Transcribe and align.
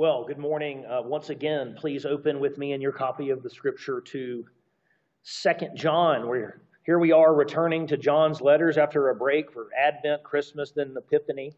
Well, 0.00 0.24
good 0.24 0.38
morning. 0.38 0.86
Uh, 0.86 1.02
once 1.02 1.28
again, 1.28 1.74
please 1.76 2.06
open 2.06 2.40
with 2.40 2.56
me 2.56 2.72
in 2.72 2.80
your 2.80 2.90
copy 2.90 3.28
of 3.28 3.42
the 3.42 3.50
scripture 3.50 4.00
to 4.00 4.46
Second 5.24 5.76
John. 5.76 6.26
Where 6.26 6.62
here 6.86 6.98
we 6.98 7.12
are 7.12 7.34
returning 7.34 7.86
to 7.88 7.98
John's 7.98 8.40
letters 8.40 8.78
after 8.78 9.10
a 9.10 9.14
break 9.14 9.52
for 9.52 9.68
Advent, 9.78 10.22
Christmas, 10.22 10.72
then 10.74 10.94
Epiphany. 10.96 11.52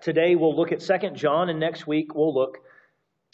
Today 0.00 0.34
we'll 0.34 0.56
look 0.56 0.72
at 0.72 0.80
Second 0.80 1.14
John, 1.14 1.50
and 1.50 1.60
next 1.60 1.86
week 1.86 2.14
we'll 2.14 2.32
look 2.32 2.56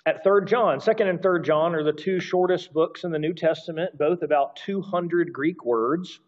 at 0.05 0.25
Third 0.25 0.49
John. 0.49 0.81
Second 0.81 1.07
and 1.07 1.23
Third 1.23 1.45
John 1.45 1.77
are 1.77 1.85
the 1.85 1.93
two 1.93 2.19
shortest 2.19 2.73
books 2.73 3.05
in 3.05 3.13
the 3.13 3.21
New 3.21 3.35
Testament, 3.35 3.97
both 3.97 4.25
about 4.25 4.57
200 4.57 5.33
Greek 5.33 5.65
words. 5.65 6.19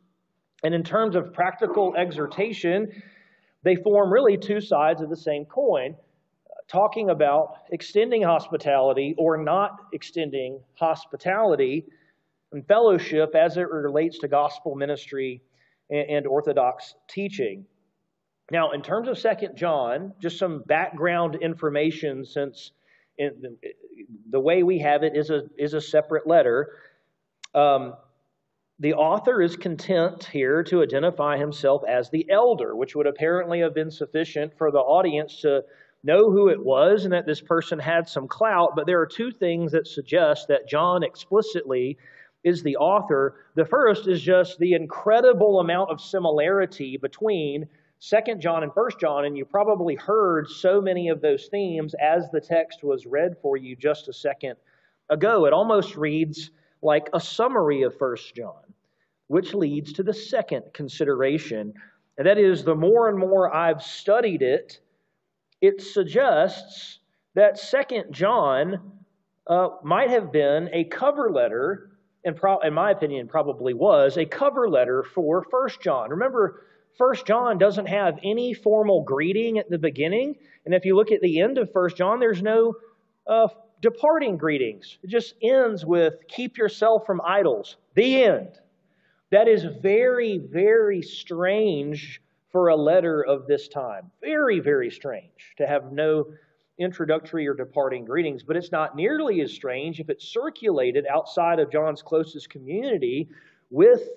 And 0.63 0.75
in 0.75 0.85
terms 0.85 1.17
of 1.17 1.33
practical 1.33 1.97
exhortation, 1.97 2.93
they 3.63 3.77
form 3.77 4.13
really 4.13 4.37
two 4.37 4.61
sides 4.61 5.03
of 5.03 5.11
the 5.11 5.17
same 5.17 5.45
coin, 5.45 5.97
talking 6.69 7.11
about 7.11 7.55
extending 7.73 8.23
hospitality 8.23 9.15
or 9.19 9.37
not 9.37 9.87
extending 9.93 10.61
hospitality 10.75 11.87
and 12.53 12.67
fellowship 12.67 13.35
as 13.35 13.57
it 13.57 13.69
relates 13.71 14.19
to 14.19 14.29
gospel 14.29 14.75
ministry 14.75 15.43
and 15.91 16.27
orthodox 16.27 16.95
teaching. 17.09 17.65
Now, 18.51 18.73
in 18.73 18.83
terms 18.83 19.09
of 19.09 19.19
Second 19.19 19.57
John, 19.57 20.13
just 20.21 20.39
some 20.39 20.63
background 20.67 21.37
information 21.41 22.25
since 22.25 22.73
the 24.31 24.41
way 24.41 24.63
we 24.63 24.79
have 24.79 25.03
it 25.03 25.17
is 25.17 25.31
a, 25.31 25.43
is 25.59 25.75
a 25.75 25.81
separate 25.81 26.27
letter. 26.27 26.71
Um, 27.55 27.95
the 28.81 28.95
author 28.95 29.43
is 29.43 29.57
content 29.57 30.25
here 30.25 30.63
to 30.63 30.83
identify 30.83 31.37
himself 31.37 31.83
as 31.89 32.11
the 32.11 32.31
elder, 32.31 32.77
which 32.77 32.95
would 32.95 33.09
apparently 33.09 33.59
have 33.61 33.75
been 33.75 33.91
sufficient 33.91 34.57
for 34.57 34.71
the 34.71 34.79
audience 34.79 35.41
to 35.41 35.65
know 36.05 36.31
who 36.31 36.49
it 36.49 36.65
was 36.65 37.05
and 37.05 37.13
that 37.13 37.27
this 37.27 37.41
person 37.41 37.79
had 37.81 38.09
some 38.09 38.29
clout. 38.29 38.77
But 38.77 38.87
there 38.87 39.01
are 39.01 39.07
two 39.07 39.33
things 39.33 39.73
that 39.73 39.89
suggest 39.89 40.47
that 40.47 40.69
John 40.69 41.03
explicitly 41.03 41.99
is 42.45 42.63
the 42.63 42.77
author. 42.77 43.47
The 43.57 43.65
first 43.65 44.07
is 44.07 44.23
just 44.23 44.59
the 44.59 44.75
incredible 44.75 45.59
amount 45.59 45.91
of 45.91 46.01
similarity 46.01 46.97
between 46.99 47.67
Second 47.99 48.41
John 48.41 48.63
and 48.63 48.73
First 48.73 49.01
John, 49.01 49.25
and 49.25 49.37
you 49.37 49.45
probably 49.45 49.97
heard 49.97 50.49
so 50.49 50.81
many 50.81 51.09
of 51.09 51.21
those 51.21 51.49
themes 51.51 51.97
as 52.01 52.31
the 52.31 52.41
text 52.41 52.85
was 52.85 53.07
read 53.07 53.35
for 53.43 53.57
you 53.57 53.75
just 53.75 54.07
a 54.07 54.13
second 54.13 54.55
ago. 55.11 55.47
It 55.47 55.53
almost 55.53 55.97
reads 55.97 56.53
like 56.81 57.09
a 57.13 57.19
summary 57.19 57.83
of 57.83 57.99
First 57.99 58.37
John 58.37 58.68
which 59.29 59.55
leads 59.55 59.93
to 59.95 60.03
the 60.03 60.13
second 60.13 60.65
consideration. 60.75 61.73
And 62.17 62.27
that 62.27 62.39
is, 62.39 62.65
the 62.65 62.75
more 62.75 63.09
and 63.09 63.19
more 63.19 63.55
I've 63.55 63.83
studied 63.83 64.43
it, 64.43 64.81
it 65.61 65.81
suggests 65.81 66.99
that 67.35 67.59
Second 67.59 68.13
John 68.13 68.93
uh, 69.47 69.69
might 69.83 70.11
have 70.11 70.33
been 70.33 70.69
a 70.73 70.85
cover 70.85 71.31
letter, 71.31 71.91
and 72.25 72.37
pro- 72.37 72.59
in 72.61 72.75
my 72.75 72.91
opinion, 72.91 73.29
probably 73.29 73.75
was 73.75 74.17
a 74.17 74.25
cover 74.25 74.69
letter 74.69 75.03
for 75.03 75.45
First 75.51 75.81
John. 75.81 76.11
Remember, 76.11 76.65
First 76.97 77.27
John 77.27 77.59
doesn't 77.59 77.87
have 77.87 78.19
any 78.25 78.55
formal 78.55 79.03
greeting 79.05 79.59
at 79.59 79.71
the 79.71 79.79
beginning, 79.79 80.37
and 80.65 80.75
if 80.75 80.85
you 80.85 80.97
look 80.97 81.13
at 81.13 81.21
the 81.21 81.41
end 81.41 81.59
of 81.59 81.73
First 81.73 81.97
John, 81.97 82.19
there's 82.19 82.43
no 82.43 82.75
uh, 83.27 83.49
departing 83.81 84.37
greetings. 84.37 84.99
It 85.03 85.11
just 85.11 85.35
ends 85.43 85.85
with 85.85 86.15
"Keep 86.29 86.59
yourself 86.59 87.07
from 87.07 87.21
idols." 87.25 87.77
The 87.95 88.25
end. 88.25 88.59
That 89.31 89.49
is 89.49 89.65
very, 89.83 90.39
very 90.39 91.03
strange 91.03 92.23
for 92.51 92.69
a 92.69 92.77
letter 92.77 93.25
of 93.25 93.47
this 93.47 93.69
time. 93.69 94.11
Very, 94.23 94.61
very 94.61 94.91
strange 94.91 95.55
to 95.59 95.67
have 95.67 95.93
no 95.93 96.27
introductory 96.79 97.47
or 97.47 97.55
departing 97.55 98.05
greetings, 98.05 98.43
but 98.43 98.57
it's 98.57 98.73
not 98.73 98.97
nearly 98.97 99.41
as 99.41 99.53
strange 99.53 100.01
if 100.01 100.09
it's 100.09 100.25
circulated 100.25 101.07
outside 101.07 101.59
of 101.59 101.71
John's 101.71 102.03
closest 102.03 102.49
community 102.49 103.29
with 103.71 104.09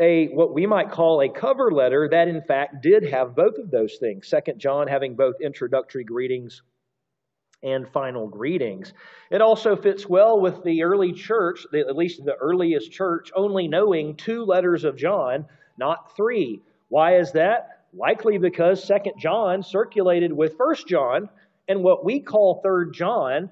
a 0.00 0.28
what 0.28 0.54
we 0.54 0.66
might 0.66 0.90
call 0.90 1.22
a 1.22 1.28
cover 1.28 1.70
letter 1.70 2.08
that 2.10 2.26
in 2.26 2.42
fact 2.42 2.82
did 2.82 3.04
have 3.04 3.36
both 3.36 3.58
of 3.58 3.70
those 3.70 3.96
things. 3.98 4.26
Second 4.26 4.58
John 4.58 4.88
having 4.88 5.14
both 5.14 5.36
introductory 5.40 6.04
greetings 6.04 6.62
and 7.62 7.88
final 7.88 8.26
greetings. 8.26 8.92
It 9.30 9.40
also 9.40 9.76
fits 9.76 10.08
well 10.08 10.40
with 10.40 10.62
the 10.64 10.82
early 10.82 11.12
church, 11.12 11.64
at 11.72 11.96
least 11.96 12.24
the 12.24 12.34
earliest 12.34 12.90
church, 12.92 13.30
only 13.34 13.68
knowing 13.68 14.16
two 14.16 14.44
letters 14.44 14.84
of 14.84 14.96
John, 14.96 15.46
not 15.78 16.16
three. 16.16 16.60
Why 16.88 17.16
is 17.16 17.32
that? 17.32 17.84
Likely 17.94 18.38
because 18.38 18.82
Second 18.82 19.14
John 19.18 19.62
circulated 19.62 20.32
with 20.32 20.56
First 20.56 20.86
John, 20.88 21.28
and 21.68 21.82
what 21.82 22.04
we 22.04 22.20
call 22.20 22.60
Third 22.62 22.92
John 22.94 23.50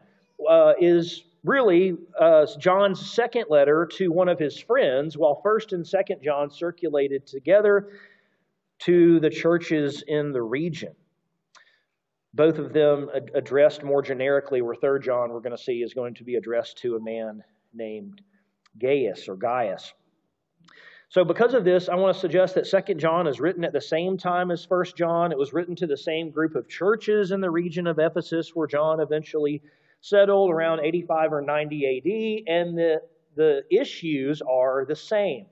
uh, 0.49 0.73
is 0.81 1.25
really 1.45 1.97
uh, 2.19 2.47
John's 2.59 3.13
second 3.13 3.47
letter 3.49 3.89
to 3.97 4.09
one 4.11 4.29
of 4.29 4.39
his 4.39 4.59
friends, 4.59 5.17
while 5.17 5.41
First 5.43 5.73
and 5.73 5.87
Second 5.87 6.23
John 6.23 6.51
circulated 6.51 7.27
together 7.27 7.89
to 8.81 9.21
the 9.21 9.31
churches 9.31 10.03
in 10.07 10.33
the 10.33 10.43
region. 10.43 10.95
Both 12.33 12.59
of 12.59 12.73
them 12.73 13.11
addressed 13.35 13.83
more 13.83 14.03
generically, 14.03 14.63
where 14.63 14.75
Third 14.75 15.03
John 15.03 15.31
we're 15.33 15.41
going 15.41 15.57
to 15.57 15.63
see 15.63 15.83
is 15.83 15.95
going 15.95 16.15
to 16.15 16.25
be 16.25 16.37
addressed 16.37 16.79
to 16.79 16.97
a 16.97 17.01
man 17.01 17.43
named 17.75 18.21
Gaius 18.79 19.29
or 19.29 19.37
Gaius. 19.37 19.93
So, 21.09 21.25
because 21.25 21.55
of 21.55 21.65
this, 21.65 21.89
I 21.89 21.97
want 21.97 22.15
to 22.15 22.21
suggest 22.21 22.55
that 22.55 22.69
Second 22.69 23.01
John 23.01 23.27
is 23.27 23.41
written 23.41 23.65
at 23.65 23.73
the 23.73 23.81
same 23.81 24.17
time 24.17 24.53
as 24.53 24.65
First 24.65 24.97
John. 24.97 25.33
It 25.33 25.39
was 25.39 25.53
written 25.53 25.75
to 25.77 25.89
the 25.89 25.97
same 25.97 26.31
group 26.31 26.55
of 26.55 26.69
churches 26.69 27.33
in 27.33 27.41
the 27.41 27.51
region 27.51 27.89
of 27.89 27.99
Ephesus, 27.99 28.55
where 28.55 28.69
John 28.69 29.01
eventually 29.01 29.61
settled 30.01 30.53
around 30.53 30.81
85 30.85 31.33
or 31.33 31.43
90 31.43 32.45
AD, 32.47 32.55
and 32.55 32.79
the, 32.79 33.03
the 33.35 33.65
issues 33.73 34.41
are 34.41 34.85
the 34.87 34.95
same. 34.95 35.47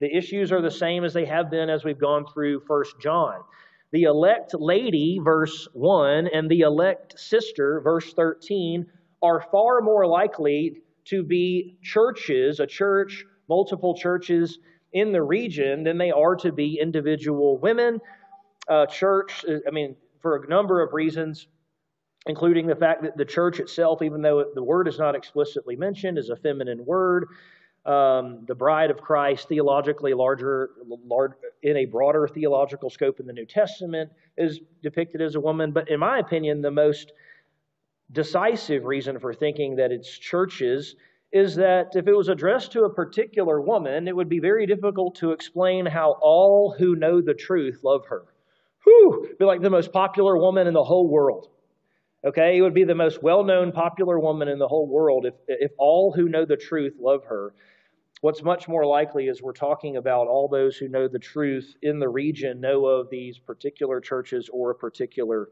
The 0.00 0.14
issues 0.16 0.50
are 0.50 0.62
the 0.62 0.70
same 0.70 1.04
as 1.04 1.12
they 1.12 1.26
have 1.26 1.50
been 1.50 1.68
as 1.68 1.84
we've 1.84 1.98
gone 1.98 2.24
through 2.32 2.60
First 2.60 2.98
John. 2.98 3.42
The 3.96 4.02
elect 4.02 4.52
lady, 4.52 5.18
verse 5.24 5.66
1, 5.72 6.26
and 6.26 6.50
the 6.50 6.60
elect 6.60 7.18
sister, 7.18 7.80
verse 7.80 8.12
13, 8.12 8.84
are 9.22 9.40
far 9.50 9.80
more 9.80 10.06
likely 10.06 10.82
to 11.06 11.22
be 11.22 11.78
churches, 11.82 12.60
a 12.60 12.66
church, 12.66 13.24
multiple 13.48 13.96
churches 13.96 14.58
in 14.92 15.12
the 15.12 15.22
region, 15.22 15.82
than 15.82 15.96
they 15.96 16.10
are 16.10 16.36
to 16.36 16.52
be 16.52 16.78
individual 16.78 17.56
women. 17.56 17.98
Church, 18.90 19.46
I 19.66 19.70
mean, 19.70 19.96
for 20.20 20.36
a 20.36 20.46
number 20.46 20.82
of 20.82 20.92
reasons, 20.92 21.48
including 22.26 22.66
the 22.66 22.76
fact 22.76 23.02
that 23.02 23.16
the 23.16 23.24
church 23.24 23.60
itself, 23.60 24.02
even 24.02 24.20
though 24.20 24.44
the 24.54 24.62
word 24.62 24.88
is 24.88 24.98
not 24.98 25.14
explicitly 25.14 25.74
mentioned, 25.74 26.18
is 26.18 26.28
a 26.28 26.36
feminine 26.36 26.84
word 26.84 27.28
um, 27.86 28.44
the 28.46 28.54
bride 28.54 28.90
of 28.90 29.00
Christ, 29.00 29.48
theologically 29.48 30.12
larger, 30.12 30.70
large, 31.06 31.32
in 31.62 31.76
a 31.76 31.84
broader 31.84 32.26
theological 32.26 32.90
scope 32.90 33.20
in 33.20 33.26
the 33.26 33.32
New 33.32 33.46
Testament, 33.46 34.10
is 34.36 34.60
depicted 34.82 35.22
as 35.22 35.36
a 35.36 35.40
woman. 35.40 35.72
But 35.72 35.88
in 35.88 36.00
my 36.00 36.18
opinion, 36.18 36.62
the 36.62 36.70
most 36.70 37.12
decisive 38.12 38.84
reason 38.84 39.18
for 39.18 39.32
thinking 39.32 39.76
that 39.76 39.92
it's 39.92 40.10
churches 40.18 40.96
is 41.32 41.56
that 41.56 41.90
if 41.94 42.06
it 42.06 42.14
was 42.14 42.28
addressed 42.28 42.72
to 42.72 42.84
a 42.84 42.92
particular 42.92 43.60
woman, 43.60 44.08
it 44.08 44.16
would 44.16 44.28
be 44.28 44.40
very 44.40 44.66
difficult 44.66 45.16
to 45.16 45.32
explain 45.32 45.86
how 45.86 46.16
all 46.22 46.74
who 46.76 46.96
know 46.96 47.20
the 47.20 47.34
truth 47.34 47.80
love 47.82 48.06
her. 48.06 48.24
Whew! 48.84 49.34
Be 49.38 49.44
like 49.44 49.60
the 49.60 49.70
most 49.70 49.92
popular 49.92 50.36
woman 50.38 50.66
in 50.66 50.74
the 50.74 50.84
whole 50.84 51.08
world. 51.08 51.48
Okay, 52.24 52.56
it 52.56 52.62
would 52.62 52.74
be 52.74 52.84
the 52.84 52.94
most 52.94 53.22
well 53.22 53.44
known, 53.44 53.70
popular 53.70 54.18
woman 54.18 54.48
in 54.48 54.58
the 54.58 54.66
whole 54.66 54.88
world 54.88 55.26
if, 55.26 55.34
if 55.46 55.70
all 55.78 56.12
who 56.12 56.28
know 56.28 56.44
the 56.44 56.56
truth 56.56 56.96
love 57.00 57.24
her. 57.24 57.54
What's 58.22 58.42
much 58.42 58.66
more 58.66 58.86
likely 58.86 59.28
is 59.28 59.42
we're 59.42 59.52
talking 59.52 59.96
about 59.96 60.26
all 60.26 60.48
those 60.48 60.76
who 60.76 60.88
know 60.88 61.06
the 61.06 61.18
truth 61.18 61.76
in 61.82 61.98
the 61.98 62.08
region 62.08 62.60
know 62.60 62.86
of 62.86 63.10
these 63.10 63.38
particular 63.38 64.00
churches 64.00 64.48
or 64.52 64.70
a 64.70 64.74
particular 64.74 65.48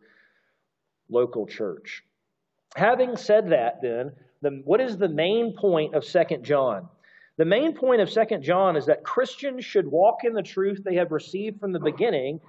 local 1.11 1.46
church. 1.46 2.02
Having 2.75 3.16
said 3.16 3.50
that, 3.50 3.81
then, 3.82 4.12
the, 4.40 4.62
what 4.64 4.81
is 4.81 4.96
the 4.96 5.08
main 5.08 5.55
point 5.56 5.94
of 5.94 6.05
Second 6.05 6.44
John? 6.44 6.88
The 7.37 7.44
main 7.44 7.75
point 7.75 8.00
of 8.00 8.11
Second 8.11 8.43
John 8.43 8.76
is 8.76 8.87
that 8.87 9.05
Christians 9.05 9.64
should 9.64 9.87
walk 9.87 10.25
in 10.25 10.32
the 10.32 10.43
truth 10.43 10.82
they 10.84 10.96
have 10.96 11.12
received 11.12 11.60
from 11.60 11.72
the 11.72 11.81
beginning 11.81 12.40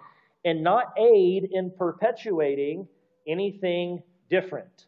and 0.45 0.63
not 0.63 0.94
aid 0.97 1.50
in 1.51 1.71
perpetuating 1.77 2.88
anything 3.27 4.01
different. 4.29 4.85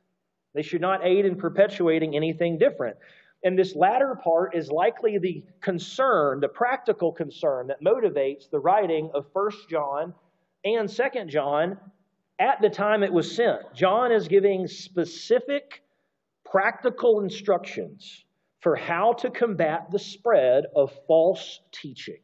They 0.53 0.61
should 0.61 0.81
not 0.81 1.05
aid 1.05 1.25
in 1.25 1.35
perpetuating 1.35 2.15
anything 2.15 2.57
different. 2.57 2.97
And 3.43 3.57
this 3.57 3.75
latter 3.75 4.17
part 4.23 4.55
is 4.55 4.71
likely 4.71 5.19
the 5.19 5.43
concern, 5.61 6.39
the 6.39 6.47
practical 6.47 7.11
concern 7.11 7.67
that 7.67 7.83
motivates 7.83 8.49
the 8.49 8.59
writing 8.59 9.11
of 9.13 9.31
First 9.31 9.69
John 9.69 10.13
and 10.65 10.89
Second 10.89 11.29
John 11.29 11.77
at 12.39 12.61
the 12.61 12.69
time 12.69 13.03
it 13.03 13.13
was 13.13 13.35
sent. 13.35 13.73
John 13.73 14.11
is 14.11 14.27
giving 14.27 14.67
specific 14.67 15.81
practical 16.45 17.19
instructions 17.19 18.25
for 18.61 18.75
how 18.75 19.13
to 19.13 19.29
combat 19.29 19.91
the 19.91 19.99
spread 19.99 20.65
of 20.75 20.91
false 21.07 21.59
teaching. 21.71 22.19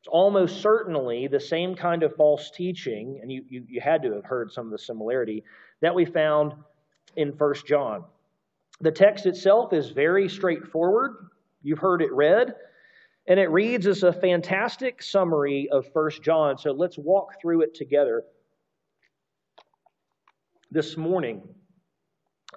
It's 0.00 0.08
almost 0.08 0.60
certainly 0.60 1.28
the 1.28 1.40
same 1.40 1.74
kind 1.74 2.02
of 2.02 2.14
false 2.16 2.50
teaching, 2.50 3.20
and 3.22 3.32
you, 3.32 3.44
you, 3.48 3.64
you 3.68 3.80
had 3.80 4.02
to 4.02 4.12
have 4.12 4.24
heard 4.24 4.52
some 4.52 4.66
of 4.66 4.72
the 4.72 4.78
similarity 4.78 5.44
that 5.80 5.94
we 5.94 6.04
found 6.04 6.52
in 7.16 7.30
1 7.30 7.54
John. 7.66 8.04
The 8.80 8.90
text 8.90 9.26
itself 9.26 9.72
is 9.72 9.90
very 9.90 10.28
straightforward. 10.28 11.28
You've 11.62 11.78
heard 11.78 12.02
it 12.02 12.12
read. 12.12 12.54
And 13.26 13.40
it 13.40 13.50
reads 13.50 13.86
as 13.86 14.02
a 14.02 14.12
fantastic 14.12 15.02
summary 15.02 15.68
of 15.72 15.86
1 15.92 16.10
John. 16.22 16.58
So 16.58 16.72
let's 16.72 16.98
walk 16.98 17.40
through 17.40 17.62
it 17.62 17.74
together 17.74 18.24
this 20.70 20.96
morning. 20.96 21.42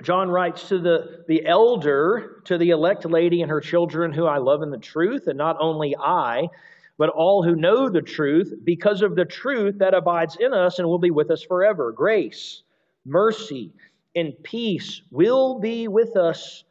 John 0.03 0.29
writes 0.29 0.67
to 0.69 0.79
the, 0.79 1.23
the 1.27 1.45
elder, 1.45 2.41
to 2.45 2.57
the 2.57 2.71
elect 2.71 3.05
lady 3.05 3.41
and 3.41 3.49
her 3.49 3.61
children, 3.61 4.11
who 4.11 4.25
I 4.25 4.37
love 4.37 4.61
in 4.61 4.69
the 4.69 4.77
truth, 4.77 5.27
and 5.27 5.37
not 5.37 5.57
only 5.59 5.95
I, 5.95 6.49
but 6.97 7.09
all 7.09 7.43
who 7.43 7.55
know 7.55 7.89
the 7.89 8.01
truth, 8.01 8.53
because 8.63 9.01
of 9.01 9.15
the 9.15 9.25
truth 9.25 9.77
that 9.79 9.93
abides 9.93 10.37
in 10.39 10.53
us 10.53 10.79
and 10.79 10.87
will 10.87 10.99
be 10.99 11.11
with 11.11 11.31
us 11.31 11.43
forever. 11.43 11.91
Grace, 11.91 12.63
mercy, 13.05 13.71
and 14.17 14.33
peace 14.43 15.03
will 15.11 15.59
be 15.59 15.87
with 15.87 16.17
us 16.17 16.63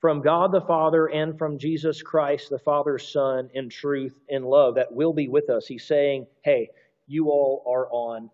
from 0.00 0.22
God 0.22 0.52
the 0.52 0.60
Father 0.60 1.06
and 1.06 1.36
from 1.36 1.58
Jesus 1.58 2.02
Christ, 2.02 2.50
the 2.50 2.58
Father's 2.58 3.10
Son, 3.12 3.50
in 3.52 3.68
truth 3.68 4.14
and 4.30 4.44
love. 4.44 4.76
That 4.76 4.92
will 4.92 5.12
be 5.12 5.28
with 5.28 5.50
us. 5.50 5.66
He's 5.66 5.84
saying, 5.86 6.26
hey, 6.42 6.70
you 7.08 7.30
all 7.30 7.64
are 7.66 7.88
on 7.90 8.30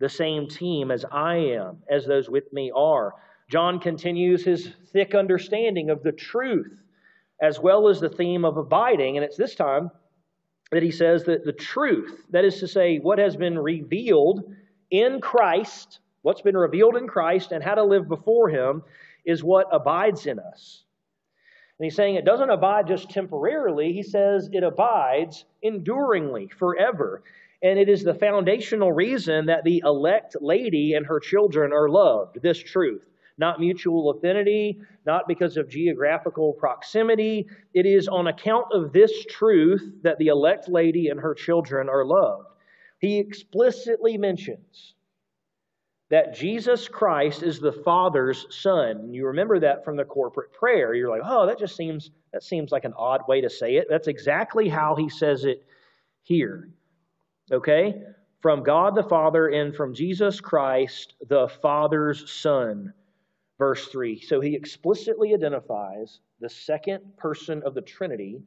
the 0.00 0.08
same 0.08 0.48
team 0.48 0.90
as 0.90 1.04
I 1.12 1.36
am, 1.36 1.78
as 1.88 2.04
those 2.04 2.28
with 2.28 2.52
me 2.52 2.72
are. 2.74 3.14
John 3.48 3.78
continues 3.78 4.44
his 4.44 4.72
thick 4.92 5.14
understanding 5.14 5.90
of 5.90 6.02
the 6.02 6.12
truth 6.12 6.72
as 7.40 7.60
well 7.60 7.88
as 7.88 8.00
the 8.00 8.08
theme 8.08 8.44
of 8.44 8.56
abiding. 8.56 9.16
And 9.16 9.24
it's 9.24 9.36
this 9.36 9.54
time 9.54 9.90
that 10.72 10.82
he 10.82 10.90
says 10.90 11.24
that 11.24 11.44
the 11.44 11.52
truth, 11.52 12.26
that 12.30 12.44
is 12.44 12.58
to 12.58 12.66
say, 12.66 12.98
what 12.98 13.18
has 13.20 13.36
been 13.36 13.58
revealed 13.58 14.52
in 14.90 15.20
Christ, 15.20 16.00
what's 16.24 16.40
been 16.40 16.56
revealed 16.56 16.96
in 16.96 17.06
Christ 17.06 17.52
and 17.52 17.62
how 17.62 17.74
to 17.74 17.84
live 17.84 18.08
before 18.08 18.48
him, 18.48 18.82
is 19.26 19.44
what 19.44 19.66
abides 19.70 20.24
in 20.24 20.38
us. 20.38 20.82
And 21.78 21.84
he's 21.84 21.94
saying 21.94 22.14
it 22.14 22.24
doesn't 22.24 22.48
abide 22.48 22.86
just 22.86 23.10
temporarily, 23.10 23.92
he 23.92 24.02
says 24.02 24.48
it 24.50 24.64
abides 24.64 25.44
enduringly, 25.62 26.48
forever. 26.58 27.22
And 27.62 27.78
it 27.78 27.90
is 27.90 28.02
the 28.02 28.14
foundational 28.14 28.90
reason 28.90 29.46
that 29.46 29.64
the 29.64 29.82
elect 29.84 30.36
lady 30.40 30.94
and 30.94 31.04
her 31.04 31.20
children 31.20 31.72
are 31.74 31.90
loved, 31.90 32.40
this 32.40 32.58
truth. 32.58 33.04
Not 33.36 33.60
mutual 33.60 34.10
affinity, 34.10 34.80
not 35.04 35.28
because 35.28 35.58
of 35.58 35.68
geographical 35.68 36.54
proximity. 36.54 37.48
It 37.74 37.84
is 37.84 38.08
on 38.08 38.28
account 38.28 38.66
of 38.72 38.94
this 38.94 39.26
truth 39.26 39.82
that 40.02 40.16
the 40.18 40.28
elect 40.28 40.70
lady 40.70 41.08
and 41.08 41.20
her 41.20 41.34
children 41.34 41.90
are 41.90 42.06
loved. 42.06 42.48
He 42.98 43.18
explicitly 43.18 44.16
mentions 44.16 44.94
that 46.14 46.32
Jesus 46.32 46.86
Christ 46.86 47.42
is 47.42 47.58
the 47.58 47.72
Father's 47.72 48.46
Son. 48.48 49.12
You 49.12 49.26
remember 49.26 49.58
that 49.58 49.84
from 49.84 49.96
the 49.96 50.04
corporate 50.04 50.52
prayer. 50.52 50.94
You're 50.94 51.10
like, 51.10 51.22
oh, 51.24 51.44
that 51.46 51.58
just 51.58 51.74
seems 51.74 52.12
that 52.32 52.44
seems 52.44 52.70
like 52.70 52.84
an 52.84 52.94
odd 52.96 53.22
way 53.26 53.40
to 53.40 53.50
say 53.50 53.74
it. 53.78 53.88
That's 53.90 54.06
exactly 54.06 54.68
how 54.68 54.94
he 54.94 55.08
says 55.08 55.44
it 55.44 55.66
here. 56.22 56.70
Okay? 57.50 57.94
From 58.42 58.62
God 58.62 58.94
the 58.94 59.02
Father 59.02 59.48
and 59.48 59.74
from 59.74 59.92
Jesus 59.92 60.40
Christ, 60.40 61.14
the 61.28 61.48
Father's 61.60 62.30
Son. 62.30 62.94
Verse 63.58 63.88
3. 63.88 64.20
So 64.20 64.40
he 64.40 64.54
explicitly 64.54 65.34
identifies 65.34 66.20
the 66.38 66.48
second 66.48 67.00
person 67.16 67.60
of 67.66 67.74
the 67.74 67.82
Trinity, 67.82 68.40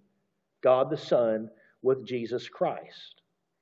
God 0.63 0.89
the 0.89 0.95
Son, 0.95 1.49
with 1.81 2.07
Jesus 2.07 2.47
Christ. 2.47 3.16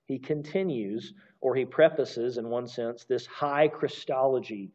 He 0.07 0.19
continues, 0.19 1.13
or 1.42 1.56
he 1.56 1.66
prefaces, 1.66 2.38
in 2.38 2.50
one 2.50 2.68
sense, 2.68 3.06
this 3.06 3.25
high 3.25 3.68
Christology 3.68 4.72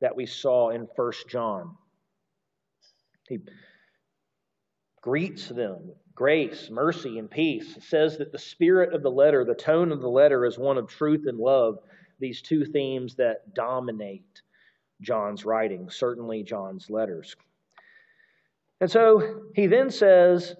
that 0.00 0.14
we 0.14 0.26
saw 0.26 0.70
in 0.70 0.82
1 0.96 1.12
John. 1.28 1.76
He 3.28 3.38
greets 5.00 5.48
them 5.48 5.92
grace, 6.14 6.70
mercy, 6.70 7.18
and 7.18 7.30
peace. 7.30 7.76
Says 7.88 8.18
that 8.18 8.32
the 8.32 8.38
spirit 8.38 8.94
of 8.94 9.02
the 9.02 9.10
letter, 9.10 9.44
the 9.44 9.54
tone 9.54 9.92
of 9.92 10.00
the 10.00 10.08
letter, 10.08 10.44
is 10.44 10.58
one 10.58 10.78
of 10.78 10.88
truth 10.88 11.26
and 11.26 11.38
love, 11.38 11.78
these 12.18 12.42
two 12.42 12.64
themes 12.64 13.14
that 13.16 13.54
dominate 13.54 14.42
John's 15.02 15.44
writing, 15.44 15.90
certainly 15.90 16.42
John's 16.42 16.88
letters. 16.88 17.36
And 18.80 18.90
so 18.90 19.42
he 19.54 19.66
then 19.66 19.90
says, 19.90 20.54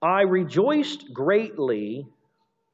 I 0.00 0.22
rejoiced 0.22 1.12
greatly 1.12 2.06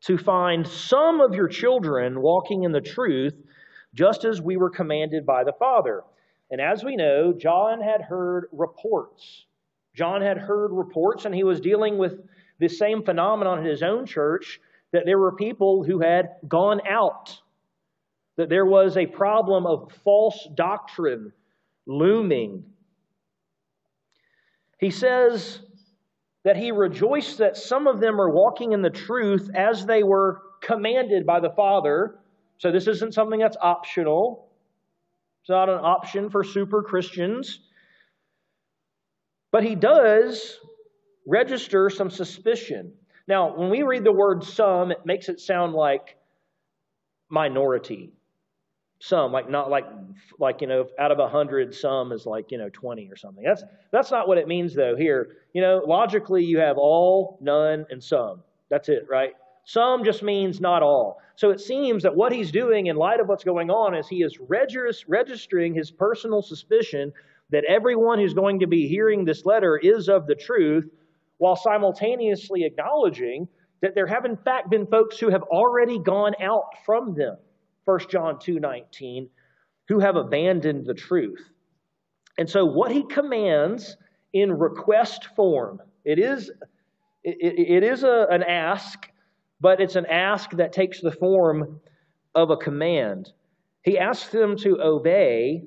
to 0.06 0.18
find 0.18 0.66
some 0.66 1.20
of 1.20 1.34
your 1.34 1.48
children 1.48 2.20
walking 2.20 2.64
in 2.64 2.72
the 2.72 2.80
truth, 2.80 3.34
just 3.94 4.24
as 4.24 4.40
we 4.40 4.56
were 4.56 4.70
commanded 4.70 5.24
by 5.24 5.44
the 5.44 5.52
Father. 5.58 6.02
And 6.50 6.60
as 6.60 6.84
we 6.84 6.96
know, 6.96 7.32
John 7.32 7.80
had 7.80 8.02
heard 8.02 8.48
reports 8.52 9.46
John 9.94 10.22
had 10.22 10.38
heard 10.38 10.72
reports, 10.72 11.24
and 11.24 11.34
he 11.34 11.44
was 11.44 11.60
dealing 11.60 11.98
with 11.98 12.20
the 12.58 12.68
same 12.68 13.02
phenomenon 13.02 13.60
in 13.60 13.64
his 13.64 13.82
own 13.82 14.06
church 14.06 14.60
that 14.92 15.06
there 15.06 15.18
were 15.18 15.32
people 15.32 15.84
who 15.84 16.00
had 16.00 16.30
gone 16.46 16.80
out, 16.88 17.36
that 18.36 18.48
there 18.48 18.66
was 18.66 18.96
a 18.96 19.06
problem 19.06 19.66
of 19.66 19.92
false 20.04 20.48
doctrine 20.54 21.32
looming. 21.86 22.64
He 24.78 24.90
says 24.90 25.60
that 26.44 26.56
he 26.56 26.70
rejoiced 26.70 27.38
that 27.38 27.56
some 27.56 27.86
of 27.86 28.00
them 28.00 28.20
are 28.20 28.30
walking 28.30 28.72
in 28.72 28.82
the 28.82 28.90
truth 28.90 29.50
as 29.54 29.84
they 29.86 30.02
were 30.02 30.42
commanded 30.62 31.26
by 31.26 31.40
the 31.40 31.50
Father. 31.50 32.18
So 32.58 32.70
this 32.70 32.86
isn't 32.86 33.14
something 33.14 33.40
that's 33.40 33.56
optional. 33.60 34.48
It's 35.42 35.50
not 35.50 35.68
an 35.68 35.80
option 35.80 36.30
for 36.30 36.42
super 36.42 36.82
Christians. 36.82 37.60
But 39.52 39.64
he 39.64 39.74
does 39.74 40.58
register 41.26 41.90
some 41.90 42.10
suspicion. 42.10 42.92
Now, 43.28 43.56
when 43.56 43.70
we 43.70 43.82
read 43.82 44.04
the 44.04 44.12
word 44.12 44.42
some, 44.42 44.90
it 44.90 45.04
makes 45.04 45.28
it 45.28 45.40
sound 45.40 45.74
like 45.74 46.16
minority. 47.28 48.13
Some, 49.04 49.32
like 49.32 49.50
not 49.50 49.68
like 49.68 49.84
like 50.38 50.62
you 50.62 50.66
know, 50.66 50.86
out 50.98 51.12
of 51.12 51.18
a 51.18 51.28
hundred, 51.28 51.74
some 51.74 52.10
is 52.10 52.24
like 52.24 52.50
you 52.50 52.56
know 52.56 52.70
twenty 52.70 53.10
or 53.10 53.16
something. 53.16 53.44
That's 53.44 53.62
that's 53.90 54.10
not 54.10 54.26
what 54.26 54.38
it 54.38 54.48
means 54.48 54.72
though. 54.72 54.96
Here, 54.96 55.36
you 55.52 55.60
know, 55.60 55.82
logically 55.86 56.42
you 56.42 56.58
have 56.60 56.78
all, 56.78 57.36
none, 57.42 57.84
and 57.90 58.02
some. 58.02 58.42
That's 58.70 58.88
it, 58.88 59.06
right? 59.06 59.34
Some 59.64 60.04
just 60.04 60.22
means 60.22 60.58
not 60.58 60.82
all. 60.82 61.20
So 61.36 61.50
it 61.50 61.60
seems 61.60 62.02
that 62.02 62.16
what 62.16 62.32
he's 62.32 62.50
doing 62.50 62.86
in 62.86 62.96
light 62.96 63.20
of 63.20 63.28
what's 63.28 63.44
going 63.44 63.70
on 63.70 63.94
is 63.94 64.08
he 64.08 64.22
is 64.22 64.38
registering 64.40 65.74
his 65.74 65.90
personal 65.90 66.40
suspicion 66.40 67.12
that 67.50 67.64
everyone 67.64 68.18
who's 68.18 68.32
going 68.32 68.60
to 68.60 68.66
be 68.66 68.88
hearing 68.88 69.26
this 69.26 69.44
letter 69.44 69.76
is 69.76 70.08
of 70.08 70.26
the 70.26 70.34
truth, 70.34 70.88
while 71.36 71.56
simultaneously 71.56 72.64
acknowledging 72.64 73.48
that 73.82 73.94
there 73.94 74.06
have 74.06 74.24
in 74.24 74.38
fact 74.38 74.70
been 74.70 74.86
folks 74.86 75.18
who 75.18 75.28
have 75.28 75.42
already 75.42 75.98
gone 75.98 76.32
out 76.40 76.70
from 76.86 77.14
them. 77.14 77.36
1 77.84 78.00
John 78.10 78.36
2:19 78.36 79.28
who 79.88 79.98
have 79.98 80.16
abandoned 80.16 80.86
the 80.86 80.94
truth. 80.94 81.50
And 82.38 82.48
so 82.48 82.64
what 82.64 82.90
he 82.90 83.06
commands 83.06 83.96
in 84.32 84.58
request 84.58 85.26
form, 85.36 85.80
it 86.04 86.18
is 86.18 86.50
it, 87.22 87.58
it 87.58 87.82
is 87.82 88.02
a, 88.02 88.26
an 88.30 88.42
ask, 88.42 89.10
but 89.60 89.80
it's 89.80 89.96
an 89.96 90.06
ask 90.06 90.50
that 90.52 90.72
takes 90.72 91.00
the 91.00 91.12
form 91.12 91.80
of 92.34 92.50
a 92.50 92.56
command. 92.56 93.32
He 93.82 93.98
asks 93.98 94.30
them 94.30 94.56
to 94.58 94.80
obey 94.80 95.64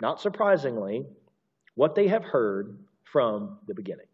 not 0.00 0.20
surprisingly, 0.20 1.06
what 1.74 1.94
they 1.94 2.08
have 2.08 2.24
heard 2.24 2.78
from 3.04 3.58
the 3.66 3.74
beginning. 3.74 4.06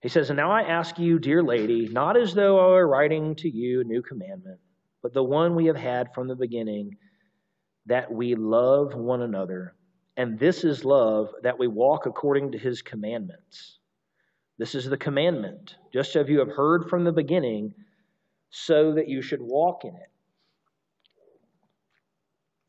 He 0.00 0.08
says, 0.08 0.30
And 0.30 0.36
now 0.36 0.50
I 0.50 0.62
ask 0.62 0.98
you, 0.98 1.18
dear 1.18 1.42
lady, 1.42 1.88
not 1.88 2.16
as 2.16 2.34
though 2.34 2.58
I 2.58 2.66
were 2.66 2.86
writing 2.86 3.34
to 3.36 3.48
you 3.48 3.80
a 3.80 3.84
new 3.84 4.02
commandment, 4.02 4.60
but 5.02 5.12
the 5.12 5.24
one 5.24 5.54
we 5.54 5.66
have 5.66 5.76
had 5.76 6.14
from 6.14 6.28
the 6.28 6.36
beginning, 6.36 6.96
that 7.86 8.12
we 8.12 8.34
love 8.34 8.94
one 8.94 9.22
another. 9.22 9.74
And 10.16 10.38
this 10.38 10.64
is 10.64 10.84
love, 10.84 11.30
that 11.42 11.58
we 11.58 11.66
walk 11.66 12.06
according 12.06 12.52
to 12.52 12.58
his 12.58 12.82
commandments. 12.82 13.78
This 14.58 14.74
is 14.74 14.84
the 14.84 14.96
commandment, 14.96 15.76
just 15.92 16.14
as 16.16 16.28
you 16.28 16.40
have 16.40 16.50
heard 16.50 16.88
from 16.88 17.04
the 17.04 17.12
beginning, 17.12 17.74
so 18.50 18.92
that 18.94 19.08
you 19.08 19.22
should 19.22 19.40
walk 19.40 19.84
in 19.84 19.94
it. 19.94 20.10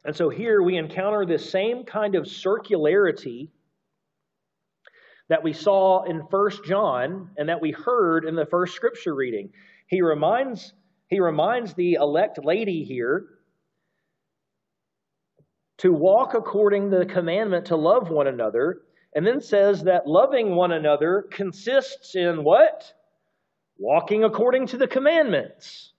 And 0.05 0.15
so 0.15 0.29
here 0.29 0.62
we 0.62 0.77
encounter 0.77 1.25
this 1.25 1.50
same 1.50 1.83
kind 1.83 2.15
of 2.15 2.24
circularity 2.24 3.50
that 5.29 5.43
we 5.43 5.53
saw 5.53 6.03
in 6.03 6.27
First 6.29 6.65
John 6.65 7.29
and 7.38 7.50
that 7.50 7.62
we 7.62 7.71
heard 7.71 8.25
in 8.25 8.36
the 8.36 8.45
first 8.45 8.75
scripture 8.75 9.15
reading. 9.15 9.50
He 9.88 10.01
reminds, 10.01 10.74
he 11.07 11.19
reminds 11.19 11.74
the 11.74 11.93
elect 11.93 12.43
lady 12.43 12.83
here 12.83 13.27
to 15.77 15.93
walk 15.93 16.33
according 16.33 16.91
to 16.91 17.00
the 17.00 17.05
commandment 17.05 17.67
to 17.67 17.75
love 17.75 18.09
one 18.09 18.27
another, 18.27 18.81
and 19.15 19.25
then 19.25 19.39
says 19.39 19.83
that 19.83 20.07
loving 20.07 20.55
one 20.55 20.74
another 20.74 21.25
consists 21.31 22.15
in 22.15 22.43
what? 22.43 22.93
walking 23.79 24.25
according 24.25 24.67
to 24.67 24.77
the 24.77 24.88
commandments. 24.88 25.93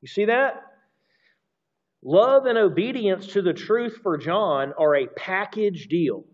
You 0.00 0.08
see 0.08 0.26
that? 0.26 0.62
Love 2.02 2.46
and 2.46 2.56
obedience 2.56 3.26
to 3.28 3.42
the 3.42 3.52
truth 3.52 3.98
for 4.02 4.16
John 4.16 4.72
are 4.78 4.94
a 4.94 5.08
package 5.08 5.88
deal. 5.88 6.24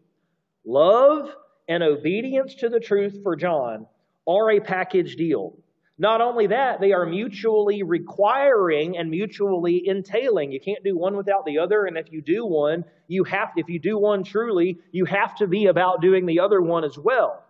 Love 0.66 1.34
and 1.68 1.82
obedience 1.82 2.54
to 2.56 2.68
the 2.68 2.80
truth 2.80 3.20
for 3.22 3.36
John 3.36 3.86
are 4.26 4.50
a 4.50 4.60
package 4.60 5.16
deal. 5.16 5.56
Not 5.98 6.20
only 6.20 6.48
that, 6.48 6.80
they 6.80 6.92
are 6.92 7.06
mutually 7.06 7.82
requiring 7.82 8.96
and 8.96 9.10
mutually 9.10 9.86
entailing. 9.86 10.50
You 10.50 10.60
can't 10.60 10.82
do 10.82 10.96
one 10.96 11.16
without 11.16 11.44
the 11.44 11.58
other, 11.58 11.84
and 11.84 11.96
if 11.96 12.10
you 12.10 12.22
do 12.22 12.44
one, 12.46 12.84
you 13.08 13.24
have 13.24 13.50
if 13.56 13.68
you 13.68 13.78
do 13.78 13.98
one 13.98 14.24
truly, 14.24 14.78
you 14.90 15.04
have 15.04 15.34
to 15.36 15.46
be 15.46 15.66
about 15.66 16.00
doing 16.00 16.26
the 16.26 16.40
other 16.40 16.60
one 16.60 16.84
as 16.84 16.98
well. 16.98 17.44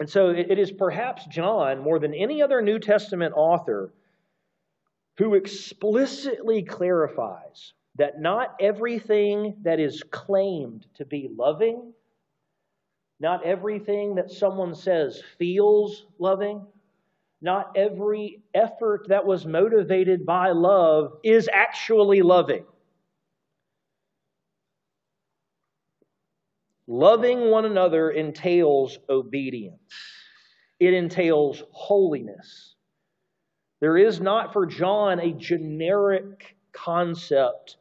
And 0.00 0.08
so 0.08 0.30
it 0.30 0.58
is 0.58 0.72
perhaps 0.72 1.26
John, 1.26 1.80
more 1.80 1.98
than 1.98 2.14
any 2.14 2.42
other 2.42 2.62
New 2.62 2.78
Testament 2.78 3.34
author, 3.36 3.92
who 5.18 5.34
explicitly 5.34 6.62
clarifies 6.62 7.74
that 7.96 8.18
not 8.18 8.56
everything 8.58 9.56
that 9.62 9.78
is 9.78 10.02
claimed 10.10 10.86
to 10.94 11.04
be 11.04 11.28
loving 11.30 11.92
not 13.20 13.44
everything 13.44 14.14
that 14.14 14.30
someone 14.30 14.74
says 14.74 15.22
feels 15.38 16.06
loving. 16.18 16.66
Not 17.42 17.72
every 17.76 18.42
effort 18.54 19.06
that 19.08 19.26
was 19.26 19.46
motivated 19.46 20.26
by 20.26 20.50
love 20.50 21.18
is 21.22 21.48
actually 21.52 22.22
loving. 22.22 22.64
Loving 26.86 27.50
one 27.50 27.66
another 27.66 28.10
entails 28.10 28.98
obedience, 29.08 29.78
it 30.80 30.92
entails 30.92 31.62
holiness. 31.70 32.74
There 33.80 33.96
is 33.96 34.20
not 34.20 34.52
for 34.52 34.66
John 34.66 35.20
a 35.20 35.32
generic 35.32 36.56
concept 36.72 37.76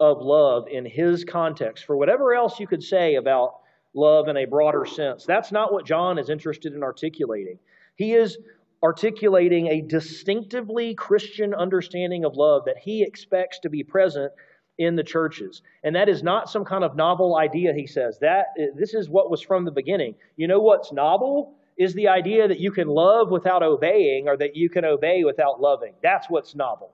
of 0.00 0.22
love 0.22 0.66
in 0.68 0.84
his 0.84 1.24
context. 1.24 1.84
For 1.84 1.96
whatever 1.96 2.34
else 2.34 2.58
you 2.58 2.66
could 2.66 2.82
say 2.82 3.16
about 3.16 3.60
love 3.94 4.28
in 4.28 4.36
a 4.36 4.44
broader 4.44 4.84
sense. 4.84 5.24
That's 5.24 5.52
not 5.52 5.72
what 5.72 5.86
John 5.86 6.18
is 6.18 6.30
interested 6.30 6.74
in 6.74 6.82
articulating. 6.82 7.58
He 7.96 8.14
is 8.14 8.36
articulating 8.82 9.68
a 9.68 9.80
distinctively 9.80 10.94
Christian 10.94 11.54
understanding 11.54 12.24
of 12.24 12.36
love 12.36 12.64
that 12.66 12.76
he 12.78 13.02
expects 13.02 13.60
to 13.60 13.70
be 13.70 13.82
present 13.82 14.32
in 14.76 14.96
the 14.96 15.04
churches. 15.04 15.62
And 15.84 15.94
that 15.94 16.08
is 16.08 16.22
not 16.22 16.50
some 16.50 16.64
kind 16.64 16.84
of 16.84 16.96
novel 16.96 17.36
idea, 17.36 17.72
he 17.72 17.86
says. 17.86 18.18
That 18.20 18.46
this 18.76 18.92
is 18.92 19.08
what 19.08 19.30
was 19.30 19.40
from 19.40 19.64
the 19.64 19.70
beginning. 19.70 20.16
You 20.36 20.48
know 20.48 20.60
what's 20.60 20.92
novel? 20.92 21.54
Is 21.78 21.94
the 21.94 22.08
idea 22.08 22.48
that 22.48 22.60
you 22.60 22.72
can 22.72 22.88
love 22.88 23.30
without 23.30 23.62
obeying 23.62 24.28
or 24.28 24.36
that 24.36 24.54
you 24.54 24.68
can 24.68 24.84
obey 24.84 25.24
without 25.24 25.60
loving. 25.60 25.94
That's 26.02 26.28
what's 26.28 26.54
novel. 26.54 26.92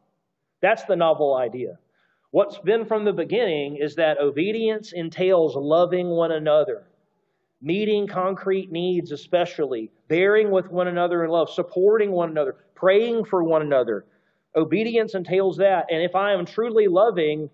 That's 0.62 0.84
the 0.84 0.96
novel 0.96 1.34
idea. 1.34 1.78
What's 2.30 2.58
been 2.58 2.84
from 2.84 3.04
the 3.04 3.12
beginning 3.12 3.78
is 3.80 3.96
that 3.96 4.20
obedience 4.20 4.92
entails 4.92 5.56
loving 5.56 6.08
one 6.08 6.30
another 6.30 6.84
meeting 7.62 8.06
concrete 8.06 8.72
needs, 8.72 9.12
especially, 9.12 9.90
bearing 10.08 10.50
with 10.50 10.70
one 10.70 10.88
another 10.88 11.24
in 11.24 11.30
love, 11.30 11.50
supporting 11.50 12.10
one 12.10 12.30
another, 12.30 12.56
praying 12.74 13.24
for 13.24 13.44
one 13.44 13.62
another. 13.62 14.06
Obedience 14.56 15.14
entails 15.14 15.56
that. 15.58 15.86
And 15.90 16.02
if 16.02 16.14
I 16.14 16.32
am 16.32 16.46
truly 16.46 16.88
loving, 16.88 17.50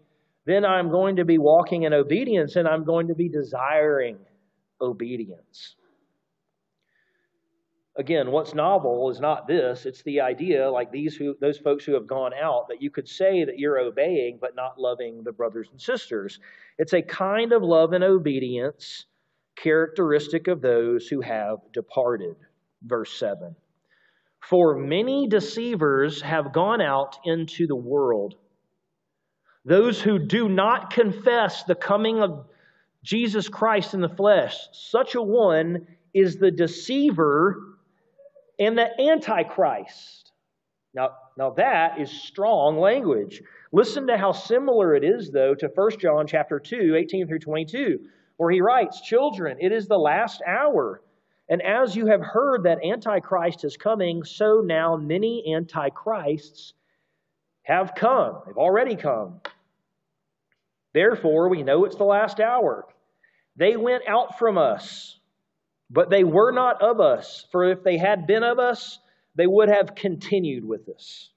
then 0.46 0.64
I'm 0.64 0.90
going 0.90 1.16
to 1.16 1.24
be 1.24 1.38
walking 1.38 1.82
in 1.82 1.92
obedience 1.92 2.56
and 2.56 2.68
I'm 2.68 2.84
going 2.84 3.08
to 3.08 3.14
be 3.14 3.28
desiring 3.28 4.18
obedience. 4.80 5.76
Again, 7.98 8.30
what's 8.30 8.54
novel 8.54 9.10
is 9.10 9.20
not 9.20 9.48
this, 9.48 9.86
it's 9.86 10.02
the 10.02 10.20
idea, 10.20 10.70
like 10.70 10.92
these 10.92 11.16
who 11.16 11.34
those 11.40 11.56
folks 11.56 11.82
who 11.84 11.94
have 11.94 12.06
gone 12.06 12.32
out, 12.34 12.68
that 12.68 12.82
you 12.82 12.90
could 12.90 13.08
say 13.08 13.42
that 13.44 13.58
you're 13.58 13.78
obeying 13.78 14.38
but 14.38 14.54
not 14.54 14.78
loving 14.78 15.24
the 15.24 15.32
brothers 15.32 15.68
and 15.72 15.80
sisters. 15.80 16.38
It's 16.78 16.92
a 16.92 17.00
kind 17.00 17.52
of 17.52 17.62
love 17.62 17.94
and 17.94 18.04
obedience 18.04 19.06
characteristic 19.56 20.48
of 20.48 20.60
those 20.60 21.08
who 21.08 21.20
have 21.20 21.58
departed. 21.72 22.36
Verse 22.82 23.12
7. 23.18 23.56
For 24.40 24.76
many 24.76 25.26
deceivers 25.26 26.22
have 26.22 26.52
gone 26.52 26.80
out 26.80 27.18
into 27.24 27.66
the 27.66 27.76
world. 27.76 28.36
Those 29.64 30.00
who 30.00 30.18
do 30.20 30.48
not 30.48 30.90
confess 30.92 31.64
the 31.64 31.74
coming 31.74 32.20
of 32.20 32.46
Jesus 33.02 33.48
Christ 33.48 33.94
in 33.94 34.00
the 34.00 34.08
flesh, 34.08 34.56
such 34.72 35.14
a 35.16 35.22
one 35.22 35.86
is 36.14 36.36
the 36.36 36.50
deceiver 36.50 37.76
and 38.58 38.78
the 38.78 38.88
antichrist. 39.00 40.32
Now, 40.94 41.10
now 41.36 41.50
that 41.50 42.00
is 42.00 42.10
strong 42.10 42.78
language. 42.78 43.42
Listen 43.72 44.06
to 44.06 44.16
how 44.16 44.32
similar 44.32 44.94
it 44.94 45.04
is, 45.04 45.30
though, 45.30 45.54
to 45.54 45.68
1 45.74 45.98
John 45.98 46.26
chapter 46.26 46.58
2, 46.60 46.94
18 46.96 47.26
through 47.26 47.40
22 47.40 48.00
where 48.36 48.50
he 48.50 48.60
writes, 48.60 49.00
Children, 49.00 49.58
it 49.60 49.72
is 49.72 49.86
the 49.86 49.98
last 49.98 50.42
hour. 50.46 51.02
And 51.48 51.62
as 51.62 51.94
you 51.94 52.06
have 52.06 52.20
heard 52.20 52.64
that 52.64 52.84
Antichrist 52.84 53.64
is 53.64 53.76
coming, 53.76 54.24
so 54.24 54.62
now 54.64 54.96
many 54.96 55.54
Antichrists 55.54 56.74
have 57.62 57.94
come. 57.94 58.42
They've 58.46 58.56
already 58.56 58.96
come. 58.96 59.40
Therefore, 60.92 61.48
we 61.48 61.62
know 61.62 61.84
it's 61.84 61.96
the 61.96 62.04
last 62.04 62.40
hour. 62.40 62.86
They 63.56 63.76
went 63.76 64.04
out 64.08 64.38
from 64.38 64.58
us, 64.58 65.18
but 65.90 66.10
they 66.10 66.24
were 66.24 66.52
not 66.52 66.80
of 66.82 67.00
us. 67.00 67.46
For 67.52 67.70
if 67.70 67.82
they 67.84 67.98
had 67.98 68.26
been 68.26 68.42
of 68.42 68.58
us, 68.58 68.98
they 69.34 69.46
would 69.46 69.68
have 69.68 69.94
continued 69.94 70.64
with 70.64 70.88
us. 70.88 71.30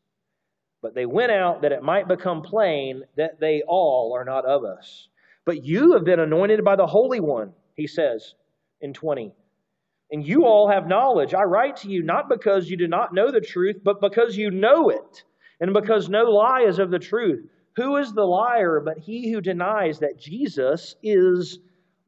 But 0.82 0.96
they 0.96 1.06
went 1.06 1.32
out 1.32 1.62
that 1.63 1.74
it 1.74 1.84
might 1.84 2.08
become 2.08 2.41
plain 2.41 3.03
that 3.18 3.39
they 3.41 3.62
all 3.68 4.13
are 4.15 4.24
not 4.24 4.46
of 4.46 4.63
us. 4.63 5.09
But 5.50 5.65
you 5.65 5.94
have 5.94 6.03
been 6.03 6.20
anointed 6.20 6.63
by 6.63 6.75
the 6.75 6.86
Holy 6.86 7.20
One, 7.20 7.53
he 7.74 7.88
says 7.88 8.36
in 8.82 8.94
20. 8.94 9.34
And 10.12 10.24
you 10.24 10.46
all 10.46 10.70
have 10.70 10.88
knowledge. 10.88 11.34
I 11.34 11.41
write 11.41 11.77
to 11.77 11.89
you 11.89 12.03
not 12.03 12.29
because 12.29 12.70
you 12.70 12.77
do 12.77 12.88
not 12.88 13.15
know 13.15 13.32
the 13.32 13.41
truth, 13.41 13.77
but 13.84 14.00
because 14.00 14.38
you 14.38 14.51
know 14.51 14.89
it, 14.89 15.24
and 15.60 15.74
because 15.74 16.08
no 16.08 16.25
lie 16.25 16.65
is 16.68 16.77
of 16.77 16.91
the 16.91 17.00
truth. 17.00 17.50
Who 17.77 17.98
is 17.98 18.13
the 18.13 18.25
liar 18.25 18.79
but 18.79 19.00
he 19.00 19.32
who 19.32 19.41
denies 19.41 19.98
that 19.98 20.20
Jesus 20.20 20.96
is 21.01 21.58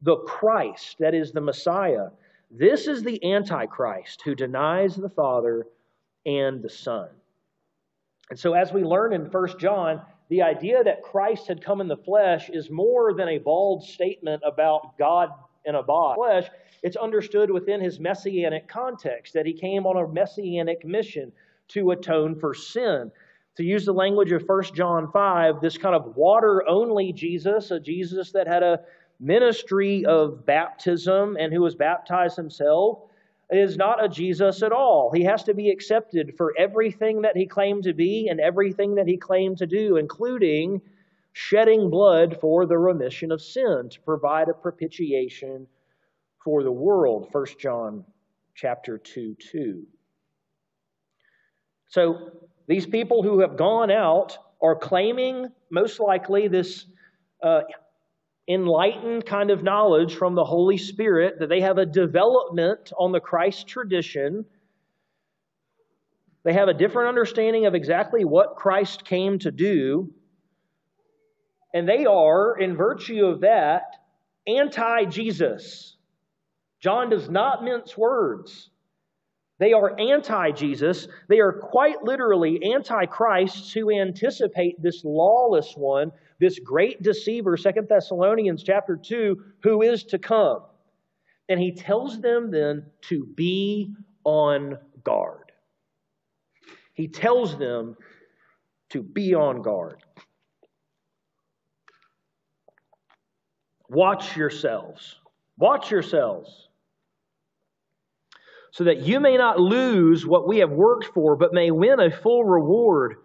the 0.02 0.18
Christ, 0.18 0.98
that 1.00 1.12
is 1.12 1.32
the 1.32 1.40
Messiah? 1.40 2.10
This 2.48 2.86
is 2.86 3.02
the 3.02 3.32
Antichrist 3.34 4.22
who 4.24 4.36
denies 4.36 4.94
the 4.94 5.10
Father 5.10 5.66
and 6.24 6.62
the 6.62 6.70
Son. 6.70 7.08
And 8.30 8.38
so, 8.38 8.54
as 8.54 8.72
we 8.72 8.84
learn 8.84 9.12
in 9.12 9.22
1 9.22 9.58
John, 9.58 10.00
the 10.32 10.40
idea 10.40 10.82
that 10.82 11.02
Christ 11.02 11.46
had 11.46 11.62
come 11.62 11.82
in 11.82 11.88
the 11.88 11.96
flesh 11.98 12.48
is 12.48 12.70
more 12.70 13.12
than 13.12 13.28
a 13.28 13.36
bald 13.36 13.84
statement 13.84 14.42
about 14.46 14.96
God 14.96 15.28
in 15.66 15.74
a 15.74 15.82
body. 15.82 16.16
Flesh, 16.16 16.48
it's 16.82 16.96
understood 16.96 17.50
within 17.50 17.82
his 17.82 18.00
messianic 18.00 18.66
context 18.66 19.34
that 19.34 19.44
he 19.44 19.52
came 19.52 19.84
on 19.86 20.02
a 20.02 20.08
messianic 20.10 20.86
mission 20.86 21.32
to 21.68 21.90
atone 21.90 22.34
for 22.34 22.54
sin. 22.54 23.10
To 23.58 23.62
use 23.62 23.84
the 23.84 23.92
language 23.92 24.32
of 24.32 24.44
1 24.46 24.74
John 24.74 25.12
5, 25.12 25.60
this 25.60 25.76
kind 25.76 25.94
of 25.94 26.16
water 26.16 26.66
only 26.66 27.12
Jesus, 27.12 27.70
a 27.70 27.78
Jesus 27.78 28.32
that 28.32 28.48
had 28.48 28.62
a 28.62 28.80
ministry 29.20 30.06
of 30.06 30.46
baptism 30.46 31.36
and 31.38 31.52
who 31.52 31.60
was 31.60 31.74
baptized 31.74 32.36
himself, 32.36 33.00
is 33.56 33.76
not 33.76 34.02
a 34.02 34.08
Jesus 34.08 34.62
at 34.62 34.72
all. 34.72 35.10
He 35.12 35.24
has 35.24 35.44
to 35.44 35.54
be 35.54 35.70
accepted 35.70 36.34
for 36.36 36.54
everything 36.58 37.22
that 37.22 37.36
he 37.36 37.46
claimed 37.46 37.84
to 37.84 37.92
be 37.92 38.28
and 38.28 38.40
everything 38.40 38.94
that 38.96 39.06
he 39.06 39.16
claimed 39.16 39.58
to 39.58 39.66
do, 39.66 39.96
including 39.96 40.80
shedding 41.32 41.90
blood 41.90 42.38
for 42.40 42.66
the 42.66 42.78
remission 42.78 43.32
of 43.32 43.40
sin 43.40 43.88
to 43.90 44.00
provide 44.00 44.48
a 44.48 44.54
propitiation 44.54 45.66
for 46.44 46.62
the 46.62 46.72
world. 46.72 47.28
1 47.32 47.46
John 47.58 48.04
chapter 48.54 48.98
2 48.98 49.36
2. 49.52 49.86
So 51.88 52.30
these 52.66 52.86
people 52.86 53.22
who 53.22 53.40
have 53.40 53.56
gone 53.56 53.90
out 53.90 54.38
are 54.62 54.76
claiming, 54.76 55.48
most 55.70 56.00
likely, 56.00 56.48
this 56.48 56.86
uh, 57.42 57.62
enlightened 58.48 59.24
kind 59.24 59.50
of 59.50 59.62
knowledge 59.62 60.14
from 60.14 60.34
the 60.34 60.44
Holy 60.44 60.76
Spirit, 60.76 61.38
that 61.38 61.48
they 61.48 61.60
have 61.60 61.78
a 61.78 61.86
development 61.86 62.92
on 62.98 63.12
the 63.12 63.20
Christ 63.20 63.68
tradition. 63.68 64.44
They 66.44 66.52
have 66.52 66.68
a 66.68 66.74
different 66.74 67.08
understanding 67.08 67.66
of 67.66 67.74
exactly 67.74 68.24
what 68.24 68.56
Christ 68.56 69.04
came 69.04 69.38
to 69.40 69.50
do. 69.50 70.12
And 71.72 71.88
they 71.88 72.04
are, 72.04 72.58
in 72.58 72.76
virtue 72.76 73.26
of 73.26 73.40
that, 73.40 73.82
anti 74.46 75.04
Jesus. 75.04 75.96
John 76.80 77.10
does 77.10 77.30
not 77.30 77.62
mince 77.62 77.96
words. 77.96 78.70
They 79.58 79.72
are 79.72 79.98
anti 79.98 80.50
Jesus. 80.50 81.06
They 81.28 81.38
are 81.38 81.52
quite 81.52 82.02
literally 82.02 82.72
anti 82.74 83.06
Christs 83.06 83.72
who 83.72 83.92
anticipate 83.92 84.82
this 84.82 85.02
lawless 85.04 85.74
one 85.76 86.10
this 86.42 86.58
great 86.58 87.00
deceiver, 87.04 87.56
Second 87.56 87.88
Thessalonians 87.88 88.64
chapter 88.64 88.96
2, 88.96 89.40
who 89.62 89.82
is 89.82 90.02
to 90.02 90.18
come. 90.18 90.62
And 91.48 91.60
he 91.60 91.70
tells 91.70 92.20
them 92.20 92.50
then 92.50 92.84
to 93.02 93.24
be 93.24 93.94
on 94.24 94.76
guard. 95.04 95.52
He 96.94 97.06
tells 97.06 97.56
them 97.56 97.96
to 98.90 99.04
be 99.04 99.36
on 99.36 99.62
guard. 99.62 100.02
Watch 103.88 104.36
yourselves. 104.36 105.14
Watch 105.58 105.92
yourselves. 105.92 106.68
So 108.72 108.82
that 108.82 109.02
you 109.02 109.20
may 109.20 109.36
not 109.36 109.60
lose 109.60 110.26
what 110.26 110.48
we 110.48 110.58
have 110.58 110.72
worked 110.72 111.14
for, 111.14 111.36
but 111.36 111.54
may 111.54 111.70
win 111.70 112.00
a 112.00 112.10
full 112.10 112.42
reward. 112.42 113.18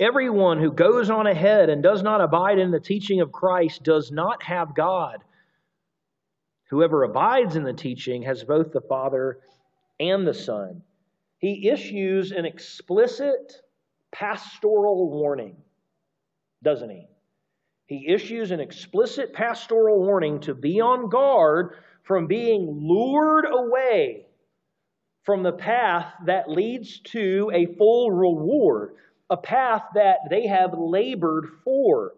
Everyone 0.00 0.58
who 0.58 0.72
goes 0.72 1.10
on 1.10 1.26
ahead 1.26 1.68
and 1.68 1.82
does 1.82 2.02
not 2.02 2.22
abide 2.22 2.58
in 2.58 2.70
the 2.70 2.80
teaching 2.80 3.20
of 3.20 3.30
Christ 3.30 3.82
does 3.82 4.10
not 4.10 4.42
have 4.42 4.74
God. 4.74 5.22
Whoever 6.70 7.02
abides 7.02 7.54
in 7.54 7.64
the 7.64 7.74
teaching 7.74 8.22
has 8.22 8.42
both 8.42 8.72
the 8.72 8.80
Father 8.80 9.40
and 10.00 10.26
the 10.26 10.32
Son. 10.32 10.82
He 11.36 11.68
issues 11.68 12.32
an 12.32 12.46
explicit 12.46 13.60
pastoral 14.10 15.10
warning, 15.10 15.56
doesn't 16.62 16.88
he? 16.90 17.06
He 17.86 18.08
issues 18.08 18.52
an 18.52 18.60
explicit 18.60 19.34
pastoral 19.34 19.98
warning 19.98 20.40
to 20.40 20.54
be 20.54 20.80
on 20.80 21.10
guard 21.10 21.74
from 22.04 22.26
being 22.26 22.66
lured 22.88 23.44
away 23.50 24.26
from 25.24 25.42
the 25.42 25.52
path 25.52 26.14
that 26.24 26.48
leads 26.48 27.00
to 27.00 27.50
a 27.52 27.66
full 27.76 28.10
reward, 28.10 28.94
a 29.30 29.36
path 29.36 29.82
that 29.94 30.18
they 30.28 30.46
have 30.46 30.74
labored 30.76 31.46
for. 31.64 32.12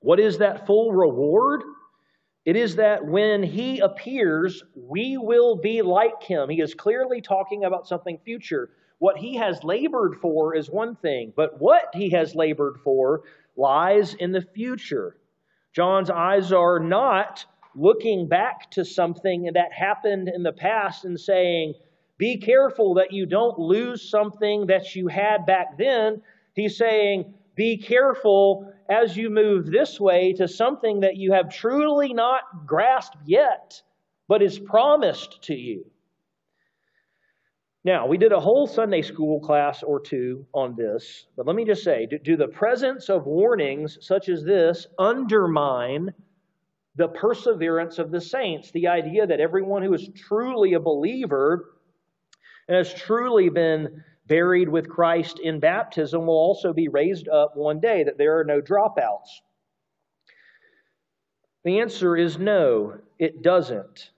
What 0.00 0.20
is 0.20 0.38
that 0.38 0.66
full 0.66 0.92
reward? 0.92 1.62
It 2.44 2.56
is 2.56 2.76
that 2.76 3.06
when 3.06 3.42
he 3.42 3.78
appears, 3.78 4.62
we 4.74 5.16
will 5.16 5.56
be 5.56 5.80
like 5.80 6.22
him. 6.22 6.50
He 6.50 6.60
is 6.60 6.74
clearly 6.74 7.22
talking 7.22 7.64
about 7.64 7.86
something 7.86 8.18
future. 8.24 8.70
What 8.98 9.16
he 9.16 9.36
has 9.36 9.64
labored 9.64 10.16
for 10.20 10.54
is 10.54 10.68
one 10.68 10.96
thing, 10.96 11.32
but 11.34 11.58
what 11.58 11.88
he 11.94 12.10
has 12.10 12.34
labored 12.34 12.80
for 12.84 13.22
lies 13.56 14.14
in 14.14 14.32
the 14.32 14.42
future. 14.42 15.16
John's 15.72 16.10
eyes 16.10 16.52
are 16.52 16.78
not 16.78 17.46
looking 17.74 18.28
back 18.28 18.70
to 18.72 18.84
something 18.84 19.50
that 19.54 19.72
happened 19.72 20.28
in 20.28 20.42
the 20.42 20.52
past 20.52 21.04
and 21.04 21.18
saying, 21.18 21.74
Be 22.16 22.36
careful 22.38 22.94
that 22.94 23.12
you 23.12 23.26
don't 23.26 23.58
lose 23.58 24.08
something 24.08 24.66
that 24.66 24.94
you 24.94 25.08
had 25.08 25.46
back 25.46 25.76
then. 25.78 26.22
He's 26.54 26.76
saying, 26.76 27.34
Be 27.56 27.76
careful 27.76 28.72
as 28.88 29.16
you 29.16 29.30
move 29.30 29.66
this 29.66 29.98
way 29.98 30.32
to 30.34 30.46
something 30.46 31.00
that 31.00 31.16
you 31.16 31.32
have 31.32 31.52
truly 31.52 32.12
not 32.12 32.66
grasped 32.66 33.16
yet, 33.24 33.82
but 34.28 34.42
is 34.42 34.58
promised 34.58 35.42
to 35.44 35.54
you. 35.54 35.86
Now, 37.82 38.06
we 38.06 38.16
did 38.16 38.32
a 38.32 38.40
whole 38.40 38.66
Sunday 38.66 39.02
school 39.02 39.40
class 39.40 39.82
or 39.82 40.00
two 40.00 40.46
on 40.54 40.74
this, 40.74 41.26
but 41.36 41.46
let 41.46 41.54
me 41.54 41.66
just 41.66 41.84
say 41.84 42.06
do, 42.06 42.18
do 42.18 42.36
the 42.36 42.48
presence 42.48 43.10
of 43.10 43.26
warnings 43.26 43.98
such 44.00 44.30
as 44.30 44.42
this 44.42 44.86
undermine 44.98 46.14
the 46.96 47.08
perseverance 47.08 47.98
of 47.98 48.10
the 48.10 48.20
saints? 48.20 48.70
The 48.70 48.86
idea 48.86 49.26
that 49.26 49.40
everyone 49.40 49.82
who 49.82 49.92
is 49.92 50.08
truly 50.14 50.72
a 50.74 50.80
believer 50.80 51.73
and 52.68 52.76
has 52.76 52.92
truly 52.92 53.48
been 53.48 54.02
buried 54.26 54.68
with 54.68 54.88
Christ 54.88 55.38
in 55.38 55.60
baptism 55.60 56.26
will 56.26 56.34
also 56.34 56.72
be 56.72 56.88
raised 56.88 57.28
up 57.28 57.56
one 57.56 57.80
day, 57.80 58.04
that 58.04 58.18
there 58.18 58.38
are 58.38 58.44
no 58.44 58.60
dropouts. 58.60 59.28
The 61.64 61.80
answer 61.80 62.16
is 62.16 62.38
no, 62.38 62.98
it 63.18 63.42
doesn't. 63.42 64.10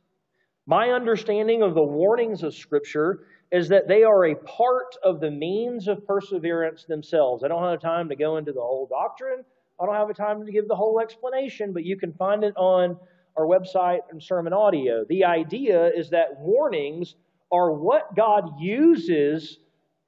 My 0.66 0.90
understanding 0.90 1.62
of 1.62 1.74
the 1.74 1.82
warnings 1.82 2.42
of 2.42 2.54
Scripture 2.54 3.26
is 3.52 3.68
that 3.68 3.86
they 3.86 4.02
are 4.02 4.26
a 4.26 4.34
part 4.34 4.96
of 5.04 5.20
the 5.20 5.30
means 5.30 5.86
of 5.86 6.04
perseverance 6.06 6.84
themselves. 6.84 7.44
I 7.44 7.48
don't 7.48 7.62
have 7.62 7.80
time 7.80 8.08
to 8.08 8.16
go 8.16 8.36
into 8.36 8.52
the 8.52 8.60
whole 8.60 8.88
doctrine. 8.88 9.44
I 9.80 9.86
don't 9.86 9.94
have 9.94 10.16
time 10.16 10.44
to 10.44 10.50
give 10.50 10.66
the 10.66 10.74
whole 10.74 11.00
explanation, 11.00 11.72
but 11.72 11.84
you 11.84 11.96
can 11.96 12.12
find 12.14 12.42
it 12.42 12.56
on 12.56 12.96
our 13.36 13.44
website 13.44 14.00
and 14.10 14.20
sermon 14.20 14.52
audio. 14.52 15.04
The 15.08 15.24
idea 15.24 15.88
is 15.88 16.10
that 16.10 16.38
warnings 16.40 17.14
are 17.52 17.72
what 17.72 18.14
God 18.14 18.60
uses 18.60 19.58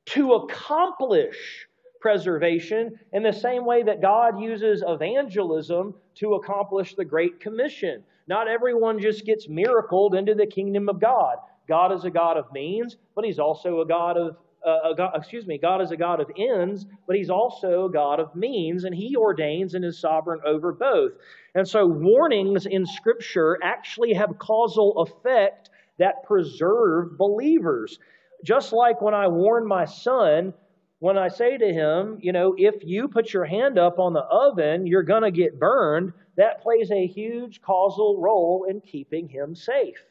to 0.07 0.35
accomplish 0.35 1.66
preservation 2.01 2.98
in 3.12 3.22
the 3.22 3.33
same 3.33 3.64
way 3.64 3.83
that 3.83 4.01
God 4.01 4.40
uses 4.40 4.83
evangelism 4.87 5.94
to 6.16 6.35
accomplish 6.35 6.94
the 6.94 7.05
Great 7.05 7.40
Commission. 7.40 8.03
Not 8.27 8.48
everyone 8.48 9.01
just 9.01 9.24
gets 9.24 9.48
miracled 9.48 10.14
into 10.14 10.35
the 10.35 10.46
kingdom 10.46 10.88
of 10.88 11.01
God. 11.01 11.37
God 11.68 11.92
is 11.92 12.05
a 12.05 12.11
God 12.11 12.37
of 12.37 12.53
means, 12.53 12.96
but 13.14 13.24
He's 13.24 13.38
also 13.38 13.81
a 13.81 13.87
God 13.87 14.16
of 14.16 14.37
uh, 14.66 14.90
a 14.90 14.94
God, 14.94 15.12
excuse 15.14 15.46
me, 15.46 15.57
God 15.57 15.81
is 15.81 15.92
a 15.92 15.96
God 15.96 16.20
of 16.20 16.31
ends, 16.37 16.85
but 17.07 17.14
He's 17.14 17.31
also 17.31 17.87
a 17.87 17.90
God 17.90 18.18
of 18.18 18.35
means, 18.35 18.85
and 18.85 18.94
He 18.94 19.16
ordains 19.16 19.74
and 19.74 19.85
is 19.85 20.01
sovereign 20.01 20.40
over 20.44 20.72
both. 20.72 21.12
And 21.55 21.66
so, 21.66 21.87
warnings 21.87 22.66
in 22.66 22.85
Scripture 22.85 23.59
actually 23.62 24.14
have 24.14 24.37
causal 24.38 24.98
effect 25.03 25.70
that 25.98 26.24
preserve 26.24 27.18
believers. 27.18 27.98
Just 28.44 28.72
like 28.72 29.02
when 29.02 29.14
I 29.14 29.28
warn 29.28 29.66
my 29.66 29.84
son, 29.84 30.54
when 31.00 31.16
I 31.16 31.28
say 31.28 31.56
to 31.56 31.72
him, 31.72 32.18
you 32.20 32.32
know, 32.32 32.54
if 32.56 32.76
you 32.84 33.08
put 33.08 33.32
your 33.32 33.44
hand 33.44 33.78
up 33.78 33.98
on 33.98 34.12
the 34.12 34.22
oven, 34.22 34.87
you're 34.87 35.02
going 35.02 35.22
to 35.22 35.30
get 35.30 35.58
burned, 35.58 36.12
that 36.37 36.62
plays 36.62 36.90
a 36.90 37.06
huge 37.06 37.61
causal 37.62 38.20
role 38.20 38.66
in 38.68 38.80
keeping 38.80 39.28
him 39.28 39.54
safe. 39.54 40.02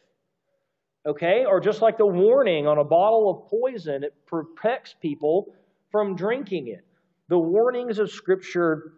Okay? 1.06 1.46
Or 1.46 1.60
just 1.60 1.82
like 1.82 1.98
the 1.98 2.06
warning 2.06 2.68
on 2.68 2.78
a 2.78 2.84
bottle 2.84 3.30
of 3.30 3.50
poison, 3.50 4.04
it 4.04 4.14
protects 4.26 4.96
people 5.02 5.54
from 5.92 6.16
drinking 6.16 6.68
it. 6.68 6.86
The 7.30 7.40
warnings 7.40 8.00
of 8.00 8.12
Scripture 8.12 8.94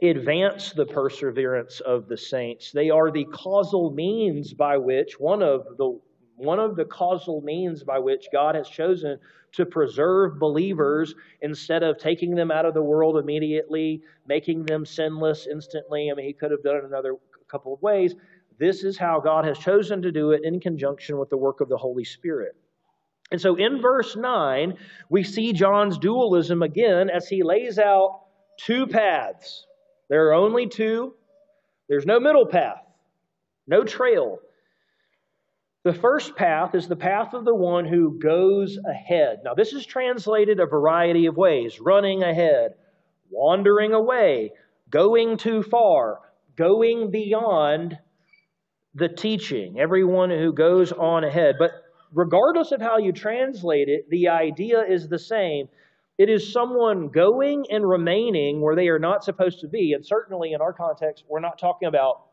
advance 0.00 0.72
the 0.72 0.86
perseverance 0.86 1.80
of 1.80 2.08
the 2.08 2.16
saints. 2.16 2.72
They 2.72 2.90
are 2.90 3.10
the 3.10 3.24
causal 3.24 3.90
means 3.90 4.54
by 4.54 4.78
which, 4.78 5.20
one 5.20 5.42
of 5.42 5.66
the 5.78 6.00
one 6.36 6.58
of 6.58 6.76
the 6.76 6.84
causal 6.84 7.40
means 7.42 7.84
by 7.84 7.98
which 7.98 8.26
God 8.32 8.54
has 8.54 8.68
chosen 8.68 9.18
to 9.52 9.66
preserve 9.66 10.38
believers 10.38 11.14
instead 11.42 11.82
of 11.82 11.98
taking 11.98 12.34
them 12.34 12.50
out 12.50 12.64
of 12.64 12.74
the 12.74 12.82
world 12.82 13.18
immediately, 13.18 14.02
making 14.26 14.64
them 14.64 14.86
sinless 14.86 15.46
instantly. 15.46 16.10
I 16.10 16.14
mean, 16.14 16.26
he 16.26 16.32
could 16.32 16.50
have 16.50 16.62
done 16.62 16.76
it 16.76 16.84
another 16.84 17.16
couple 17.48 17.74
of 17.74 17.82
ways. 17.82 18.14
This 18.58 18.82
is 18.82 18.96
how 18.96 19.20
God 19.20 19.44
has 19.44 19.58
chosen 19.58 20.02
to 20.02 20.12
do 20.12 20.32
it 20.32 20.42
in 20.44 20.58
conjunction 20.58 21.18
with 21.18 21.28
the 21.30 21.36
work 21.36 21.60
of 21.60 21.68
the 21.68 21.76
Holy 21.76 22.04
Spirit. 22.04 22.56
And 23.30 23.40
so 23.40 23.56
in 23.56 23.80
verse 23.80 24.16
9, 24.16 24.74
we 25.08 25.22
see 25.22 25.52
John's 25.52 25.98
dualism 25.98 26.62
again 26.62 27.10
as 27.10 27.28
he 27.28 27.42
lays 27.42 27.78
out 27.78 28.22
two 28.58 28.86
paths. 28.86 29.66
There 30.08 30.28
are 30.28 30.34
only 30.34 30.66
two, 30.66 31.14
there's 31.88 32.06
no 32.06 32.20
middle 32.20 32.46
path, 32.46 32.82
no 33.66 33.84
trail. 33.84 34.38
The 35.84 35.92
first 35.92 36.36
path 36.36 36.76
is 36.76 36.86
the 36.86 36.94
path 36.94 37.34
of 37.34 37.44
the 37.44 37.54
one 37.54 37.84
who 37.84 38.18
goes 38.20 38.78
ahead. 38.88 39.40
Now, 39.44 39.54
this 39.54 39.72
is 39.72 39.84
translated 39.84 40.60
a 40.60 40.66
variety 40.66 41.26
of 41.26 41.36
ways 41.36 41.80
running 41.80 42.22
ahead, 42.22 42.74
wandering 43.30 43.92
away, 43.92 44.52
going 44.90 45.38
too 45.38 45.62
far, 45.64 46.20
going 46.56 47.10
beyond 47.10 47.98
the 48.94 49.08
teaching, 49.08 49.80
everyone 49.80 50.30
who 50.30 50.52
goes 50.52 50.92
on 50.92 51.24
ahead. 51.24 51.56
But 51.58 51.72
regardless 52.12 52.70
of 52.70 52.80
how 52.80 52.98
you 52.98 53.12
translate 53.12 53.88
it, 53.88 54.08
the 54.08 54.28
idea 54.28 54.82
is 54.82 55.08
the 55.08 55.18
same. 55.18 55.68
It 56.16 56.28
is 56.28 56.52
someone 56.52 57.08
going 57.08 57.64
and 57.70 57.88
remaining 57.88 58.60
where 58.60 58.76
they 58.76 58.86
are 58.88 59.00
not 59.00 59.24
supposed 59.24 59.60
to 59.60 59.68
be. 59.68 59.94
And 59.94 60.06
certainly 60.06 60.52
in 60.52 60.60
our 60.60 60.72
context, 60.72 61.24
we're 61.28 61.40
not 61.40 61.58
talking 61.58 61.88
about, 61.88 62.26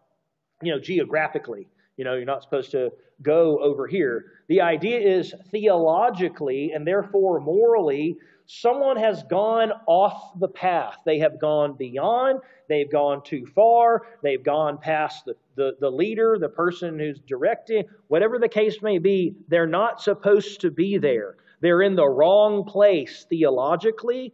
you 0.61 0.71
know, 0.71 0.79
geographically. 0.79 1.67
You 1.99 2.05
know, 2.05 2.15
you're 2.15 2.23
not 2.23 2.43
supposed 2.43 2.71
to 2.71 2.93
go 3.21 3.59
over 3.59 3.85
here. 3.85 4.31
The 4.47 4.61
idea 4.61 4.99
is 4.99 5.33
theologically 5.51 6.71
and 6.71 6.87
therefore 6.87 7.41
morally, 7.41 8.15
someone 8.45 8.95
has 8.95 9.21
gone 9.23 9.73
off 9.85 10.39
the 10.39 10.47
path. 10.47 10.95
They 11.05 11.19
have 11.19 11.41
gone 11.41 11.73
beyond, 11.73 12.39
they've 12.69 12.89
gone 12.89 13.21
too 13.21 13.45
far, 13.47 14.03
they've 14.23 14.41
gone 14.41 14.77
past 14.77 15.25
the, 15.25 15.35
the, 15.55 15.75
the 15.81 15.89
leader, 15.89 16.37
the 16.39 16.47
person 16.47 16.97
who's 16.97 17.19
directing, 17.19 17.83
whatever 18.07 18.39
the 18.39 18.47
case 18.47 18.81
may 18.81 18.97
be, 18.97 19.35
they're 19.49 19.67
not 19.67 20.01
supposed 20.01 20.61
to 20.61 20.71
be 20.71 20.97
there. 20.97 21.35
They're 21.59 21.81
in 21.81 21.97
the 21.97 22.07
wrong 22.07 22.63
place 22.63 23.25
theologically, 23.29 24.31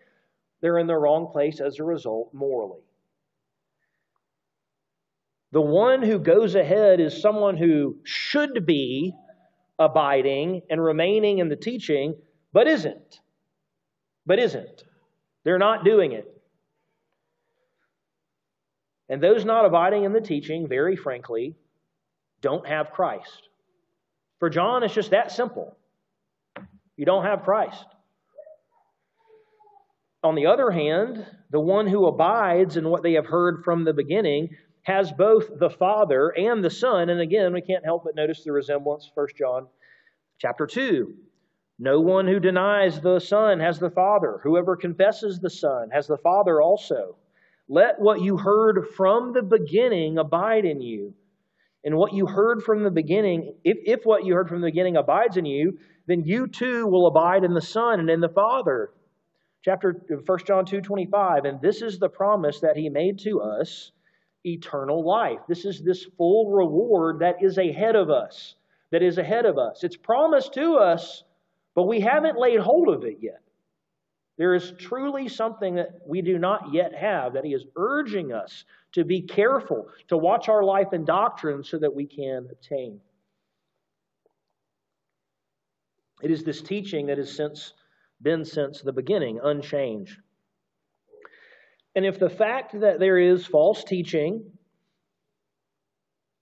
they're 0.62 0.78
in 0.78 0.86
the 0.86 0.98
wrong 0.98 1.32
place 1.32 1.60
as 1.60 1.80
a 1.80 1.84
result 1.84 2.32
morally. 2.32 2.85
The 5.56 5.62
one 5.62 6.04
who 6.04 6.20
goes 6.20 6.54
ahead 6.56 7.00
is 7.00 7.22
someone 7.22 7.56
who 7.56 7.96
should 8.04 8.66
be 8.66 9.16
abiding 9.80 10.64
and 10.70 10.84
remaining 10.84 11.38
in 11.40 11.48
the 11.48 11.56
teaching, 11.56 12.16
but 12.52 12.68
isn't. 12.68 13.22
But 14.26 14.38
isn't. 14.38 14.84
They're 15.46 15.58
not 15.58 15.86
doing 15.86 16.12
it. 16.12 16.26
And 19.08 19.24
those 19.24 19.46
not 19.46 19.64
abiding 19.64 20.04
in 20.04 20.12
the 20.12 20.20
teaching, 20.20 20.68
very 20.68 20.98
frankly, 20.98 21.56
don't 22.42 22.68
have 22.68 22.92
Christ. 22.92 23.48
For 24.40 24.50
John, 24.50 24.84
it's 24.84 24.94
just 24.94 25.12
that 25.12 25.32
simple. 25.32 25.78
You 26.98 27.06
don't 27.06 27.24
have 27.24 27.44
Christ. 27.44 27.86
On 30.22 30.36
the 30.36 30.48
other 30.48 30.70
hand, 30.70 31.26
the 31.50 31.62
one 31.62 31.88
who 31.88 32.08
abides 32.08 32.76
in 32.76 32.90
what 32.90 33.04
they 33.04 33.14
have 33.14 33.28
heard 33.28 33.64
from 33.64 33.86
the 33.86 33.94
beginning 33.94 34.50
has 34.86 35.12
both 35.12 35.60
the 35.60 35.70
Father 35.70 36.30
and 36.30 36.64
the 36.64 36.70
Son. 36.70 37.10
And 37.10 37.20
again, 37.20 37.54
we 37.54 37.62
can't 37.62 37.84
help 37.84 38.04
but 38.06 38.16
notice 38.16 38.44
the 38.44 38.52
resemblance, 38.52 39.10
1 39.14 39.28
John 39.38 39.68
chapter 40.38 40.68
2. 40.68 41.14
No 41.80 42.00
one 42.00 42.28
who 42.28 42.40
denies 42.40 43.02
the 43.02 43.20
Son 43.20 43.60
has 43.60 43.80
the 43.80 43.90
Father. 43.90 44.40
Whoever 44.44 44.78
confesses 44.78 45.40
the 45.40 45.50
Son 45.50 45.90
has 45.92 46.06
the 46.08 46.20
Father 46.20 46.62
also. 46.62 47.18
Let 47.68 48.00
what 48.00 48.22
you 48.22 48.38
heard 48.38 48.88
from 48.96 49.34
the 49.34 49.42
beginning 49.42 50.20
abide 50.20 50.66
in 50.66 50.82
you. 50.82 51.16
And 51.84 51.98
what 51.98 52.14
you 52.14 52.28
heard 52.28 52.62
from 52.62 52.84
the 52.84 52.92
beginning, 52.92 53.56
if, 53.64 53.78
if 53.86 54.06
what 54.06 54.24
you 54.24 54.36
heard 54.36 54.50
from 54.50 54.62
the 54.62 54.68
beginning 54.68 54.98
abides 54.98 55.36
in 55.36 55.46
you, 55.46 55.80
then 56.06 56.24
you 56.24 56.48
too 56.48 56.86
will 56.86 57.08
abide 57.08 57.44
in 57.44 57.56
the 57.56 57.62
Son 57.62 58.00
and 58.00 58.10
in 58.10 58.22
the 58.22 58.30
Father. 58.30 58.92
Chapter 59.64 60.00
1 60.26 60.40
John 60.46 60.66
2 60.66 60.82
25. 60.82 61.46
And 61.46 61.60
this 61.60 61.82
is 61.82 61.98
the 61.98 62.10
promise 62.10 62.60
that 62.60 62.78
he 62.78 62.90
made 62.90 63.18
to 63.20 63.42
us 63.42 63.92
eternal 64.46 65.04
life. 65.04 65.40
This 65.48 65.66
is 65.66 65.82
this 65.82 66.06
full 66.18 66.52
reward 66.52 67.20
that 67.20 67.42
is 67.42 67.58
ahead 67.58 67.96
of 67.96 68.10
us. 68.10 68.56
That 68.92 69.02
is 69.02 69.18
ahead 69.18 69.46
of 69.46 69.58
us. 69.58 69.84
It's 69.84 69.98
promised 69.98 70.54
to 70.54 70.76
us, 70.76 71.24
but 71.74 71.84
we 71.84 72.00
haven't 72.00 72.40
laid 72.40 72.60
hold 72.60 72.90
of 72.90 73.04
it 73.04 73.18
yet. 73.22 73.42
There 74.38 74.54
is 74.54 74.74
truly 74.78 75.30
something 75.30 75.76
that 75.76 76.02
we 76.06 76.22
do 76.22 76.38
not 76.38 76.74
yet 76.74 76.94
have 76.94 77.34
that 77.34 77.46
he 77.46 77.54
is 77.54 77.66
urging 77.78 78.34
us 78.34 78.66
to 78.92 79.06
be 79.06 79.22
careful, 79.22 79.88
to 80.10 80.18
watch 80.18 80.50
our 80.50 80.64
life 80.64 80.90
and 80.92 81.06
doctrine 81.06 81.64
so 81.64 81.78
that 81.80 81.94
we 81.94 82.06
can 82.06 82.48
obtain. 82.52 83.00
It 86.22 86.32
is 86.32 86.44
this 86.44 86.62
teaching 86.62 87.08
that 87.08 87.18
has 87.18 87.34
since 87.34 87.74
been 88.22 88.46
since 88.46 88.82
the 88.82 88.94
beginning, 88.94 89.40
unchanged. 89.44 90.20
And 91.96 92.06
if 92.06 92.20
the 92.20 92.30
fact 92.30 92.80
that 92.80 93.00
there 93.00 93.18
is 93.18 93.46
false 93.46 93.84
teaching, 93.84 94.44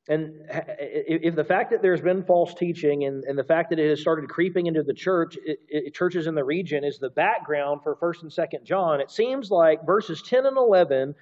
and 0.09 0.33
if 0.49 1.35
the 1.35 1.43
fact 1.45 1.71
that 1.71 1.81
there's 1.81 2.01
been 2.01 2.23
false 2.23 2.53
teaching 2.55 3.05
and, 3.05 3.23
and 3.23 3.37
the 3.37 3.43
fact 3.43 3.69
that 3.69 3.79
it 3.79 3.89
has 3.89 4.01
started 4.01 4.29
creeping 4.29 4.65
into 4.65 4.83
the 4.83 4.93
church, 4.93 5.37
it, 5.45 5.59
it, 5.69 5.93
churches 5.93 6.27
in 6.27 6.35
the 6.35 6.43
region, 6.43 6.83
is 6.83 6.99
the 6.99 7.11
background 7.11 7.81
for 7.83 7.95
1st 7.95 8.23
and 8.23 8.31
2nd 8.31 8.63
John, 8.65 8.99
it 8.99 9.11
seems 9.11 9.49
like 9.49 9.85
verses 9.85 10.21
10 10.23 10.45
and 10.45 10.57
11 10.57 11.15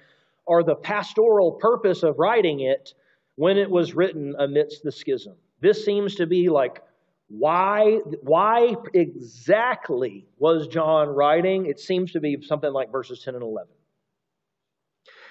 are 0.48 0.64
the 0.64 0.74
pastoral 0.74 1.52
purpose 1.60 2.02
of 2.02 2.18
writing 2.18 2.60
it 2.60 2.94
when 3.36 3.56
it 3.56 3.70
was 3.70 3.94
written 3.94 4.34
amidst 4.38 4.82
the 4.82 4.90
schism. 4.90 5.36
This 5.60 5.84
seems 5.84 6.16
to 6.16 6.26
be 6.26 6.48
like 6.48 6.82
why, 7.28 8.00
why 8.20 8.74
exactly 8.92 10.26
was 10.38 10.66
John 10.66 11.08
writing? 11.08 11.66
It 11.66 11.80
seems 11.80 12.12
to 12.12 12.20
be 12.20 12.36
something 12.42 12.72
like 12.72 12.92
verses 12.92 13.22
10 13.24 13.34
and 13.34 13.42
11. 13.42 13.68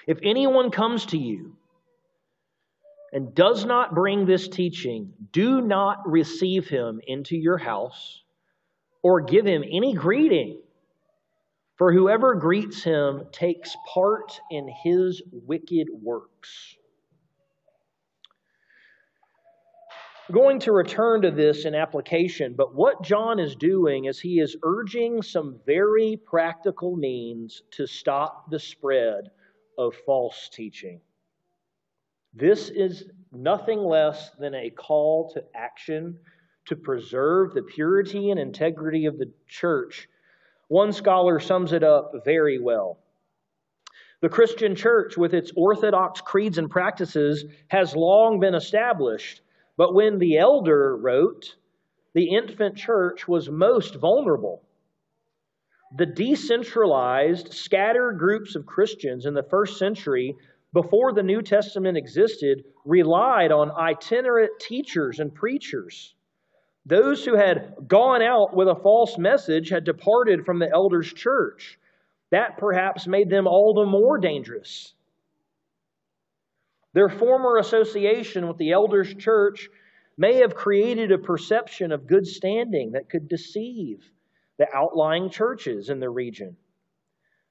If 0.06 0.18
anyone 0.22 0.70
comes 0.70 1.06
to 1.06 1.18
you 1.18 1.56
and 3.12 3.34
does 3.34 3.64
not 3.64 3.94
bring 3.94 4.26
this 4.26 4.48
teaching, 4.48 5.12
do 5.32 5.60
not 5.60 6.08
receive 6.08 6.68
him 6.68 7.00
into 7.06 7.36
your 7.36 7.58
house 7.58 8.22
or 9.02 9.20
give 9.20 9.46
him 9.46 9.62
any 9.62 9.94
greeting. 9.94 10.60
For 11.76 11.92
whoever 11.92 12.34
greets 12.34 12.82
him 12.82 13.26
takes 13.32 13.76
part 13.92 14.40
in 14.50 14.68
his 14.68 15.22
wicked 15.30 15.88
works. 15.90 16.76
going 20.32 20.60
to 20.60 20.72
return 20.72 21.20
to 21.22 21.30
this 21.30 21.66
in 21.66 21.74
application, 21.74 22.54
but 22.54 22.74
what 22.74 23.02
John 23.02 23.38
is 23.38 23.54
doing 23.54 24.06
is 24.06 24.18
he 24.18 24.40
is 24.40 24.56
urging 24.62 25.20
some 25.20 25.60
very 25.66 26.16
practical 26.16 26.96
means 26.96 27.62
to 27.72 27.86
stop 27.86 28.50
the 28.50 28.58
spread 28.58 29.30
of 29.78 29.94
false 30.06 30.48
teaching. 30.52 31.00
This 32.34 32.70
is 32.70 33.10
nothing 33.32 33.78
less 33.78 34.30
than 34.38 34.54
a 34.54 34.70
call 34.70 35.30
to 35.34 35.44
action 35.54 36.18
to 36.66 36.76
preserve 36.76 37.52
the 37.52 37.62
purity 37.62 38.30
and 38.30 38.40
integrity 38.40 39.06
of 39.06 39.18
the 39.18 39.30
church. 39.48 40.08
One 40.68 40.92
scholar 40.92 41.40
sums 41.40 41.72
it 41.72 41.82
up 41.82 42.12
very 42.24 42.58
well. 42.58 42.98
The 44.20 44.28
Christian 44.28 44.76
church, 44.76 45.16
with 45.16 45.34
its 45.34 45.52
orthodox 45.56 46.20
creeds 46.20 46.58
and 46.58 46.70
practices, 46.70 47.44
has 47.68 47.96
long 47.96 48.38
been 48.38 48.54
established 48.54 49.42
but 49.76 49.94
when 49.94 50.18
the 50.18 50.38
elder 50.38 50.96
wrote, 50.96 51.56
the 52.14 52.34
infant 52.34 52.76
church 52.76 53.26
was 53.26 53.48
most 53.48 53.94
vulnerable. 53.94 54.62
The 55.94 56.06
decentralized, 56.06 57.52
scattered 57.52 58.18
groups 58.18 58.56
of 58.56 58.64
Christians 58.64 59.26
in 59.26 59.34
the 59.34 59.42
first 59.42 59.78
century, 59.78 60.36
before 60.72 61.12
the 61.12 61.22
New 61.22 61.42
Testament 61.42 61.98
existed, 61.98 62.64
relied 62.86 63.52
on 63.52 63.70
itinerant 63.70 64.58
teachers 64.58 65.20
and 65.20 65.34
preachers. 65.34 66.14
Those 66.86 67.26
who 67.26 67.36
had 67.36 67.74
gone 67.86 68.22
out 68.22 68.56
with 68.56 68.68
a 68.68 68.80
false 68.82 69.18
message 69.18 69.68
had 69.68 69.84
departed 69.84 70.46
from 70.46 70.58
the 70.58 70.70
elders' 70.70 71.12
church. 71.12 71.78
That 72.30 72.56
perhaps 72.56 73.06
made 73.06 73.28
them 73.28 73.46
all 73.46 73.74
the 73.74 73.84
more 73.84 74.16
dangerous. 74.16 74.94
Their 76.94 77.10
former 77.10 77.58
association 77.58 78.48
with 78.48 78.56
the 78.56 78.72
elders' 78.72 79.14
church 79.14 79.68
may 80.16 80.36
have 80.36 80.54
created 80.54 81.12
a 81.12 81.18
perception 81.18 81.92
of 81.92 82.06
good 82.06 82.26
standing 82.26 82.92
that 82.92 83.10
could 83.10 83.28
deceive 83.28 84.10
the 84.58 84.66
outlying 84.74 85.30
churches 85.30 85.88
in 85.88 86.00
the 86.00 86.10
region. 86.10 86.56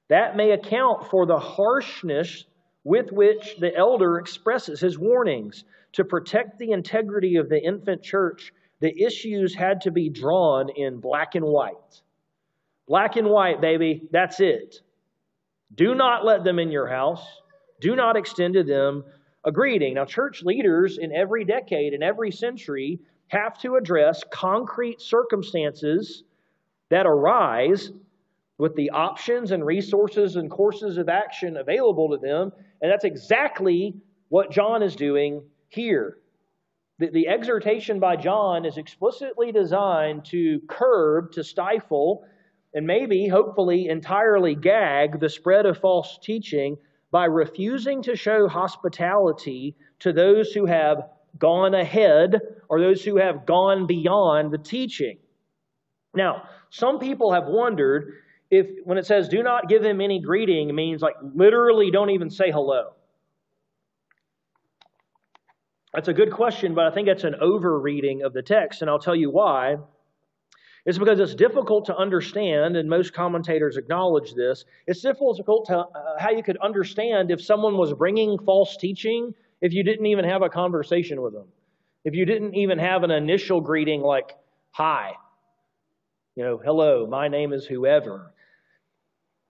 That 0.08 0.36
may 0.36 0.50
account 0.50 1.08
for 1.10 1.26
the 1.26 1.38
harshness 1.38 2.44
with 2.84 3.12
which 3.12 3.56
the 3.58 3.74
elder 3.74 4.18
expresses 4.18 4.80
his 4.80 4.98
warnings. 4.98 5.64
To 5.92 6.04
protect 6.04 6.58
the 6.58 6.72
integrity 6.72 7.36
of 7.36 7.48
the 7.48 7.62
infant 7.62 8.02
church, 8.02 8.52
the 8.80 8.92
issues 9.02 9.54
had 9.54 9.82
to 9.82 9.90
be 9.90 10.08
drawn 10.08 10.70
in 10.70 11.00
black 11.00 11.34
and 11.34 11.44
white. 11.44 12.02
Black 12.88 13.16
and 13.16 13.28
white, 13.28 13.60
baby, 13.60 14.08
that's 14.10 14.40
it. 14.40 14.76
Do 15.74 15.94
not 15.94 16.24
let 16.24 16.44
them 16.44 16.58
in 16.58 16.70
your 16.70 16.88
house. 16.88 17.24
Do 17.80 17.94
not 17.94 18.16
extend 18.16 18.54
to 18.54 18.64
them 18.64 19.04
a 19.44 19.52
greeting. 19.52 19.94
Now, 19.94 20.04
church 20.04 20.42
leaders 20.42 20.98
in 20.98 21.12
every 21.12 21.44
decade, 21.44 21.94
in 21.94 22.02
every 22.02 22.30
century, 22.30 23.00
have 23.28 23.58
to 23.60 23.76
address 23.76 24.24
concrete 24.30 25.00
circumstances 25.00 26.24
that 26.92 27.06
arise 27.06 27.90
with 28.58 28.76
the 28.76 28.90
options 28.90 29.50
and 29.50 29.64
resources 29.64 30.36
and 30.36 30.50
courses 30.50 30.98
of 30.98 31.08
action 31.08 31.56
available 31.56 32.10
to 32.10 32.18
them. 32.18 32.52
And 32.82 32.92
that's 32.92 33.06
exactly 33.06 33.94
what 34.28 34.50
John 34.50 34.82
is 34.82 34.94
doing 34.94 35.42
here. 35.70 36.18
The, 36.98 37.08
the 37.08 37.28
exhortation 37.28 37.98
by 37.98 38.16
John 38.16 38.66
is 38.66 38.76
explicitly 38.76 39.52
designed 39.52 40.26
to 40.26 40.60
curb, 40.68 41.32
to 41.32 41.42
stifle, 41.42 42.24
and 42.74 42.86
maybe, 42.86 43.26
hopefully, 43.26 43.88
entirely 43.88 44.54
gag 44.54 45.18
the 45.18 45.30
spread 45.30 45.64
of 45.64 45.78
false 45.78 46.18
teaching 46.22 46.76
by 47.10 47.24
refusing 47.24 48.02
to 48.02 48.16
show 48.16 48.48
hospitality 48.48 49.76
to 50.00 50.12
those 50.12 50.52
who 50.52 50.66
have 50.66 51.08
gone 51.38 51.72
ahead 51.74 52.38
or 52.68 52.80
those 52.82 53.02
who 53.02 53.16
have 53.16 53.46
gone 53.46 53.86
beyond 53.86 54.52
the 54.52 54.58
teaching. 54.58 55.16
Now, 56.14 56.42
some 56.72 56.98
people 56.98 57.34
have 57.34 57.44
wondered 57.48 58.14
if 58.50 58.66
when 58.84 58.96
it 58.96 59.04
says 59.04 59.28
do 59.28 59.42
not 59.42 59.68
give 59.68 59.84
him 59.84 60.00
any 60.00 60.20
greeting 60.20 60.74
means 60.74 61.02
like 61.02 61.14
literally 61.34 61.90
don't 61.90 62.10
even 62.10 62.30
say 62.30 62.50
hello. 62.50 62.92
That's 65.92 66.08
a 66.08 66.14
good 66.14 66.32
question, 66.32 66.74
but 66.74 66.86
I 66.86 66.90
think 66.90 67.08
that's 67.08 67.24
an 67.24 67.34
overreading 67.38 68.22
of 68.22 68.32
the 68.32 68.40
text, 68.40 68.80
and 68.80 68.90
I'll 68.90 68.98
tell 68.98 69.14
you 69.14 69.30
why. 69.30 69.76
It's 70.86 70.96
because 70.96 71.20
it's 71.20 71.34
difficult 71.34 71.84
to 71.86 71.96
understand, 71.96 72.76
and 72.76 72.88
most 72.88 73.12
commentators 73.12 73.76
acknowledge 73.76 74.32
this. 74.32 74.64
It's 74.86 75.02
difficult 75.02 75.66
to 75.66 75.78
uh, 75.78 75.84
how 76.18 76.30
you 76.30 76.42
could 76.42 76.56
understand 76.56 77.30
if 77.30 77.42
someone 77.42 77.76
was 77.76 77.92
bringing 77.92 78.38
false 78.38 78.78
teaching 78.78 79.34
if 79.60 79.74
you 79.74 79.84
didn't 79.84 80.06
even 80.06 80.24
have 80.24 80.40
a 80.40 80.48
conversation 80.48 81.20
with 81.20 81.34
them, 81.34 81.48
if 82.04 82.14
you 82.14 82.24
didn't 82.24 82.54
even 82.54 82.78
have 82.78 83.02
an 83.02 83.10
initial 83.10 83.60
greeting 83.60 84.00
like 84.00 84.34
"Hi," 84.70 85.12
you 86.34 86.44
know, 86.44 86.58
"Hello, 86.58 87.06
my 87.06 87.28
name 87.28 87.52
is 87.52 87.66
whoever." 87.66 88.32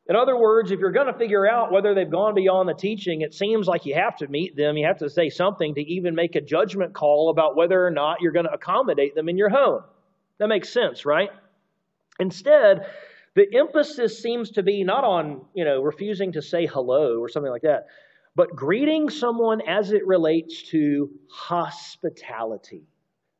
In 0.08 0.16
other 0.16 0.36
words, 0.36 0.72
if 0.72 0.80
you're 0.80 0.90
going 0.90 1.06
to 1.06 1.18
figure 1.18 1.48
out 1.48 1.70
whether 1.70 1.94
they've 1.94 2.10
gone 2.10 2.34
beyond 2.34 2.68
the 2.68 2.74
teaching, 2.74 3.20
it 3.20 3.34
seems 3.34 3.68
like 3.68 3.86
you 3.86 3.94
have 3.94 4.16
to 4.16 4.26
meet 4.26 4.56
them. 4.56 4.76
You 4.76 4.86
have 4.86 4.98
to 4.98 5.08
say 5.08 5.28
something 5.30 5.76
to 5.76 5.80
even 5.80 6.16
make 6.16 6.34
a 6.34 6.40
judgment 6.40 6.92
call 6.92 7.30
about 7.30 7.54
whether 7.54 7.86
or 7.86 7.90
not 7.90 8.20
you're 8.20 8.32
going 8.32 8.46
to 8.46 8.52
accommodate 8.52 9.14
them 9.14 9.28
in 9.28 9.36
your 9.36 9.48
home. 9.48 9.84
That 10.38 10.48
makes 10.48 10.70
sense, 10.70 11.06
right? 11.06 11.30
Instead, 12.18 12.86
the 13.34 13.46
emphasis 13.54 14.20
seems 14.20 14.50
to 14.52 14.62
be 14.62 14.82
not 14.82 15.04
on, 15.04 15.42
you 15.54 15.64
know, 15.64 15.80
refusing 15.82 16.32
to 16.32 16.42
say 16.42 16.66
hello 16.66 17.20
or 17.20 17.28
something 17.28 17.52
like 17.52 17.62
that, 17.62 17.86
but 18.34 18.50
greeting 18.56 19.08
someone 19.08 19.60
as 19.62 19.92
it 19.92 20.06
relates 20.06 20.62
to 20.70 21.10
hospitality, 21.30 22.82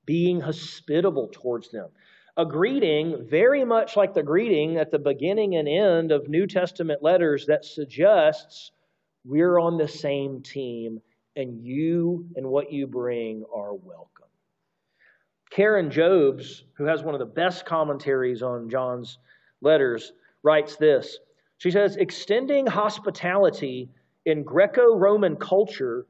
being 0.07 0.41
hospitable 0.41 1.29
towards 1.33 1.71
them. 1.71 1.89
A 2.39 2.47
greeting 2.47 3.27
very 3.29 3.63
much 3.63 3.95
like 3.95 4.15
the 4.15 4.23
greeting 4.23 4.79
at 4.79 4.91
the 4.91 4.99
beginning 4.99 5.57
and 5.57 5.69
end 5.69 6.13
of 6.13 6.31
New 6.31 6.47
Testament 6.47 7.03
letters 7.03 7.45
that 7.45 7.63
suggests 7.63 8.73
we're 9.23 9.59
on 9.59 9.77
the 9.77 9.87
same 9.87 10.43
team 10.43 11.03
and 11.37 11.63
you 11.63 12.27
and 12.35 12.47
what 12.47 12.73
you 12.73 12.87
bring 12.87 13.45
are 13.55 13.75
welcome. 13.75 14.29
Karen 15.51 15.91
Jobes, 15.91 16.65
who 16.79 16.85
has 16.85 17.03
one 17.03 17.15
of 17.15 17.19
the 17.19 17.27
best 17.27 17.67
commentaries 17.67 18.43
on 18.43 18.71
John's 18.71 19.19
letters, 19.61 20.15
writes 20.43 20.77
this. 20.77 21.19
She 21.59 21.71
says, 21.71 21.97
extending 21.97 22.67
hospitality 22.67 23.91
in 24.25 24.43
Greco 24.43 24.97
Roman 24.97 25.37
culture 25.37 26.07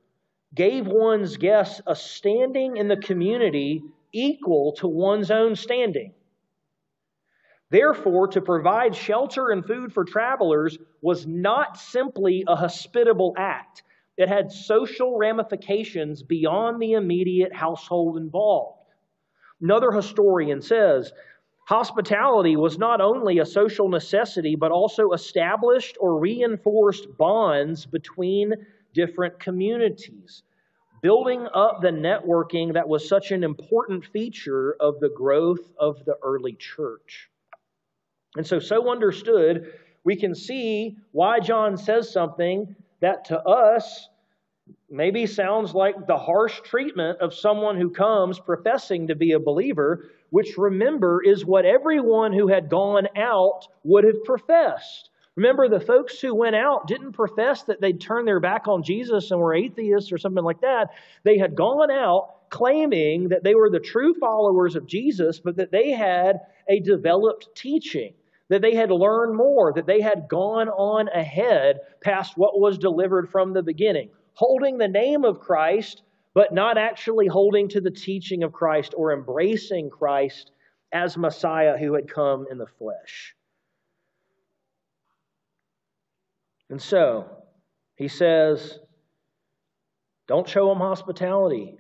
gave 0.55 0.87
one's 0.87 1.37
guests 1.37 1.81
a 1.85 1.97
standing 1.97 2.77
in 2.77 2.87
the 2.87 2.97
community 2.97 3.83
equal 4.13 4.73
to 4.73 4.89
one's 4.89 5.31
own 5.31 5.57
standing. 5.57 6.15
Therefore, 7.71 8.29
to 8.29 8.41
provide 8.43 8.95
shelter 8.95 9.51
and 9.51 9.65
food 9.65 9.93
for 9.93 10.05
travelers 10.05 10.79
was 11.01 11.27
not 11.27 11.79
simply 11.79 12.45
a 12.47 12.55
hospitable 12.55 13.35
act, 13.39 13.83
it 14.19 14.29
had 14.29 14.53
social 14.53 15.17
ramifications 15.17 16.23
beyond 16.23 16.81
the 16.81 16.93
immediate 16.93 17.53
household 17.55 18.19
involved. 18.19 18.79
Another 19.61 19.91
historian 19.91 20.61
says 20.61 21.13
hospitality 21.67 22.57
was 22.57 22.77
not 22.79 23.01
only 23.01 23.39
a 23.39 23.47
social 23.47 23.89
necessity, 23.89 24.55
but 24.55 24.71
also 24.71 25.13
established 25.13 25.97
or 25.99 26.19
reinforced 26.19 27.17
bonds 27.17 27.87
between 27.87 28.53
different 28.93 29.41
communities, 29.41 30.43
building 31.03 31.49
up 31.53 31.83
the 31.83 31.89
networking 31.89 32.75
that 32.75 32.89
was 32.89 33.09
such 33.09 33.33
an 33.33 33.43
important 33.45 34.05
feature 34.07 34.77
of 34.81 35.01
the 35.01 35.11
growth 35.11 35.73
of 35.79 36.05
the 36.05 36.15
early 36.23 36.55
church. 36.55 37.29
And 38.37 38.47
so, 38.47 38.61
so 38.61 38.91
understood, 38.91 39.75
we 40.05 40.17
can 40.17 40.35
see 40.35 40.97
why 41.11 41.41
John 41.41 41.77
says 41.77 42.11
something 42.11 42.75
that 43.01 43.27
to 43.27 43.41
us 43.41 44.09
maybe 44.89 45.27
sounds 45.27 45.75
like 45.75 46.07
the 46.07 46.17
harsh 46.17 46.61
treatment 46.61 47.19
of 47.21 47.35
someone 47.35 47.77
who 47.77 47.91
comes 47.91 48.39
professing 48.39 49.09
to 49.09 49.17
be 49.17 49.33
a 49.33 49.41
believer, 49.41 50.11
which 50.31 50.57
remember 50.57 51.21
is 51.23 51.45
what 51.45 51.65
everyone 51.65 52.33
who 52.33 52.47
had 52.47 52.71
gone 52.71 53.09
out 53.17 53.67
would 53.83 54.05
have 54.05 54.23
professed. 54.25 55.11
Remember, 55.37 55.69
the 55.69 55.81
folks 55.81 56.21
who 56.21 56.35
went 56.35 56.57
out 56.57 56.87
didn't 56.87 57.13
profess 57.13 57.63
that 57.65 57.81
they'd 57.81 58.01
turned 58.01 58.29
their 58.29 58.41
back 58.41 58.69
on 58.69 58.83
Jesus 58.83 59.31
and 59.31 59.41
were 59.41 59.55
atheists 59.55 60.13
or 60.13 60.19
something 60.19 60.45
like 60.45 60.61
that. 60.61 60.91
They 61.25 61.39
had 61.39 61.57
gone 61.57 61.91
out 61.91 62.51
claiming 62.51 63.31
that 63.31 63.43
they 63.43 63.55
were 63.55 63.71
the 63.71 63.81
true 63.81 64.13
followers 64.21 64.77
of 64.77 64.87
Jesus, 64.87 65.41
but 65.41 65.57
that 65.57 65.73
they 65.73 65.91
had 65.91 66.41
a 66.69 66.81
developed 66.81 67.49
teaching, 67.55 68.13
that 68.51 68.61
they 68.61 68.75
had 68.75 68.91
learned 68.91 69.35
more, 69.35 69.73
that 69.73 69.87
they 69.87 70.03
had 70.03 70.29
gone 70.29 70.69
on 70.69 71.09
ahead 71.09 71.81
past 72.03 72.37
what 72.37 72.61
was 72.61 72.77
delivered 72.77 73.31
from 73.31 73.55
the 73.55 73.63
beginning, 73.63 74.11
holding 74.35 74.77
the 74.77 74.87
name 74.87 75.25
of 75.25 75.41
Christ, 75.41 76.03
but 76.35 76.53
not 76.53 76.77
actually 76.77 77.27
holding 77.27 77.69
to 77.71 77.81
the 77.81 77.91
teaching 77.91 78.43
of 78.43 78.53
Christ 78.53 78.93
or 78.95 79.15
embracing 79.15 79.89
Christ 79.89 80.51
as 80.93 81.17
Messiah 81.17 81.79
who 81.79 81.95
had 81.95 82.13
come 82.13 82.47
in 82.51 82.59
the 82.59 82.67
flesh. 82.67 83.35
And 86.73 86.81
so, 86.81 87.29
he 87.97 88.09
says, 88.09 88.79
don't 90.27 90.49
show 90.49 90.71
them 90.71 90.79
hospitality. 90.79 91.77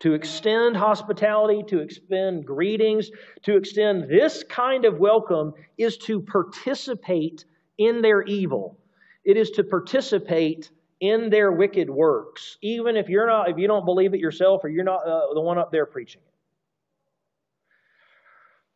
To 0.00 0.14
extend 0.14 0.76
hospitality, 0.76 1.62
to 1.68 1.78
extend 1.78 2.44
greetings, 2.44 3.12
to 3.44 3.56
extend 3.56 4.10
this 4.10 4.42
kind 4.42 4.84
of 4.84 4.98
welcome 4.98 5.54
is 5.76 5.98
to 5.98 6.20
participate 6.20 7.44
in 7.78 8.02
their 8.02 8.22
evil. 8.22 8.76
It 9.22 9.36
is 9.36 9.52
to 9.52 9.62
participate 9.62 10.72
in 10.98 11.30
their 11.30 11.52
wicked 11.52 11.88
works, 11.88 12.58
even 12.60 12.96
if 12.96 13.08
you're 13.08 13.28
not, 13.28 13.50
if 13.50 13.56
you 13.56 13.68
don't 13.68 13.84
believe 13.84 14.14
it 14.14 14.20
yourself 14.20 14.64
or 14.64 14.68
you're 14.68 14.82
not 14.82 15.06
uh, 15.06 15.32
the 15.32 15.40
one 15.40 15.58
up 15.58 15.70
there 15.70 15.86
preaching 15.86 16.22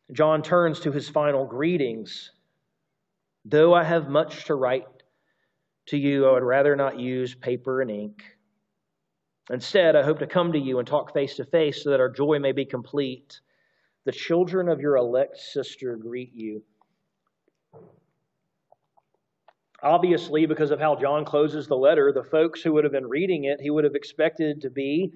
it. 0.07 0.13
John 0.13 0.41
turns 0.41 0.79
to 0.79 0.91
his 0.93 1.09
final 1.09 1.45
greetings 1.45 2.31
Though 3.45 3.73
I 3.73 3.83
have 3.83 4.07
much 4.07 4.45
to 4.45 4.55
write 4.55 4.85
to 5.87 5.97
you, 5.97 6.25
I 6.27 6.33
would 6.33 6.43
rather 6.43 6.75
not 6.75 6.99
use 6.99 7.35
paper 7.35 7.81
and 7.81 7.91
ink. 7.91 8.23
Instead, 9.49 9.95
I 9.95 10.03
hope 10.03 10.19
to 10.19 10.27
come 10.27 10.53
to 10.53 10.59
you 10.59 10.79
and 10.79 10.87
talk 10.87 11.13
face 11.13 11.35
to 11.35 11.45
face 11.45 11.83
so 11.83 11.89
that 11.89 11.99
our 11.99 12.09
joy 12.09 12.39
may 12.39 12.53
be 12.53 12.65
complete. 12.65 13.41
The 14.05 14.13
children 14.13 14.69
of 14.69 14.79
your 14.79 14.95
elect 14.95 15.37
sister 15.37 15.97
greet 15.97 16.33
you. 16.33 16.63
Obviously, 19.81 20.45
because 20.45 20.71
of 20.71 20.79
how 20.79 20.95
John 20.95 21.25
closes 21.25 21.67
the 21.67 21.75
letter, 21.75 22.13
the 22.13 22.23
folks 22.23 22.61
who 22.61 22.71
would 22.71 22.85
have 22.85 22.93
been 22.93 23.07
reading 23.07 23.43
it, 23.43 23.59
he 23.59 23.69
would 23.69 23.83
have 23.83 23.95
expected 23.95 24.61
to 24.61 24.69
be 24.69 25.11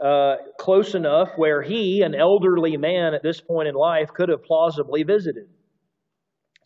uh, 0.00 0.36
close 0.60 0.94
enough 0.94 1.30
where 1.34 1.60
he, 1.62 2.02
an 2.02 2.14
elderly 2.14 2.76
man 2.76 3.14
at 3.14 3.24
this 3.24 3.40
point 3.40 3.66
in 3.66 3.74
life, 3.74 4.10
could 4.14 4.28
have 4.28 4.44
plausibly 4.44 5.02
visited. 5.02 5.48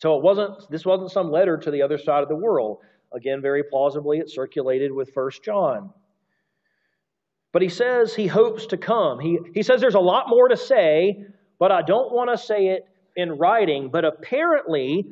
So 0.03 0.17
it 0.17 0.21
wasn't, 0.21 0.69
this 0.69 0.85
wasn't 0.85 1.11
some 1.11 1.31
letter 1.31 1.55
to 1.55 1.71
the 1.71 1.81
other 1.81 1.97
side 1.97 2.23
of 2.23 2.27
the 2.27 2.35
world. 2.35 2.79
Again, 3.13 3.41
very 3.41 3.63
plausibly, 3.63 4.17
it 4.17 4.29
circulated 4.29 4.91
with 4.91 5.13
First 5.13 5.45
John. 5.45 5.91
But 7.53 7.61
he 7.61 7.69
says 7.69 8.13
he 8.13 8.27
hopes 8.27 8.65
to 8.65 8.77
come. 8.77 9.21
He, 9.21 9.39
he 9.53 9.63
says 9.63 9.79
there's 9.79 9.95
a 9.95 10.01
lot 10.01 10.27
more 10.27 10.49
to 10.49 10.57
say, 10.57 11.23
but 11.57 11.71
I 11.71 11.83
don't 11.83 12.11
want 12.11 12.29
to 12.31 12.37
say 12.37 12.71
it 12.71 12.85
in 13.15 13.37
writing. 13.37 13.91
But 13.93 14.03
apparently, 14.03 15.05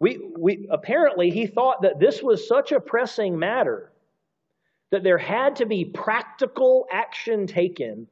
we, 0.00 0.18
we, 0.36 0.66
apparently, 0.72 1.30
he 1.30 1.46
thought 1.46 1.82
that 1.82 2.00
this 2.00 2.20
was 2.20 2.48
such 2.48 2.72
a 2.72 2.80
pressing 2.80 3.38
matter 3.38 3.92
that 4.90 5.04
there 5.04 5.18
had 5.18 5.54
to 5.56 5.66
be 5.66 5.84
practical 5.84 6.88
action 6.90 7.46
taken 7.46 8.08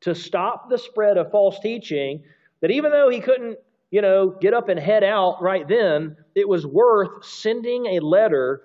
to 0.00 0.14
stop 0.14 0.70
the 0.70 0.78
spread 0.78 1.18
of 1.18 1.30
false 1.30 1.58
teaching. 1.60 2.22
That 2.62 2.70
even 2.70 2.90
though 2.90 3.10
he 3.10 3.20
couldn't 3.20 3.58
you 3.90 4.02
know, 4.02 4.30
get 4.40 4.54
up 4.54 4.68
and 4.68 4.78
head 4.78 5.02
out 5.02 5.42
right 5.42 5.66
then, 5.66 6.16
it 6.34 6.48
was 6.48 6.66
worth 6.66 7.24
sending 7.24 7.86
a 7.86 8.00
letter 8.00 8.62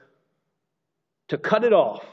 to 1.30 1.38
cut 1.38 1.64
it 1.64 1.74
off. 1.74 2.06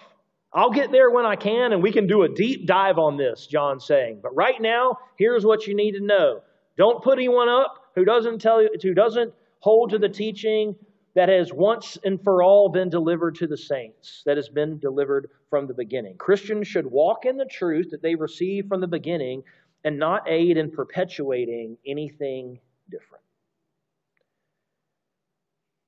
I'll 0.53 0.71
get 0.71 0.91
there 0.91 1.11
when 1.11 1.27
I 1.27 1.37
can 1.37 1.73
and 1.73 1.83
we 1.83 1.93
can 1.93 2.07
do 2.07 2.23
a 2.23 2.29
deep 2.29 2.67
dive 2.67 2.99
on 2.99 3.17
this, 3.17 3.47
John's 3.47 3.85
saying. 3.85 4.21
But 4.23 4.35
right 4.35 4.61
now, 4.61 4.99
here's 5.17 5.45
what 5.45 5.67
you 5.67 5.75
need 5.75 5.93
to 5.93 6.01
know. 6.01 6.41
Don't 6.77 7.03
put 7.03 7.19
anyone 7.19 7.49
up 7.49 7.75
who 7.95 8.05
doesn't 8.05 8.41
tell 8.41 8.63
you 8.63 8.71
who 8.83 8.95
doesn't 8.95 9.33
hold 9.61 9.91
to 9.91 9.99
the 9.99 10.09
teaching 10.09 10.75
that 11.15 11.29
has 11.29 11.53
once 11.53 11.99
and 12.05 12.23
for 12.23 12.43
all 12.43 12.69
been 12.69 12.89
delivered 12.89 13.35
to 13.37 13.47
the 13.47 13.57
saints, 13.57 14.23
that 14.27 14.37
has 14.37 14.49
been 14.49 14.79
delivered 14.79 15.29
from 15.51 15.67
the 15.67 15.75
beginning. 15.75 16.17
Christians 16.17 16.69
should 16.69 16.87
walk 16.87 17.27
in 17.27 17.37
the 17.37 17.45
truth 17.45 17.91
that 17.91 18.03
they 18.03 18.15
received 18.15 18.69
from 18.69 18.81
the 18.81 18.87
beginning 18.87 19.43
and 19.85 19.99
not 19.99 20.29
aid 20.29 20.57
in 20.57 20.71
perpetuating 20.71 21.77
anything 21.87 22.61
different. 22.91 23.25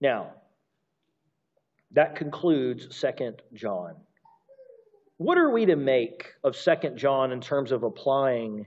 Now, 0.01 0.33
that 1.93 2.17
concludes 2.17 2.97
Second 2.97 3.43
John. 3.53 3.95
What 5.19 5.39
are 5.39 5.51
we 5.51 5.67
to 5.67 5.77
make 5.77 6.33
of 6.43 6.57
Second 6.57 6.97
John 6.97 7.33
in 7.33 7.41
terms 7.41 7.71
of 7.71 7.83
applying 7.83 8.67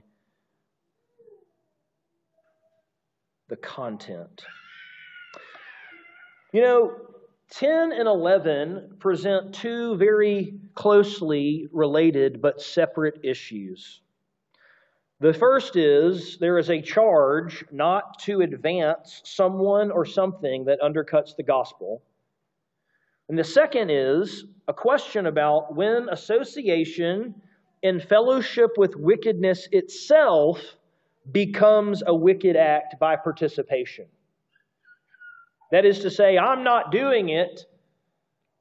the 3.48 3.56
content? 3.56 4.44
You 6.52 6.62
know, 6.62 6.96
10 7.50 7.92
and 7.92 8.08
11 8.08 8.96
present 8.98 9.54
two 9.54 9.96
very 9.96 10.58
closely 10.74 11.68
related 11.72 12.40
but 12.40 12.60
separate 12.60 13.20
issues. 13.22 14.00
The 15.20 15.32
first 15.32 15.76
is 15.76 16.36
there 16.38 16.58
is 16.58 16.68
a 16.68 16.82
charge 16.82 17.64
not 17.72 18.18
to 18.20 18.42
advance 18.42 19.22
someone 19.24 19.90
or 19.90 20.04
something 20.04 20.66
that 20.66 20.80
undercuts 20.80 21.34
the 21.36 21.42
gospel. 21.42 22.02
And 23.28 23.38
the 23.38 23.44
second 23.44 23.90
is 23.90 24.44
a 24.68 24.74
question 24.74 25.26
about 25.26 25.74
when 25.74 26.08
association 26.10 27.34
and 27.82 28.02
fellowship 28.02 28.72
with 28.76 28.94
wickedness 28.94 29.68
itself 29.72 30.60
becomes 31.32 32.02
a 32.06 32.14
wicked 32.14 32.54
act 32.54 32.96
by 33.00 33.16
participation. 33.16 34.06
That 35.72 35.86
is 35.86 36.00
to 36.00 36.10
say, 36.10 36.36
I'm 36.36 36.62
not 36.62 36.92
doing 36.92 37.30
it, 37.30 37.64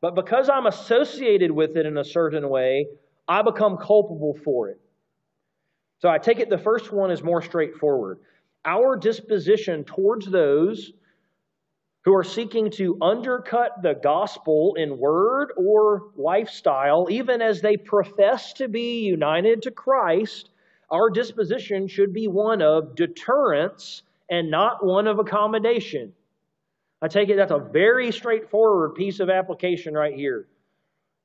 but 0.01 0.15
because 0.15 0.49
I'm 0.49 0.67
associated 0.67 1.51
with 1.51 1.75
it 1.75 1.85
in 1.85 1.97
a 1.97 2.05
certain 2.05 2.49
way, 2.49 2.87
I 3.27 3.41
become 3.41 3.77
culpable 3.77 4.37
for 4.43 4.69
it. 4.69 4.79
So 5.99 6.09
I 6.09 6.17
take 6.17 6.39
it 6.39 6.49
the 6.49 6.57
first 6.57 6.91
one 6.91 7.11
is 7.11 7.23
more 7.23 7.41
straightforward. 7.41 8.19
Our 8.65 8.97
disposition 8.97 9.83
towards 9.83 10.25
those 10.25 10.91
who 12.03 12.13
are 12.13 12.23
seeking 12.23 12.69
to 12.71 12.97
undercut 13.01 13.81
the 13.81 13.95
gospel 13.95 14.75
in 14.77 14.97
word 14.99 15.51
or 15.57 16.11
lifestyle, 16.15 17.07
even 17.09 17.41
as 17.41 17.61
they 17.61 17.77
profess 17.77 18.53
to 18.53 18.67
be 18.67 18.99
united 18.99 19.63
to 19.63 19.71
Christ, 19.71 20.49
Our 20.89 21.09
disposition 21.09 21.87
should 21.87 22.13
be 22.13 22.27
one 22.27 22.61
of 22.61 22.95
deterrence 22.95 24.03
and 24.29 24.51
not 24.51 24.85
one 24.85 25.07
of 25.07 25.19
accommodation. 25.19 26.13
I 27.01 27.07
take 27.07 27.29
it 27.29 27.37
that's 27.37 27.51
a 27.51 27.59
very 27.59 28.11
straightforward 28.11 28.95
piece 28.95 29.19
of 29.19 29.29
application 29.29 29.93
right 29.93 30.15
here. 30.15 30.47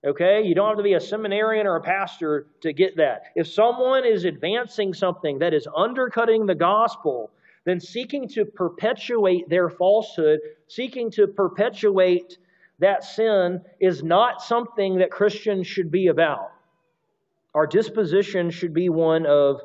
Okay? 0.05 0.43
You 0.43 0.55
don't 0.55 0.69
have 0.69 0.77
to 0.79 0.83
be 0.83 0.95
a 0.95 1.01
seminarian 1.01 1.67
or 1.67 1.77
a 1.77 1.83
pastor 1.83 2.47
to 2.63 2.73
get 2.73 2.97
that. 2.97 3.25
If 3.35 3.49
someone 3.49 4.05
is 4.05 4.25
advancing 4.25 4.95
something 4.95 5.39
that 5.41 5.53
is 5.53 5.67
undercutting 5.77 6.47
the 6.47 6.55
gospel, 6.55 7.31
then 7.65 7.81
seeking 7.81 8.29
to 8.29 8.45
perpetuate 8.45 9.49
their 9.49 9.69
falsehood, 9.69 10.41
seeking 10.69 11.11
to 11.13 11.27
perpetuate 11.27 12.39
that 12.79 13.05
sin 13.05 13.61
is 13.79 14.03
not 14.03 14.41
something 14.43 14.99
that 14.99 15.11
Christians 15.11 15.67
should 15.67 15.91
be 15.91 16.07
about. 16.07 16.53
Our 17.55 17.67
disposition 17.67 18.51
should 18.51 18.73
be 18.73 18.89
one 18.89 19.27
of 19.27 19.61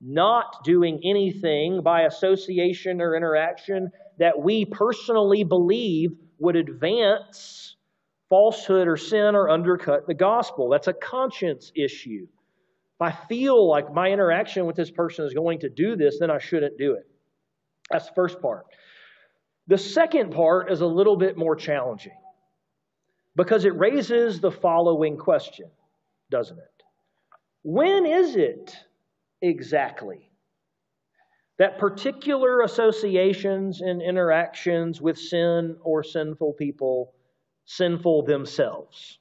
not 0.00 0.62
doing 0.62 1.00
anything 1.02 1.82
by 1.82 2.02
association 2.02 3.00
or 3.00 3.16
interaction 3.16 3.90
that 4.18 4.38
we 4.38 4.64
personally 4.64 5.42
believe 5.42 6.12
would 6.38 6.56
advance 6.56 7.75
falsehood 8.28 8.88
or 8.88 8.96
sin 8.96 9.34
or 9.34 9.48
undercut 9.48 10.06
the 10.06 10.14
gospel. 10.14 10.68
That's 10.68 10.88
a 10.88 10.92
conscience 10.92 11.72
issue. 11.74 12.26
If 12.96 13.02
I 13.02 13.12
feel 13.28 13.68
like 13.68 13.92
my 13.92 14.10
interaction 14.10 14.66
with 14.66 14.76
this 14.76 14.90
person 14.90 15.26
is 15.26 15.34
going 15.34 15.60
to 15.60 15.68
do 15.68 15.96
this, 15.96 16.18
then 16.18 16.30
I 16.30 16.38
shouldn't 16.38 16.78
do 16.78 16.94
it. 16.94 17.06
That's 17.90 18.06
the 18.06 18.14
first 18.14 18.40
part. 18.40 18.66
The 19.68 19.78
second 19.78 20.32
part 20.32 20.70
is 20.70 20.80
a 20.80 20.86
little 20.86 21.16
bit 21.16 21.36
more 21.36 21.56
challenging 21.56 22.16
because 23.34 23.64
it 23.64 23.76
raises 23.76 24.40
the 24.40 24.50
following 24.50 25.16
question, 25.16 25.70
doesn't 26.30 26.58
it? 26.58 26.82
When 27.62 28.06
is 28.06 28.36
it 28.36 28.76
exactly 29.42 30.30
that 31.58 31.78
particular 31.78 32.62
associations 32.62 33.80
and 33.80 34.02
interactions 34.02 35.00
with 35.00 35.18
sin 35.18 35.76
or 35.82 36.02
sinful 36.02 36.52
people 36.54 37.12
sinful 37.66 38.24
themselves? 38.24 39.18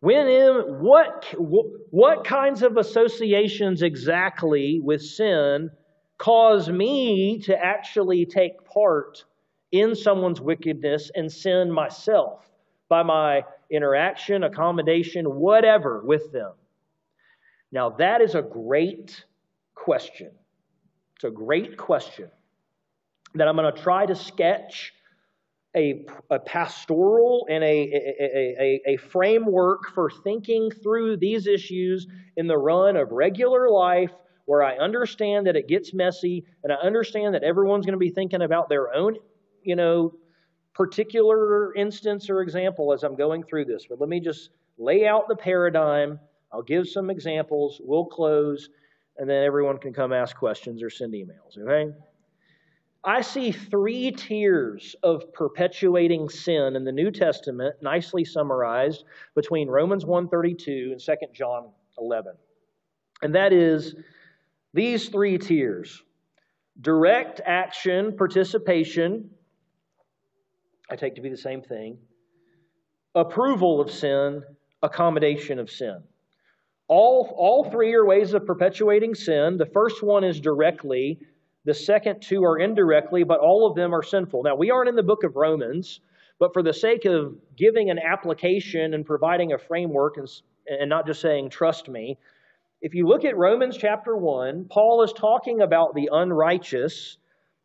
When 0.00 0.28
in, 0.28 0.54
what, 0.80 1.34
what 1.38 2.24
kinds 2.24 2.62
of 2.62 2.76
associations 2.76 3.80
exactly 3.80 4.78
with 4.84 5.00
sin 5.00 5.70
cause 6.18 6.68
me 6.68 7.38
to 7.44 7.56
actually 7.56 8.26
take 8.26 8.64
part 8.66 9.24
in 9.72 9.94
someone's 9.94 10.42
wickedness 10.42 11.10
and 11.14 11.32
sin 11.32 11.72
myself 11.72 12.46
by 12.90 13.02
my 13.02 13.44
interaction, 13.70 14.44
accommodation, 14.44 15.24
whatever 15.24 16.02
with 16.04 16.30
them? 16.32 16.52
Now, 17.72 17.90
that 17.90 18.20
is 18.20 18.34
a 18.34 18.42
great 18.42 19.24
question. 19.74 20.30
It's 21.16 21.24
a 21.24 21.30
great 21.30 21.78
question 21.78 22.28
that 23.34 23.48
I'm 23.48 23.56
going 23.56 23.74
to 23.74 23.82
try 23.82 24.04
to 24.04 24.14
sketch 24.14 24.92
a, 25.76 26.06
a 26.30 26.38
pastoral 26.38 27.46
and 27.50 27.64
a, 27.64 27.66
a, 27.66 28.56
a, 28.60 28.80
a 28.92 28.96
framework 28.96 29.92
for 29.94 30.10
thinking 30.10 30.70
through 30.70 31.16
these 31.16 31.46
issues 31.46 32.06
in 32.36 32.46
the 32.46 32.56
run 32.56 32.96
of 32.96 33.10
regular 33.10 33.68
life 33.68 34.12
where 34.46 34.62
I 34.62 34.76
understand 34.76 35.46
that 35.46 35.56
it 35.56 35.68
gets 35.68 35.92
messy 35.94 36.44
and 36.62 36.72
I 36.72 36.76
understand 36.76 37.34
that 37.34 37.42
everyone's 37.42 37.86
going 37.86 37.94
to 37.94 37.98
be 37.98 38.10
thinking 38.10 38.42
about 38.42 38.68
their 38.68 38.94
own, 38.94 39.16
you 39.62 39.74
know, 39.74 40.14
particular 40.74 41.74
instance 41.74 42.28
or 42.28 42.40
example 42.40 42.92
as 42.92 43.02
I'm 43.02 43.16
going 43.16 43.44
through 43.44 43.64
this. 43.64 43.86
But 43.88 44.00
let 44.00 44.08
me 44.08 44.20
just 44.20 44.50
lay 44.78 45.06
out 45.06 45.28
the 45.28 45.36
paradigm. 45.36 46.18
I'll 46.52 46.62
give 46.62 46.88
some 46.88 47.10
examples. 47.10 47.80
We'll 47.82 48.06
close, 48.06 48.68
and 49.16 49.28
then 49.28 49.44
everyone 49.44 49.78
can 49.78 49.92
come 49.92 50.12
ask 50.12 50.36
questions 50.36 50.82
or 50.82 50.90
send 50.90 51.14
emails, 51.14 51.58
okay? 51.58 51.92
I 53.04 53.20
see 53.20 53.52
three 53.52 54.10
tiers 54.12 54.96
of 55.02 55.32
perpetuating 55.32 56.28
sin 56.30 56.74
in 56.74 56.84
the 56.84 56.92
New 56.92 57.10
Testament, 57.10 57.76
nicely 57.82 58.24
summarized 58.24 59.04
between 59.34 59.68
Romans 59.68 60.04
1:32 60.04 60.92
and 60.92 61.00
2 61.00 61.14
John 61.34 61.70
11. 61.98 62.34
And 63.22 63.34
that 63.34 63.52
is 63.52 63.94
these 64.72 65.08
three 65.08 65.38
tiers. 65.38 66.02
Direct 66.80 67.40
action, 67.44 68.16
participation, 68.16 69.30
I 70.90 70.96
take 70.96 71.14
to 71.14 71.20
be 71.20 71.30
the 71.30 71.36
same 71.36 71.62
thing. 71.62 71.98
Approval 73.14 73.80
of 73.80 73.90
sin, 73.90 74.42
accommodation 74.82 75.58
of 75.58 75.70
sin. 75.70 76.02
All, 76.88 77.32
all 77.36 77.70
three 77.70 77.94
are 77.94 78.04
ways 78.04 78.34
of 78.34 78.44
perpetuating 78.44 79.14
sin. 79.14 79.56
The 79.56 79.66
first 79.66 80.02
one 80.02 80.24
is 80.24 80.40
directly, 80.40 81.20
the 81.64 81.74
second 81.74 82.20
two 82.20 82.44
are 82.44 82.58
indirectly, 82.58 83.24
but 83.24 83.40
all 83.40 83.66
of 83.66 83.76
them 83.76 83.94
are 83.94 84.02
sinful. 84.02 84.42
Now, 84.42 84.54
we 84.54 84.70
aren't 84.70 84.88
in 84.88 84.96
the 84.96 85.02
book 85.02 85.24
of 85.24 85.36
Romans, 85.36 86.00
but 86.38 86.52
for 86.52 86.62
the 86.62 86.72
sake 86.72 87.04
of 87.04 87.36
giving 87.56 87.90
an 87.90 87.98
application 87.98 88.94
and 88.94 89.06
providing 89.06 89.52
a 89.52 89.58
framework 89.58 90.16
and, 90.16 90.28
and 90.66 90.90
not 90.90 91.06
just 91.06 91.20
saying, 91.20 91.50
trust 91.50 91.88
me, 91.88 92.18
if 92.80 92.94
you 92.94 93.06
look 93.06 93.24
at 93.24 93.36
Romans 93.36 93.78
chapter 93.78 94.14
1, 94.14 94.66
Paul 94.70 95.02
is 95.02 95.12
talking 95.14 95.62
about 95.62 95.94
the 95.94 96.10
unrighteous 96.12 97.16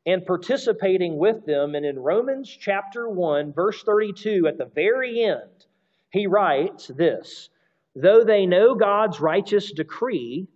and 0.06 0.26
participating 0.26 1.18
with 1.18 1.46
them. 1.46 1.76
And 1.76 1.86
in 1.86 2.00
Romans 2.00 2.50
chapter 2.50 3.10
1, 3.10 3.52
verse 3.52 3.84
32, 3.84 4.48
at 4.48 4.58
the 4.58 4.72
very 4.74 5.24
end, 5.24 5.66
he 6.12 6.26
writes 6.26 6.88
this 6.88 7.50
Though 7.96 8.24
they 8.24 8.46
know 8.46 8.76
God's 8.76 9.20
righteous 9.20 9.74
decree, 9.74 10.48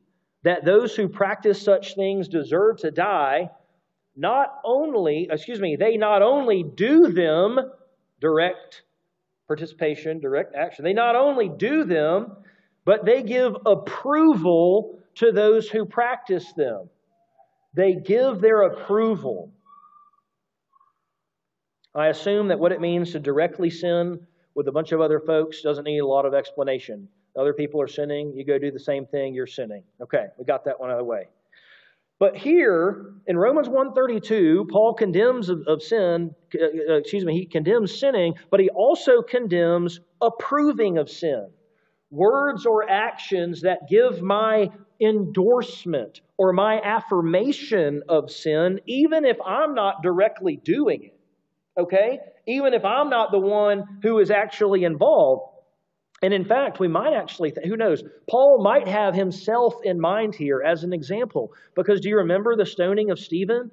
that 0.43 0.65
those 0.65 0.95
who 0.95 1.07
practice 1.07 1.61
such 1.61 1.95
things 1.95 2.27
deserve 2.27 2.77
to 2.77 2.91
die, 2.91 3.49
not 4.15 4.59
only, 4.63 5.27
excuse 5.31 5.59
me, 5.59 5.75
they 5.75 5.97
not 5.97 6.21
only 6.21 6.63
do 6.63 7.11
them, 7.11 7.59
direct 8.19 8.83
participation, 9.47 10.19
direct 10.19 10.55
action, 10.55 10.83
they 10.83 10.93
not 10.93 11.15
only 11.15 11.49
do 11.49 11.83
them, 11.83 12.37
but 12.85 13.05
they 13.05 13.23
give 13.23 13.55
approval 13.65 14.99
to 15.15 15.31
those 15.31 15.69
who 15.69 15.85
practice 15.85 16.51
them. 16.53 16.89
They 17.73 17.95
give 17.95 18.41
their 18.41 18.63
approval. 18.63 19.51
I 21.95 22.07
assume 22.07 22.49
that 22.49 22.59
what 22.59 22.71
it 22.71 22.81
means 22.81 23.11
to 23.11 23.19
directly 23.19 23.69
sin 23.69 24.19
with 24.55 24.67
a 24.67 24.71
bunch 24.71 24.91
of 24.91 25.01
other 25.01 25.19
folks 25.19 25.61
doesn't 25.61 25.85
need 25.85 25.99
a 25.99 26.07
lot 26.07 26.25
of 26.25 26.33
explanation. 26.33 27.07
Other 27.37 27.53
people 27.53 27.81
are 27.81 27.87
sinning, 27.87 28.33
you 28.35 28.45
go 28.45 28.59
do 28.59 28.71
the 28.71 28.79
same 28.79 29.05
thing, 29.05 29.33
you're 29.33 29.47
sinning. 29.47 29.83
Okay, 30.01 30.25
we 30.37 30.45
got 30.45 30.65
that 30.65 30.79
one 30.79 30.89
out 30.89 30.99
of 30.99 30.99
the 30.99 31.05
way. 31.05 31.27
But 32.19 32.37
here 32.37 33.15
in 33.27 33.37
Romans 33.37 33.67
1:32, 33.67 34.69
Paul 34.69 34.93
condemns 34.93 35.49
of, 35.49 35.63
of 35.67 35.81
sin, 35.81 36.33
uh, 36.55 36.63
uh, 36.63 36.93
excuse 36.95 37.25
me, 37.25 37.33
he 37.33 37.45
condemns 37.45 37.99
sinning, 37.99 38.35
but 38.49 38.59
he 38.59 38.69
also 38.69 39.21
condemns 39.21 39.99
approving 40.21 40.97
of 40.97 41.09
sin. 41.09 41.49
Words 42.11 42.65
or 42.67 42.89
actions 42.89 43.61
that 43.61 43.89
give 43.89 44.21
my 44.21 44.69
endorsement 45.01 46.21
or 46.37 46.53
my 46.53 46.79
affirmation 46.81 48.03
of 48.07 48.29
sin, 48.31 48.79
even 48.85 49.25
if 49.25 49.37
I'm 49.45 49.73
not 49.73 50.03
directly 50.03 50.57
doing 50.57 51.03
it. 51.03 51.19
Okay? 51.77 52.19
Even 52.47 52.73
if 52.73 52.85
I'm 52.85 53.09
not 53.09 53.31
the 53.31 53.39
one 53.39 53.99
who 54.03 54.19
is 54.19 54.29
actually 54.31 54.83
involved. 54.83 55.52
And 56.23 56.33
in 56.33 56.45
fact, 56.45 56.79
we 56.79 56.87
might 56.87 57.13
actually, 57.13 57.51
th- 57.51 57.67
who 57.67 57.75
knows, 57.75 58.01
Paul 58.29 58.63
might 58.63 58.87
have 58.87 59.13
himself 59.13 59.75
in 59.83 59.99
mind 59.99 60.33
here 60.33 60.63
as 60.65 60.85
an 60.85 60.93
example. 60.93 61.51
Because 61.75 61.99
do 61.99 62.07
you 62.07 62.17
remember 62.17 62.55
the 62.55 62.65
stoning 62.65 63.11
of 63.11 63.19
Stephen? 63.19 63.69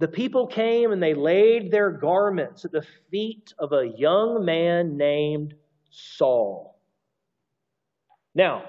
The 0.00 0.08
people 0.08 0.46
came 0.46 0.92
and 0.92 1.02
they 1.02 1.14
laid 1.14 1.70
their 1.70 1.90
garments 1.90 2.66
at 2.66 2.72
the 2.72 2.86
feet 3.10 3.54
of 3.58 3.72
a 3.72 3.88
young 3.96 4.44
man 4.44 4.98
named 4.98 5.54
Saul. 5.90 6.78
Now, 8.34 8.68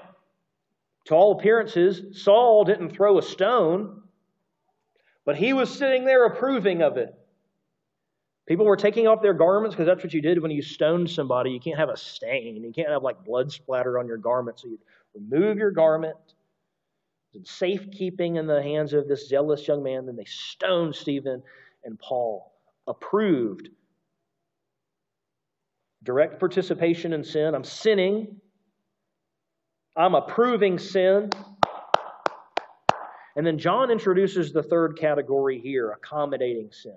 to 1.06 1.14
all 1.14 1.38
appearances, 1.38 2.22
Saul 2.22 2.64
didn't 2.64 2.90
throw 2.90 3.18
a 3.18 3.22
stone, 3.22 4.00
but 5.26 5.36
he 5.36 5.52
was 5.52 5.68
sitting 5.68 6.06
there 6.06 6.24
approving 6.24 6.80
of 6.80 6.96
it. 6.96 7.14
People 8.46 8.64
were 8.64 8.76
taking 8.76 9.08
off 9.08 9.22
their 9.22 9.34
garments 9.34 9.74
because 9.74 9.88
that's 9.88 10.04
what 10.04 10.14
you 10.14 10.22
did 10.22 10.40
when 10.40 10.52
you 10.52 10.62
stoned 10.62 11.10
somebody. 11.10 11.50
You 11.50 11.58
can't 11.58 11.78
have 11.78 11.88
a 11.88 11.96
stain. 11.96 12.62
You 12.62 12.72
can't 12.72 12.88
have 12.88 13.02
like 13.02 13.24
blood 13.24 13.50
splatter 13.50 13.98
on 13.98 14.06
your 14.06 14.18
garment. 14.18 14.60
So 14.60 14.68
you 14.68 14.78
remove 15.14 15.58
your 15.58 15.72
garment. 15.72 16.16
In 17.34 17.44
safekeeping 17.44 18.36
in 18.36 18.46
the 18.46 18.62
hands 18.62 18.92
of 18.92 19.08
this 19.08 19.28
zealous 19.28 19.66
young 19.66 19.82
man. 19.82 20.06
Then 20.06 20.16
they 20.16 20.24
stoned 20.24 20.94
Stephen 20.94 21.42
and 21.84 21.98
Paul. 21.98 22.52
Approved. 22.86 23.68
Direct 26.04 26.38
participation 26.38 27.12
in 27.12 27.24
sin. 27.24 27.54
I'm 27.54 27.64
sinning. 27.64 28.40
I'm 29.96 30.14
approving 30.14 30.78
sin. 30.78 31.30
And 33.34 33.44
then 33.44 33.58
John 33.58 33.90
introduces 33.90 34.52
the 34.52 34.62
third 34.62 34.96
category 34.98 35.58
here 35.58 35.90
accommodating 35.90 36.70
sin. 36.70 36.96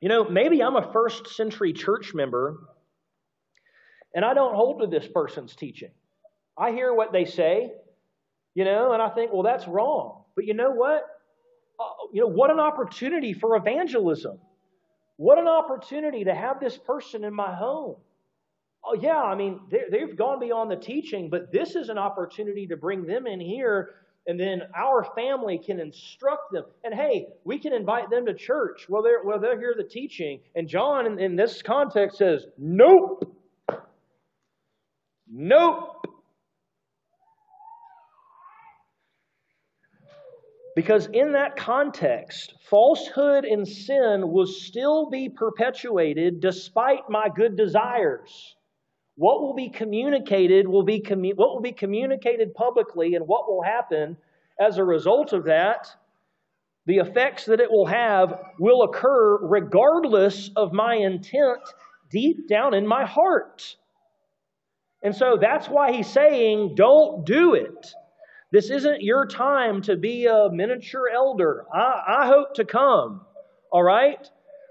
You 0.00 0.08
know, 0.08 0.28
maybe 0.28 0.62
I'm 0.62 0.76
a 0.76 0.92
first 0.92 1.28
century 1.28 1.72
church 1.72 2.12
member 2.14 2.58
and 4.14 4.24
I 4.24 4.34
don't 4.34 4.54
hold 4.54 4.80
to 4.80 4.86
this 4.86 5.06
person's 5.06 5.54
teaching. 5.54 5.90
I 6.58 6.72
hear 6.72 6.92
what 6.92 7.12
they 7.12 7.24
say, 7.24 7.70
you 8.54 8.64
know, 8.64 8.92
and 8.92 9.02
I 9.02 9.10
think, 9.10 9.32
well, 9.32 9.42
that's 9.42 9.66
wrong. 9.68 10.24
But 10.34 10.46
you 10.46 10.54
know 10.54 10.70
what? 10.70 11.04
Uh, 11.78 11.84
you 12.12 12.22
know, 12.22 12.28
what 12.28 12.50
an 12.50 12.60
opportunity 12.60 13.34
for 13.34 13.56
evangelism. 13.56 14.38
What 15.16 15.38
an 15.38 15.46
opportunity 15.46 16.24
to 16.24 16.34
have 16.34 16.60
this 16.60 16.76
person 16.76 17.24
in 17.24 17.34
my 17.34 17.54
home. 17.54 17.96
Oh, 18.84 18.94
yeah, 18.94 19.20
I 19.20 19.34
mean, 19.34 19.60
they've 19.90 20.16
gone 20.16 20.38
beyond 20.38 20.70
the 20.70 20.76
teaching, 20.76 21.28
but 21.28 21.52
this 21.52 21.74
is 21.74 21.88
an 21.88 21.98
opportunity 21.98 22.66
to 22.68 22.76
bring 22.76 23.04
them 23.04 23.26
in 23.26 23.40
here, 23.40 23.94
and 24.26 24.38
then 24.38 24.62
our 24.74 25.04
family 25.14 25.58
can 25.58 25.78
instruct 25.78 26.52
them. 26.52 26.64
And 26.82 26.92
hey, 26.92 27.26
we 27.44 27.58
can 27.58 27.72
invite 27.72 28.10
them 28.10 28.26
to 28.26 28.34
church. 28.34 28.86
Well, 28.88 29.02
they're, 29.02 29.22
well, 29.24 29.38
they'll 29.38 29.58
hear 29.58 29.74
the 29.76 29.84
teaching. 29.84 30.40
And 30.54 30.68
John, 30.68 31.06
in, 31.06 31.18
in 31.18 31.36
this 31.36 31.62
context, 31.62 32.18
says, 32.18 32.46
Nope. 32.58 33.32
Nope. 35.28 35.92
Because 40.74 41.08
in 41.12 41.32
that 41.32 41.56
context, 41.56 42.52
falsehood 42.68 43.46
and 43.46 43.66
sin 43.66 44.30
will 44.30 44.46
still 44.46 45.08
be 45.08 45.30
perpetuated 45.30 46.40
despite 46.40 47.08
my 47.08 47.28
good 47.34 47.56
desires. 47.56 48.55
What 49.16 49.40
will 49.40 49.54
be 49.54 49.70
communicated 49.70 50.68
will 50.68 50.84
be 50.84 51.00
commu- 51.00 51.36
what 51.36 51.54
will 51.54 51.62
be 51.62 51.72
communicated 51.72 52.54
publicly 52.54 53.14
and 53.14 53.26
what 53.26 53.48
will 53.48 53.62
happen 53.62 54.16
as 54.60 54.78
a 54.78 54.84
result 54.84 55.32
of 55.32 55.44
that, 55.44 55.88
the 56.86 56.98
effects 56.98 57.46
that 57.46 57.60
it 57.60 57.70
will 57.70 57.86
have 57.86 58.38
will 58.58 58.82
occur 58.82 59.38
regardless 59.38 60.50
of 60.54 60.72
my 60.72 60.94
intent 60.94 61.60
deep 62.10 62.48
down 62.48 62.74
in 62.74 62.86
my 62.86 63.04
heart. 63.04 63.76
And 65.02 65.14
so 65.14 65.36
that's 65.40 65.66
why 65.66 65.92
he's 65.92 66.08
saying, 66.08 66.74
don't 66.74 67.24
do 67.26 67.54
it. 67.54 67.92
This 68.52 68.70
isn't 68.70 69.02
your 69.02 69.26
time 69.26 69.82
to 69.82 69.96
be 69.96 70.26
a 70.26 70.48
miniature 70.50 71.08
elder. 71.12 71.66
I, 71.72 72.20
I 72.20 72.26
hope 72.26 72.54
to 72.54 72.64
come. 72.64 73.22
All 73.70 73.82
right? 73.82 74.30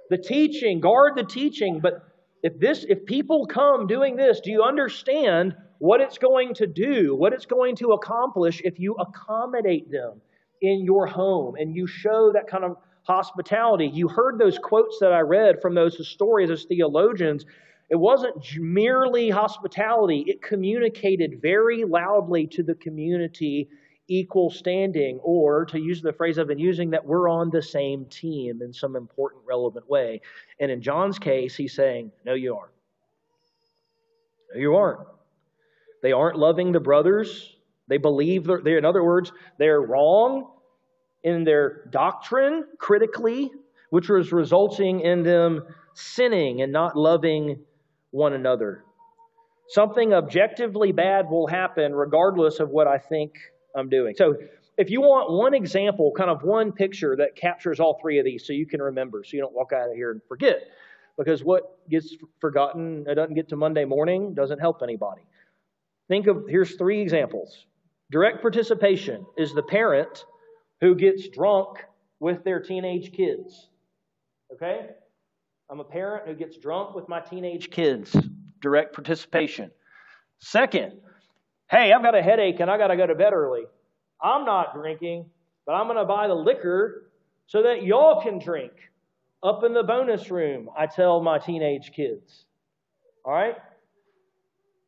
The 0.10 0.18
teaching, 0.18 0.80
guard 0.80 1.16
the 1.16 1.24
teaching. 1.24 1.80
But 1.82 2.02
if 2.46 2.60
this, 2.60 2.86
if 2.88 3.08
people 3.08 3.48
come 3.48 3.88
doing 3.88 4.16
this, 4.16 4.40
do 4.40 4.52
you 4.52 4.62
understand 4.62 5.56
what 5.80 6.00
it's 6.00 6.20
going 6.20 6.54
to 6.54 6.68
do, 6.68 7.16
what 7.16 7.34
it's 7.34 7.48
going 7.48 7.76
to 7.78 7.94
accomplish 7.94 8.62
if 8.64 8.80
you 8.80 8.94
accommodate 9.00 9.90
them 9.90 10.22
in 10.62 10.86
your 10.86 11.08
home 11.08 11.56
and 11.56 11.76
you 11.76 11.88
show 11.88 12.32
that 12.34 12.46
kind 12.46 12.64
of 12.64 12.78
hospitality? 13.02 13.90
You 13.92 14.08
heard 14.08 14.38
those 14.38 14.60
quotes 14.60 15.00
that 15.00 15.12
I 15.12 15.22
read 15.22 15.60
from 15.60 15.74
those 15.74 15.96
historians, 15.96 16.52
those 16.52 16.66
theologians. 16.66 17.48
It 17.90 17.96
wasn't 17.96 18.36
merely 18.60 19.32
hospitality, 19.32 20.26
it 20.28 20.44
communicated 20.44 21.42
very 21.42 21.84
loudly 21.84 22.46
to 22.52 22.62
the 22.62 22.76
community 22.76 23.70
equal 24.08 24.50
standing, 24.50 25.20
or 25.24 25.66
to 25.66 25.80
use 25.80 26.02
the 26.02 26.14
phrase 26.14 26.38
I've 26.38 26.48
been 26.48 26.60
using, 26.60 26.92
that 26.92 27.06
we're 27.06 27.30
on 27.30 27.50
the 27.50 27.62
same 27.62 28.06
team 28.06 28.62
in 28.62 28.74
some 28.74 28.96
important, 28.96 29.44
relevant 29.48 29.90
way. 29.90 30.22
And 30.60 30.72
in 30.72 30.82
John's 30.82 31.20
case, 31.20 31.56
he's 31.56 31.74
saying, 31.74 32.12
No, 32.26 32.34
you 32.34 32.56
aren't. 32.56 32.72
No, 34.54 34.60
you 34.60 34.76
aren't. 34.76 35.08
They 36.02 36.12
aren't 36.12 36.38
loving 36.38 36.72
the 36.72 36.80
brothers. 36.80 37.56
They 37.88 37.98
believe, 37.98 38.46
they're, 38.46 38.78
in 38.78 38.86
other 38.86 39.04
words, 39.04 39.32
they're 39.58 39.82
wrong 39.82 40.52
in 41.24 41.44
their 41.44 41.86
doctrine 41.90 42.66
critically, 42.78 43.52
which 43.90 44.10
was 44.10 44.32
resulting 44.32 45.02
in 45.02 45.24
them 45.24 45.64
sinning 45.94 46.62
and 46.62 46.72
not 46.72 46.96
loving 46.96 47.60
one 48.12 48.34
another. 48.34 48.84
Something 49.68 50.14
objectively 50.14 50.92
bad 50.92 51.30
will 51.30 51.48
happen 51.48 51.94
regardless 51.96 52.60
of 52.60 52.70
what 52.70 52.88
I 52.88 53.00
think 53.00 53.34
I'm 53.76 53.90
doing. 53.90 54.16
So, 54.18 54.36
if 54.78 54.90
you 54.90 55.02
want 55.02 55.32
one 55.32 55.54
example, 55.54 56.12
kind 56.18 56.30
of 56.30 56.44
one 56.44 56.74
picture 56.74 57.16
that 57.16 57.36
captures 57.36 57.80
all 57.80 57.98
three 58.02 58.20
of 58.20 58.26
these 58.26 58.46
so 58.46 58.52
you 58.52 58.66
can 58.66 58.82
remember, 58.82 59.24
so 59.24 59.38
you 59.38 59.42
don't 59.42 59.54
walk 59.54 59.72
out 59.72 59.90
of 59.90 59.96
here 59.96 60.12
and 60.12 60.22
forget, 60.28 60.64
because 61.18 61.44
what 61.44 61.80
gets 61.90 62.14
forgotten, 62.42 63.06
doesn't 63.06 63.36
get 63.36 63.50
to 63.50 63.56
Monday 63.56 63.86
morning, 63.86 64.34
doesn't 64.34 64.60
help 64.60 64.82
anybody. 64.84 65.22
Think 66.10 66.28
of 66.28 66.46
here's 66.50 66.76
three 66.76 67.02
examples. 67.02 67.66
Direct 68.12 68.42
participation 68.42 69.26
is 69.38 69.54
the 69.54 69.64
parent 69.64 70.26
who 70.82 70.94
gets 70.96 71.30
drunk 71.30 71.78
with 72.20 72.44
their 72.44 72.60
teenage 72.60 73.12
kids. 73.14 73.70
Okay? 74.54 74.88
I'm 75.70 75.80
a 75.80 75.86
parent 75.86 76.28
who 76.28 76.36
gets 76.36 76.58
drunk 76.58 76.96
with 76.96 77.10
my 77.10 77.20
teenage 77.20 77.72
kids. 77.72 78.16
Direct 78.62 78.94
participation. 78.94 79.72
Second, 80.40 80.94
hey, 81.70 81.92
I've 81.92 82.04
got 82.04 82.16
a 82.16 82.22
headache 82.22 82.60
and 82.60 82.70
I 82.70 82.78
got 82.78 82.88
to 82.88 82.98
go 82.98 83.08
to 83.08 83.16
bed 83.16 83.34
early. 83.34 83.64
I'm 84.22 84.46
not 84.46 84.74
drinking, 84.74 85.26
but 85.66 85.74
I'm 85.74 85.88
going 85.88 85.98
to 85.98 86.06
buy 86.06 86.28
the 86.28 86.36
liquor 86.36 87.12
so 87.48 87.64
that 87.64 87.84
y'all 87.84 88.22
can 88.22 88.40
drink. 88.40 88.72
Up 89.44 89.64
in 89.64 89.74
the 89.74 89.84
bonus 89.84 90.32
room, 90.32 90.70
I 90.76 90.88
tell 90.88 91.22
my 91.22 91.38
teenage 91.38 91.92
kids. 91.96 92.46
All 93.24 93.34
right? 93.34 93.56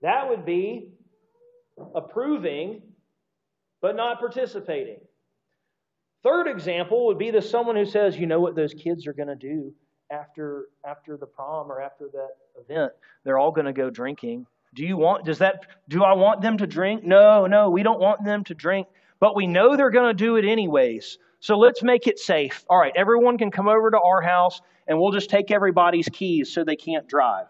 That 0.02 0.30
would 0.30 0.46
be 0.46 0.94
approving, 1.96 2.82
but 3.82 3.96
not 3.96 4.20
participating. 4.20 5.00
Third 6.24 6.48
example 6.48 7.08
would 7.08 7.20
be 7.20 7.32
the 7.32 7.42
someone 7.42 7.76
who 7.76 7.86
says, 7.86 8.18
you 8.18 8.26
know 8.26 8.40
what 8.40 8.56
those 8.56 8.74
kids 8.74 9.06
are 9.06 9.14
going 9.14 9.28
to 9.28 9.36
do 9.36 9.74
after 10.12 10.70
after 10.86 11.18
the 11.18 11.26
prom 11.26 11.72
or 11.72 11.82
after 11.82 12.10
that 12.14 12.30
event. 12.60 12.92
They're 13.24 13.38
all 13.38 13.52
going 13.52 13.66
to 13.66 13.74
go 13.74 13.90
drinking. 13.90 14.48
Do 14.74 14.84
you 14.84 14.98
want 14.98 15.26
does 15.26 15.40
that 15.40 15.66
do 15.88 16.04
I 16.04 16.14
want 16.14 16.42
them 16.42 16.58
to 16.58 16.68
drink? 16.68 17.04
No, 17.04 17.48
no, 17.48 17.70
we 17.70 17.84
don't 17.84 18.00
want 18.00 18.24
them 18.24 18.44
to 18.46 18.54
drink, 18.54 18.88
but 19.20 19.36
we 19.36 19.48
know 19.48 19.76
they're 19.76 19.92
going 19.92 20.16
to 20.16 20.26
do 20.26 20.36
it 20.36 20.46
anyways. 20.46 21.18
So 21.40 21.58
let's 21.58 21.84
make 21.84 22.08
it 22.08 22.20
safe. 22.20 22.66
All 22.70 22.78
right, 22.78 22.94
everyone 22.96 23.38
can 23.38 23.52
come 23.52 23.68
over 23.68 23.92
to 23.92 24.00
our 24.00 24.22
house 24.22 24.62
and 24.88 25.00
we'll 25.00 25.12
just 25.12 25.30
take 25.30 25.52
everybody's 25.52 26.08
keys 26.10 26.52
so 26.54 26.64
they 26.64 26.76
can't 26.76 27.08
drive. 27.08 27.48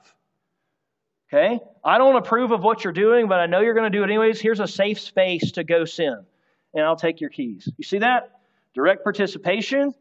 Okay? 1.32 1.60
I 1.84 1.98
don't 1.98 2.16
approve 2.16 2.52
of 2.52 2.64
what 2.64 2.84
you're 2.84 2.94
doing, 2.94 3.28
but 3.28 3.40
I 3.40 3.46
know 3.46 3.60
you're 3.60 3.74
going 3.74 3.92
to 3.92 3.98
do 3.98 4.04
it 4.04 4.08
anyways. 4.08 4.40
Here's 4.40 4.60
a 4.60 4.68
safe 4.68 5.00
space 5.00 5.52
to 5.54 5.64
go 5.64 5.86
sin, 5.86 6.26
and 6.74 6.86
I'll 6.86 6.96
take 6.96 7.20
your 7.22 7.30
keys. 7.30 7.70
You 7.78 7.84
see 7.84 8.00
that? 8.00 8.32
Direct 8.74 9.04
participation, 9.04 9.94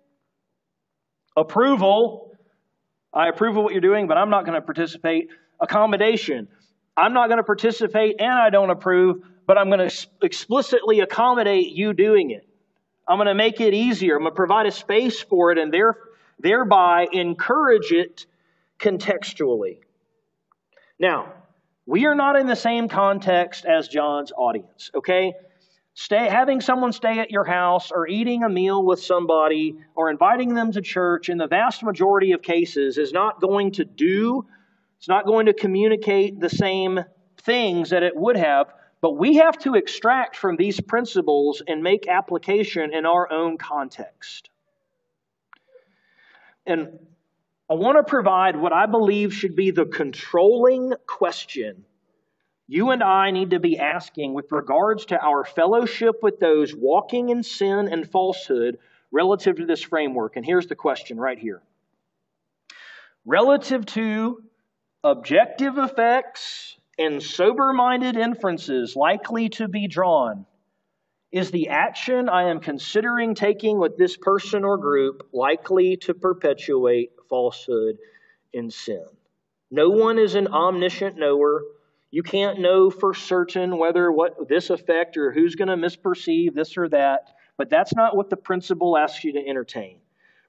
approval, 1.37 2.27
I 3.13 3.29
approve 3.29 3.57
of 3.57 3.65
what 3.65 3.73
you're 3.73 3.81
doing, 3.81 4.07
but 4.07 4.19
I'm 4.19 4.29
not 4.29 4.45
going 4.45 4.61
to 4.61 4.61
participate. 4.61 5.29
Accommodation. 5.59 6.49
I'm 6.97 7.13
not 7.13 7.29
going 7.29 7.39
to 7.39 7.45
participate 7.45 8.17
and 8.19 8.33
I 8.33 8.51
don't 8.51 8.71
approve, 8.71 9.23
but 9.47 9.59
I'm 9.59 9.69
going 9.69 9.89
to 9.89 10.07
explicitly 10.23 11.01
accommodate 11.01 11.69
you 11.73 11.93
doing 11.93 12.31
it. 12.31 12.47
I'm 13.09 13.19
going 13.19 13.29
to 13.29 13.35
make 13.35 13.61
it 13.61 13.75
easier. 13.75 14.17
I'm 14.17 14.23
going 14.23 14.33
to 14.33 14.37
provide 14.37 14.67
a 14.67 14.73
space 14.73 15.21
for 15.21 15.53
it 15.53 15.59
and 15.59 15.73
there, 15.73 15.97
thereby 16.39 17.07
encourage 17.13 17.93
it 17.93 18.27
contextually. 18.79 19.79
Now, 20.99 21.33
we 21.87 22.07
are 22.07 22.15
not 22.15 22.37
in 22.37 22.47
the 22.47 22.57
same 22.57 22.89
context 22.89 23.65
as 23.65 23.87
John's 23.89 24.33
audience, 24.37 24.91
okay? 24.95 25.35
stay, 25.97 26.29
having 26.29 26.61
someone 26.61 26.93
stay 26.93 27.19
at 27.19 27.31
your 27.31 27.45
house 27.45 27.91
or 27.91 28.07
eating 28.07 28.45
a 28.45 28.49
meal 28.49 28.85
with 28.85 29.03
somebody 29.03 29.77
or 29.97 30.11
inviting 30.11 30.55
them 30.55 30.71
to 30.73 30.83
church 30.83 31.29
in 31.29 31.39
the 31.39 31.49
vast 31.49 31.83
majority 31.83 32.33
of 32.33 32.43
cases 32.43 32.99
is 32.99 33.13
not 33.13 33.41
going 33.41 33.73
to 33.73 33.85
do, 33.85 34.47
it's 34.99 35.09
not 35.09 35.27
going 35.27 35.47
to 35.47 35.53
communicate 35.53 36.41
the 36.41 36.51
same 36.51 37.01
things 37.43 37.91
that 37.91 38.03
it 38.03 38.17
would 38.17 38.37
have. 38.37 38.73
But 39.01 39.13
we 39.13 39.37
have 39.37 39.59
to 39.59 39.75
extract 39.75 40.37
from 40.37 40.57
these 40.57 40.81
principles 40.81 41.63
and 41.67 41.83
make 41.83 42.09
application 42.09 42.95
in 42.95 43.07
our 43.07 43.31
own 43.31 43.59
context. 43.59 44.51
And 46.65 46.99
I 47.71 47.75
want 47.75 47.99
to 47.99 48.05
provide 48.09 48.57
what 48.57 48.73
I 48.73 48.87
believe 48.87 49.35
should 49.35 49.55
be 49.55 49.71
the 49.71 49.87
controlling 49.87 50.95
question 51.07 51.85
you 52.69 52.91
and 52.91 53.03
I 53.03 53.31
need 53.31 53.51
to 53.51 53.61
be 53.61 53.79
asking 53.79 54.35
with 54.35 54.51
regards 54.51 55.07
to 55.07 55.21
our 55.21 55.45
fellowship 55.45 56.17
with 56.23 56.41
those 56.41 56.75
walking 56.75 57.29
in 57.29 57.43
sin 57.43 57.89
and 57.89 58.11
falsehood 58.11 58.79
relative 59.13 59.57
to 59.57 59.67
this 59.67 59.83
framework. 59.83 60.37
And 60.37 60.45
here's 60.45 60.67
the 60.67 60.75
question 60.75 61.19
right 61.19 61.39
here 61.39 61.63
relative 63.25 63.87
to 63.87 64.43
objective 65.07 65.79
effects 65.79 66.77
and 66.99 67.23
sober 67.23 67.73
minded 67.73 68.17
inferences 68.17 68.97
likely 68.97 69.49
to 69.51 69.69
be 69.69 69.87
drawn. 69.87 70.47
Is 71.31 71.53
the 71.53 71.69
action 71.69 72.29
I 72.29 72.51
am 72.51 72.59
considering 72.59 73.37
taking 73.37 73.79
with 73.79 73.97
this 73.97 74.17
person 74.17 74.65
or 74.65 74.79
group 74.79 75.29
likely 75.33 75.97
to 75.99 76.15
perpetuate 76.15 77.11
falsehood 77.29 77.99
and 78.53 78.73
sin? 78.73 79.05
No 79.71 79.91
one 79.91 80.19
is 80.19 80.35
an 80.35 80.49
omniscient 80.49 81.17
knower. 81.17 81.63
You 82.11 82.25
can't 82.25 82.61
know 82.61 82.91
for 82.91 83.15
certain 83.15 83.79
whether 83.79 84.11
what 84.11 84.49
this 84.49 84.71
effect 84.71 85.17
or 85.17 85.31
who's 85.31 85.55
going 85.55 85.69
to 85.69 85.77
misperceive 85.77 86.53
this 86.55 86.77
or 86.77 86.89
that, 86.89 87.33
but 87.57 87.71
that's 87.71 87.95
not 87.95 88.17
what 88.17 88.29
the 88.29 88.37
principle 88.37 88.97
asks 88.97 89.23
you 89.23 89.35
to 89.35 89.47
entertain. 89.47 89.99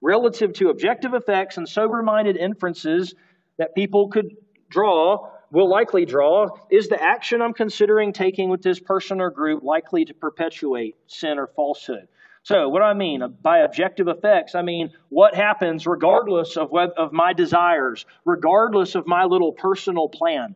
Relative 0.02 0.54
to 0.54 0.70
objective 0.70 1.14
effects 1.14 1.58
and 1.58 1.70
sober 1.70 2.02
minded 2.02 2.38
inferences 2.38 3.14
that 3.58 3.76
people 3.76 4.10
could 4.10 4.36
draw 4.70 5.30
will 5.52 5.70
likely 5.70 6.06
draw 6.06 6.50
is 6.70 6.88
the 6.90 7.02
action 7.02 7.42
I'm 7.42 7.54
considering 7.54 8.14
taking 8.14 8.50
with 8.50 8.62
this 8.62 8.80
person 8.80 9.22
or 9.22 9.30
group 9.30 9.64
likely 9.64 10.06
to 10.06 10.14
perpetuate 10.14 10.96
sin 11.08 11.40
or 11.40 11.48
falsehood? 11.48 12.08
So, 12.44 12.70
what 12.70 12.80
do 12.80 12.86
I 12.86 12.94
mean? 12.94 13.22
Uh, 13.22 13.28
by 13.28 13.60
objective 13.60 14.08
effects, 14.08 14.56
I 14.56 14.62
mean 14.62 14.92
what 15.10 15.36
happens 15.36 15.86
regardless 15.86 16.56
of, 16.56 16.70
what, 16.70 16.98
of 16.98 17.12
my 17.12 17.34
desires, 17.34 18.06
regardless 18.24 18.96
of 18.96 19.06
my 19.06 19.26
little 19.26 19.52
personal 19.52 20.08
plan, 20.08 20.56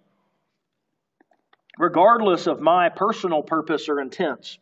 regardless 1.77 2.47
of 2.47 2.61
my 2.61 2.87
personal 2.87 3.43
purpose 3.43 3.89
or 3.89 3.99
intents. 3.99 4.57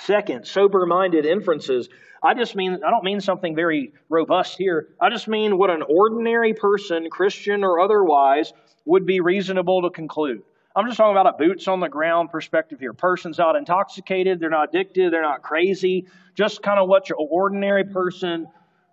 Second, 0.00 0.46
sober 0.46 0.84
minded 0.84 1.24
inferences. 1.24 1.88
I 2.22 2.34
just 2.34 2.54
mean, 2.54 2.80
I 2.84 2.90
don't 2.90 3.04
mean 3.04 3.20
something 3.22 3.54
very 3.54 3.94
robust 4.10 4.58
here. 4.58 4.88
I 5.00 5.08
just 5.08 5.28
mean 5.28 5.56
what 5.56 5.70
an 5.70 5.82
ordinary 5.82 6.52
person, 6.52 7.08
Christian 7.10 7.64
or 7.64 7.80
otherwise, 7.80 8.52
would 8.84 9.06
be 9.06 9.20
reasonable 9.20 9.82
to 9.82 9.90
conclude. 9.90 10.42
I'm 10.74 10.86
just 10.86 10.96
talking 10.96 11.16
about 11.16 11.34
a 11.34 11.36
boots 11.36 11.66
on 11.66 11.80
the 11.80 11.88
ground 11.88 12.30
perspective 12.30 12.78
here. 12.78 12.92
Person's 12.92 13.38
not 13.38 13.56
intoxicated, 13.56 14.38
they're 14.38 14.50
not 14.50 14.68
addicted, 14.68 15.12
they're 15.12 15.22
not 15.22 15.42
crazy. 15.42 16.06
Just 16.34 16.62
kind 16.62 16.78
of 16.78 16.88
what 16.88 17.08
your 17.08 17.18
ordinary 17.18 17.84
person 17.84 18.46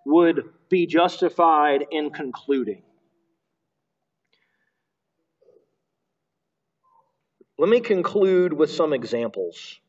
would 0.05 0.43
be 0.69 0.87
justified 0.87 1.85
in 1.91 2.09
concluding. 2.09 2.81
Let 7.59 7.69
me 7.69 7.79
conclude 7.79 8.53
with 8.53 8.71
some 8.71 8.93
examples. 8.93 9.79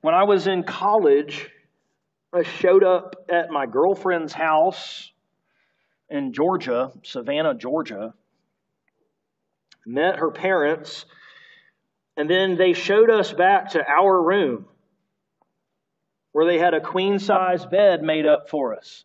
When 0.00 0.14
I 0.14 0.24
was 0.24 0.46
in 0.46 0.62
college, 0.62 1.50
I 2.36 2.42
showed 2.42 2.84
up 2.84 3.16
at 3.30 3.48
my 3.48 3.64
girlfriend's 3.64 4.34
house 4.34 5.10
in 6.10 6.34
Georgia, 6.34 6.92
Savannah, 7.02 7.54
Georgia, 7.54 8.12
met 9.86 10.18
her 10.18 10.30
parents, 10.30 11.06
and 12.14 12.28
then 12.28 12.58
they 12.58 12.74
showed 12.74 13.08
us 13.08 13.32
back 13.32 13.70
to 13.70 13.82
our 13.88 14.22
room 14.22 14.66
where 16.32 16.44
they 16.44 16.58
had 16.58 16.74
a 16.74 16.80
queen 16.80 17.18
size 17.18 17.64
bed 17.64 18.02
made 18.02 18.26
up 18.26 18.50
for 18.50 18.76
us. 18.76 19.04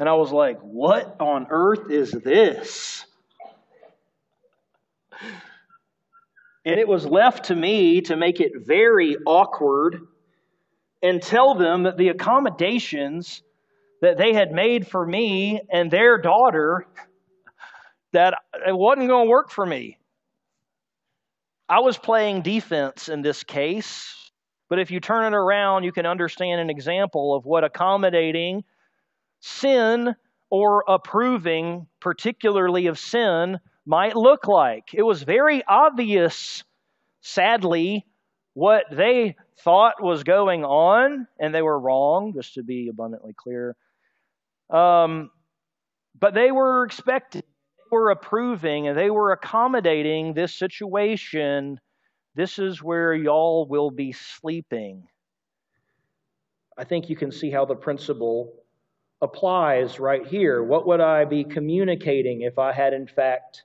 And 0.00 0.08
I 0.08 0.14
was 0.14 0.32
like, 0.32 0.58
what 0.62 1.14
on 1.20 1.46
earth 1.48 1.92
is 1.92 2.10
this? 2.10 3.06
And 6.64 6.80
it 6.80 6.88
was 6.88 7.06
left 7.06 7.44
to 7.44 7.54
me 7.54 8.00
to 8.02 8.16
make 8.16 8.40
it 8.40 8.66
very 8.66 9.16
awkward 9.24 10.08
and 11.02 11.20
tell 11.20 11.54
them 11.54 11.84
that 11.84 11.96
the 11.96 12.08
accommodations 12.08 13.42
that 14.00 14.18
they 14.18 14.32
had 14.32 14.52
made 14.52 14.86
for 14.86 15.04
me 15.04 15.60
and 15.70 15.90
their 15.90 16.18
daughter 16.18 16.86
that 18.12 18.34
it 18.66 18.76
wasn't 18.76 19.08
going 19.08 19.26
to 19.26 19.30
work 19.30 19.50
for 19.50 19.64
me. 19.64 19.98
I 21.68 21.80
was 21.80 21.96
playing 21.96 22.42
defense 22.42 23.08
in 23.08 23.22
this 23.22 23.42
case, 23.44 24.30
but 24.68 24.78
if 24.78 24.90
you 24.90 25.00
turn 25.00 25.32
it 25.32 25.36
around, 25.36 25.84
you 25.84 25.92
can 25.92 26.04
understand 26.06 26.60
an 26.60 26.68
example 26.68 27.34
of 27.34 27.46
what 27.46 27.64
accommodating 27.64 28.64
sin 29.40 30.14
or 30.50 30.84
approving, 30.86 31.86
particularly 32.00 32.86
of 32.86 32.98
sin, 32.98 33.58
might 33.86 34.16
look 34.16 34.46
like. 34.46 34.92
It 34.92 35.02
was 35.02 35.22
very 35.22 35.62
obvious, 35.66 36.62
sadly, 37.22 38.04
what 38.54 38.84
they 38.92 39.36
thought 39.64 40.02
was 40.02 40.24
going 40.24 40.64
on, 40.64 41.26
and 41.38 41.54
they 41.54 41.62
were 41.62 41.78
wrong, 41.78 42.32
just 42.34 42.54
to 42.54 42.62
be 42.62 42.88
abundantly 42.88 43.34
clear. 43.34 43.76
Um, 44.70 45.30
but 46.18 46.34
they 46.34 46.50
were 46.50 46.84
expecting, 46.84 47.42
they 47.42 47.96
were 47.96 48.10
approving, 48.10 48.88
and 48.88 48.96
they 48.96 49.10
were 49.10 49.32
accommodating 49.32 50.34
this 50.34 50.54
situation. 50.54 51.78
This 52.34 52.58
is 52.58 52.82
where 52.82 53.14
y'all 53.14 53.66
will 53.66 53.90
be 53.90 54.12
sleeping. 54.12 55.08
I 56.78 56.84
think 56.84 57.10
you 57.10 57.16
can 57.16 57.30
see 57.30 57.50
how 57.50 57.64
the 57.64 57.74
principle 57.74 58.54
applies 59.20 60.00
right 60.00 60.26
here. 60.26 60.62
What 60.62 60.86
would 60.86 61.00
I 61.00 61.24
be 61.26 61.44
communicating 61.44 62.42
if 62.42 62.58
I 62.58 62.72
had, 62.72 62.92
in 62.92 63.06
fact, 63.06 63.64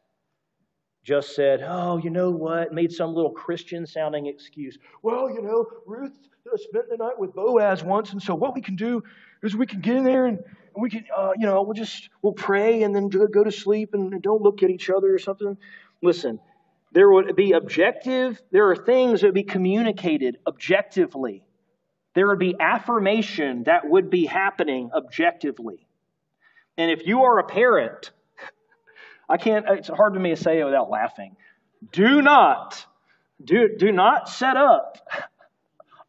just 1.08 1.36
said, 1.38 1.64
oh, 1.66 1.95
you 1.95 2.10
know 2.10 2.30
what, 2.30 2.74
made 2.74 2.91
some 2.91 3.14
little 3.14 3.32
Christian 3.32 3.88
sounding 3.88 4.26
excuse. 4.26 4.78
Well, 5.01 5.30
you 5.30 5.41
know, 5.41 5.66
Ruth 5.86 6.12
spent 6.55 6.89
the 6.89 6.97
night 6.97 7.18
with 7.18 7.34
Boaz 7.34 7.82
once, 7.82 8.12
and 8.12 8.22
so 8.22 8.36
what 8.36 8.53
we 8.53 8.60
can 8.60 8.76
do 8.76 9.01
is 9.41 9.55
we 9.55 9.68
can 9.68 9.80
get 9.80 9.95
in 9.95 10.03
there 10.03 10.26
and, 10.26 10.38
and 10.39 10.82
we 10.82 10.89
can, 10.89 11.05
uh, 11.16 11.32
you 11.38 11.45
know, 11.45 11.62
we'll 11.62 11.76
just, 11.76 12.10
we'll 12.22 12.34
pray 12.34 12.84
and 12.84 12.93
then 12.93 13.08
go 13.08 13.41
to 13.41 13.51
sleep 13.53 13.93
and 13.93 14.22
don't 14.22 14.41
look 14.41 14.64
at 14.64 14.70
each 14.70 14.89
other 14.89 15.14
or 15.14 15.18
something. 15.18 15.55
Listen, 16.03 16.41
there 16.91 17.10
would 17.10 17.38
be 17.38 17.53
objective, 17.53 18.41
there 18.51 18.70
are 18.70 18.76
things 18.76 19.22
that 19.22 19.28
would 19.28 19.34
be 19.34 19.43
communicated 19.43 20.39
objectively. 20.45 21.41
There 22.16 22.28
would 22.28 22.39
be 22.39 22.53
affirmation 22.60 23.64
that 23.64 23.89
would 23.89 24.10
be 24.10 24.26
happening 24.26 24.89
objectively. 24.93 25.88
And 26.78 26.91
if 26.91 27.08
you 27.08 27.24
are 27.24 27.39
a 27.39 27.45
parent, 27.45 28.12
I 29.30 29.38
can't, 29.38 29.66
it's 29.70 29.90
hard 29.90 30.14
for 30.14 30.20
me 30.20 30.30
to 30.30 30.36
say 30.36 30.60
it 30.60 30.66
without 30.66 30.90
laughing. 30.90 31.36
Do 31.92 32.22
not, 32.22 32.86
do, 33.44 33.76
do 33.78 33.92
not 33.92 34.30
set 34.30 34.56
up 34.56 34.98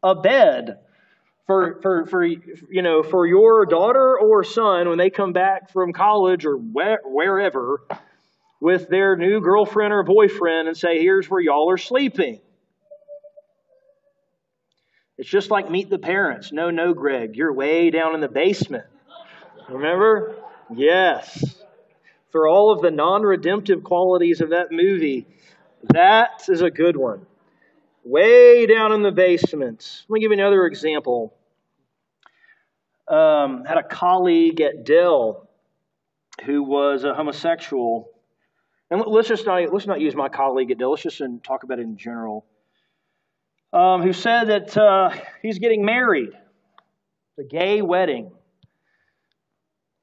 a 0.01 0.15
bed 0.15 0.79
for, 1.45 1.79
for, 1.81 2.05
for, 2.05 2.23
you 2.23 2.81
know, 2.81 3.03
for 3.03 3.25
your 3.27 3.65
daughter 3.65 4.17
or 4.17 4.43
son 4.43 4.87
when 4.87 4.97
they 4.97 5.09
come 5.09 5.33
back 5.33 5.71
from 5.71 5.91
college 5.91 6.45
or 6.45 6.55
where, 6.55 7.01
wherever 7.03 7.81
with 8.61 8.87
their 8.89 9.15
new 9.15 9.41
girlfriend 9.41 9.93
or 9.93 10.03
boyfriend 10.03 10.67
and 10.67 10.77
say, 10.77 10.99
here's 11.01 11.29
where 11.29 11.41
y'all 11.41 11.69
are 11.71 11.77
sleeping. 11.77 12.39
It's 15.17 15.29
just 15.29 15.51
like 15.51 15.69
meet 15.69 15.89
the 15.89 15.99
parents. 15.99 16.53
No, 16.53 16.69
no, 16.69 16.93
Greg, 16.93 17.35
you're 17.35 17.51
way 17.51 17.89
down 17.89 18.15
in 18.15 18.21
the 18.21 18.29
basement. 18.29 18.85
Remember? 19.67 20.35
Yes 20.73 21.58
for 22.31 22.47
all 22.47 22.71
of 22.71 22.81
the 22.81 22.91
non 22.91 23.23
redemptive 23.23 23.83
qualities 23.83 24.41
of 24.41 24.49
that 24.49 24.71
movie, 24.71 25.25
that 25.93 26.43
is 26.47 26.61
a 26.61 26.71
good 26.71 26.95
one. 26.95 27.25
Way 28.03 28.65
down 28.65 28.91
in 28.91 29.01
the 29.01 29.11
basement. 29.11 30.03
Let 30.07 30.13
me 30.13 30.19
give 30.21 30.31
you 30.31 30.37
another 30.37 30.65
example. 30.65 31.33
Um, 33.07 33.65
had 33.65 33.77
a 33.77 33.83
colleague 33.83 34.61
at 34.61 34.85
Dell 34.85 35.49
who 36.45 36.63
was 36.63 37.03
a 37.03 37.13
homosexual. 37.13 38.09
And 38.91 39.03
let's 39.05 39.27
just 39.27 39.45
not, 39.45 39.71
let's 39.71 39.87
not 39.87 39.99
use 39.99 40.15
my 40.15 40.29
colleague 40.29 40.71
at 40.71 40.77
Dell, 40.77 40.91
let's 40.91 41.03
just 41.03 41.21
talk 41.43 41.63
about 41.63 41.79
it 41.79 41.83
in 41.83 41.97
general. 41.97 42.45
Um, 43.71 44.01
who 44.01 44.13
said 44.13 44.45
that 44.45 44.75
uh, 44.75 45.11
he's 45.43 45.59
getting 45.59 45.85
married, 45.85 46.31
a 47.37 47.43
gay 47.43 47.81
wedding. 47.83 48.31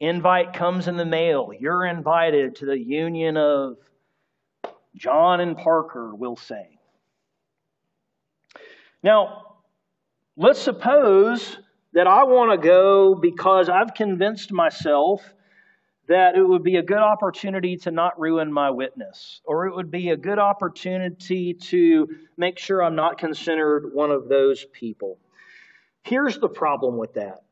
Invite 0.00 0.52
comes 0.52 0.88
in 0.88 0.96
the 0.96 1.06
mail. 1.06 1.50
You're 1.58 1.86
invited 1.86 2.56
to 2.56 2.66
the 2.66 2.78
union 2.78 3.36
of 3.36 3.76
John 4.94 5.40
and 5.40 5.56
Parker, 5.56 6.14
we'll 6.14 6.36
say. 6.36 6.78
Now, 9.02 9.56
let's 10.36 10.60
suppose 10.60 11.58
that 11.94 12.06
I 12.06 12.24
want 12.24 12.52
to 12.52 12.68
go 12.68 13.14
because 13.14 13.68
I've 13.68 13.94
convinced 13.94 14.52
myself 14.52 15.22
that 16.08 16.36
it 16.36 16.42
would 16.42 16.62
be 16.62 16.76
a 16.76 16.82
good 16.82 16.98
opportunity 16.98 17.76
to 17.78 17.90
not 17.90 18.20
ruin 18.20 18.52
my 18.52 18.70
witness, 18.70 19.40
or 19.44 19.66
it 19.66 19.74
would 19.74 19.90
be 19.90 20.10
a 20.10 20.16
good 20.16 20.38
opportunity 20.38 21.54
to 21.54 22.06
make 22.36 22.58
sure 22.58 22.82
I'm 22.82 22.94
not 22.94 23.18
considered 23.18 23.92
one 23.92 24.10
of 24.10 24.28
those 24.28 24.64
people. 24.72 25.18
Here's 26.02 26.38
the 26.38 26.48
problem 26.48 26.96
with 26.96 27.14
that 27.14 27.45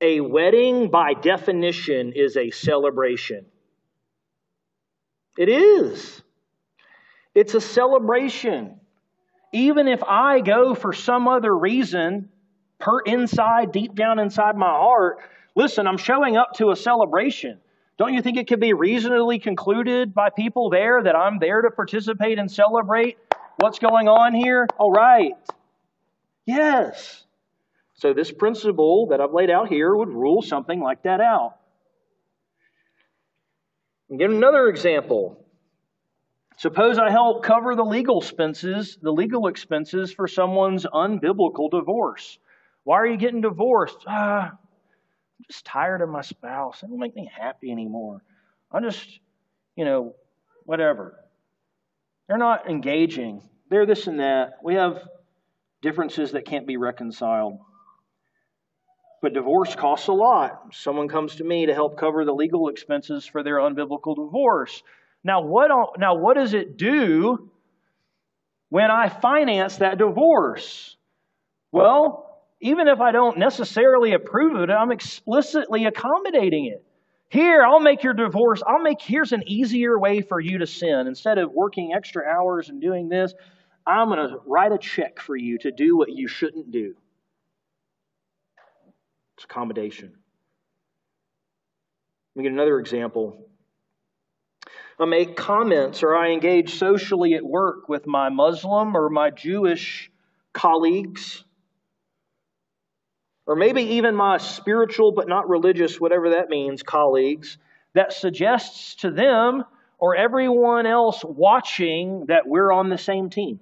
a 0.00 0.20
wedding, 0.20 0.90
by 0.90 1.14
definition, 1.14 2.12
is 2.14 2.36
a 2.36 2.50
celebration. 2.50 3.46
It 5.36 5.48
is. 5.48 6.22
It's 7.34 7.54
a 7.54 7.60
celebration. 7.60 8.80
Even 9.52 9.88
if 9.88 10.02
I 10.02 10.40
go 10.40 10.74
for 10.74 10.92
some 10.92 11.28
other 11.28 11.56
reason, 11.56 12.28
per 12.78 13.00
inside, 13.00 13.72
deep 13.72 13.94
down 13.94 14.18
inside 14.18 14.56
my 14.56 14.70
heart, 14.70 15.18
listen, 15.54 15.86
I'm 15.86 15.96
showing 15.96 16.36
up 16.36 16.54
to 16.54 16.70
a 16.70 16.76
celebration. 16.76 17.60
Don't 17.98 18.14
you 18.14 18.22
think 18.22 18.36
it 18.36 18.46
could 18.46 18.60
be 18.60 18.72
reasonably 18.72 19.38
concluded 19.38 20.14
by 20.14 20.30
people 20.30 20.70
there 20.70 21.02
that 21.02 21.16
I'm 21.16 21.38
there 21.38 21.62
to 21.62 21.70
participate 21.70 22.38
and 22.38 22.50
celebrate 22.50 23.18
what's 23.56 23.80
going 23.80 24.08
on 24.08 24.34
here? 24.34 24.68
All 24.78 24.92
right. 24.92 25.32
Yes. 26.46 27.24
So, 27.98 28.14
this 28.14 28.30
principle 28.30 29.08
that 29.08 29.20
I've 29.20 29.32
laid 29.32 29.50
out 29.50 29.68
here 29.68 29.94
would 29.94 30.08
rule 30.08 30.40
something 30.40 30.80
like 30.80 31.02
that 31.02 31.20
out. 31.20 31.56
And 34.08 34.20
give 34.20 34.30
another 34.30 34.68
example. 34.68 35.44
Suppose 36.58 36.98
I 36.98 37.10
help 37.10 37.42
cover 37.42 37.74
the 37.74 37.84
legal 37.84 38.20
expenses, 38.20 38.98
the 39.02 39.10
legal 39.10 39.48
expenses 39.48 40.12
for 40.12 40.28
someone's 40.28 40.86
unbiblical 40.86 41.70
divorce. 41.72 42.38
Why 42.84 42.98
are 42.98 43.06
you 43.06 43.16
getting 43.16 43.40
divorced? 43.40 43.98
Uh, 44.06 44.50
I'm 44.50 44.58
just 45.50 45.64
tired 45.64 46.00
of 46.00 46.08
my 46.08 46.22
spouse. 46.22 46.84
It 46.84 46.90
don't 46.90 47.00
make 47.00 47.16
me 47.16 47.28
happy 47.36 47.72
anymore. 47.72 48.22
I'm 48.70 48.84
just, 48.84 49.20
you 49.74 49.84
know, 49.84 50.14
whatever. 50.64 51.16
They're 52.28 52.38
not 52.38 52.70
engaging. 52.70 53.42
They're 53.70 53.86
this 53.86 54.06
and 54.06 54.20
that. 54.20 54.58
We 54.62 54.74
have 54.74 55.02
differences 55.82 56.32
that 56.32 56.44
can't 56.44 56.66
be 56.66 56.76
reconciled. 56.76 57.58
But 59.20 59.34
divorce 59.34 59.74
costs 59.74 60.08
a 60.08 60.12
lot. 60.12 60.72
Someone 60.72 61.08
comes 61.08 61.36
to 61.36 61.44
me 61.44 61.66
to 61.66 61.74
help 61.74 61.98
cover 61.98 62.24
the 62.24 62.32
legal 62.32 62.68
expenses 62.68 63.26
for 63.26 63.42
their 63.42 63.56
unbiblical 63.56 64.14
divorce. 64.14 64.82
Now, 65.24 65.42
what, 65.42 65.70
now, 65.98 66.14
what 66.14 66.34
does 66.34 66.54
it 66.54 66.76
do 66.76 67.50
when 68.68 68.90
I 68.90 69.08
finance 69.08 69.78
that 69.78 69.98
divorce? 69.98 70.96
Well, 71.72 72.42
even 72.60 72.88
if 72.88 73.00
I 73.00 73.12
don't 73.12 73.38
necessarily 73.38 74.12
approve 74.12 74.56
of 74.56 74.68
it, 74.68 74.72
I'm 74.72 74.92
explicitly 74.92 75.86
accommodating 75.86 76.66
it. 76.66 76.84
Here, 77.30 77.62
I'll 77.62 77.80
make 77.80 78.02
your 78.02 78.14
divorce, 78.14 78.62
I'll 78.66 78.82
make, 78.82 79.02
here's 79.02 79.32
an 79.32 79.42
easier 79.46 79.98
way 79.98 80.22
for 80.22 80.40
you 80.40 80.58
to 80.58 80.66
sin. 80.66 81.06
Instead 81.06 81.36
of 81.36 81.52
working 81.52 81.92
extra 81.92 82.24
hours 82.24 82.70
and 82.70 82.80
doing 82.80 83.08
this, 83.08 83.34
I'm 83.86 84.08
going 84.08 84.28
to 84.28 84.38
write 84.46 84.72
a 84.72 84.78
check 84.78 85.20
for 85.20 85.36
you 85.36 85.58
to 85.58 85.70
do 85.70 85.96
what 85.96 86.10
you 86.10 86.26
shouldn't 86.26 86.70
do. 86.70 86.94
It's 89.38 89.44
accommodation. 89.44 90.12
Let 92.34 92.40
me 92.40 92.42
get 92.42 92.52
another 92.52 92.80
example. 92.80 93.46
I 94.98 95.04
make 95.04 95.36
comments 95.36 96.02
or 96.02 96.16
I 96.16 96.30
engage 96.30 96.74
socially 96.74 97.34
at 97.34 97.44
work 97.44 97.88
with 97.88 98.04
my 98.04 98.30
Muslim 98.30 98.96
or 98.96 99.08
my 99.08 99.30
Jewish 99.30 100.10
colleagues, 100.52 101.44
or 103.46 103.54
maybe 103.54 103.82
even 103.82 104.16
my 104.16 104.38
spiritual 104.38 105.12
but 105.12 105.28
not 105.28 105.48
religious, 105.48 106.00
whatever 106.00 106.30
that 106.30 106.48
means, 106.48 106.82
colleagues, 106.82 107.58
that 107.94 108.12
suggests 108.12 108.96
to 108.96 109.12
them 109.12 109.62
or 110.00 110.16
everyone 110.16 110.84
else 110.84 111.24
watching 111.24 112.26
that 112.26 112.48
we're 112.48 112.72
on 112.72 112.88
the 112.88 112.98
same 112.98 113.30
team. 113.30 113.60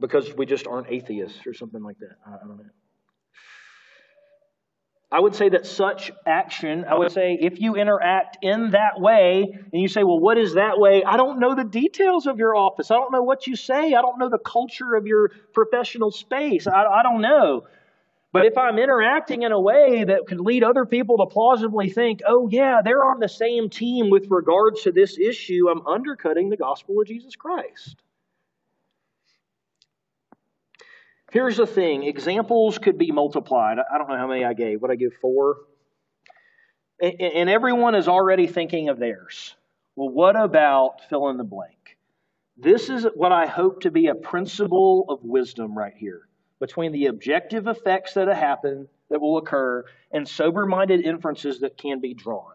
Because 0.00 0.32
we 0.34 0.46
just 0.46 0.66
aren't 0.66 0.90
atheists 0.90 1.46
or 1.46 1.54
something 1.54 1.82
like 1.82 1.98
that. 1.98 2.16
I 2.26 2.46
don't 2.46 2.56
know. 2.56 2.64
I 5.10 5.20
would 5.20 5.36
say 5.36 5.48
that 5.50 5.66
such 5.66 6.10
action, 6.26 6.84
I 6.84 6.98
would 6.98 7.12
say 7.12 7.38
if 7.40 7.60
you 7.60 7.76
interact 7.76 8.38
in 8.42 8.72
that 8.72 8.98
way 9.00 9.44
and 9.72 9.80
you 9.80 9.86
say, 9.86 10.02
well, 10.02 10.18
what 10.18 10.36
is 10.36 10.54
that 10.54 10.80
way? 10.80 11.04
I 11.04 11.16
don't 11.16 11.38
know 11.38 11.54
the 11.54 11.64
details 11.64 12.26
of 12.26 12.38
your 12.38 12.56
office. 12.56 12.90
I 12.90 12.96
don't 12.96 13.12
know 13.12 13.22
what 13.22 13.46
you 13.46 13.54
say. 13.54 13.94
I 13.94 14.02
don't 14.02 14.18
know 14.18 14.28
the 14.28 14.38
culture 14.38 14.96
of 14.96 15.06
your 15.06 15.30
professional 15.54 16.10
space. 16.10 16.66
I, 16.66 16.84
I 16.84 17.02
don't 17.04 17.20
know. 17.20 17.66
But 18.32 18.46
if 18.46 18.58
I'm 18.58 18.78
interacting 18.78 19.42
in 19.42 19.52
a 19.52 19.60
way 19.60 20.04
that 20.04 20.26
could 20.26 20.40
lead 20.40 20.64
other 20.64 20.84
people 20.84 21.18
to 21.18 21.26
plausibly 21.26 21.88
think, 21.88 22.20
oh, 22.26 22.48
yeah, 22.50 22.80
they're 22.84 23.04
on 23.04 23.20
the 23.20 23.28
same 23.28 23.70
team 23.70 24.10
with 24.10 24.26
regards 24.28 24.82
to 24.82 24.92
this 24.92 25.16
issue, 25.18 25.70
I'm 25.70 25.86
undercutting 25.86 26.50
the 26.50 26.56
gospel 26.56 27.00
of 27.00 27.06
Jesus 27.06 27.36
Christ. 27.36 27.96
Here's 31.36 31.58
the 31.58 31.66
thing 31.66 32.04
examples 32.04 32.78
could 32.78 32.96
be 32.96 33.12
multiplied. 33.12 33.76
I 33.78 33.98
don't 33.98 34.08
know 34.08 34.16
how 34.16 34.26
many 34.26 34.42
I 34.42 34.54
gave. 34.54 34.80
What 34.80 34.90
I 34.90 34.94
give? 34.94 35.12
Four? 35.20 35.58
And 36.98 37.50
everyone 37.50 37.94
is 37.94 38.08
already 38.08 38.46
thinking 38.46 38.88
of 38.88 38.98
theirs. 38.98 39.54
Well, 39.96 40.08
what 40.08 40.34
about 40.34 41.02
fill 41.10 41.28
in 41.28 41.36
the 41.36 41.44
blank? 41.44 41.98
This 42.56 42.88
is 42.88 43.06
what 43.14 43.32
I 43.32 43.44
hope 43.44 43.82
to 43.82 43.90
be 43.90 44.06
a 44.06 44.14
principle 44.14 45.04
of 45.10 45.24
wisdom 45.24 45.76
right 45.76 45.92
here 45.94 46.26
between 46.58 46.92
the 46.92 47.04
objective 47.04 47.66
effects 47.66 48.14
that 48.14 48.28
happen, 48.28 48.88
that 49.10 49.20
will 49.20 49.36
occur, 49.36 49.84
and 50.10 50.26
sober 50.26 50.64
minded 50.64 51.04
inferences 51.04 51.60
that 51.60 51.76
can 51.76 52.00
be 52.00 52.14
drawn. 52.14 52.54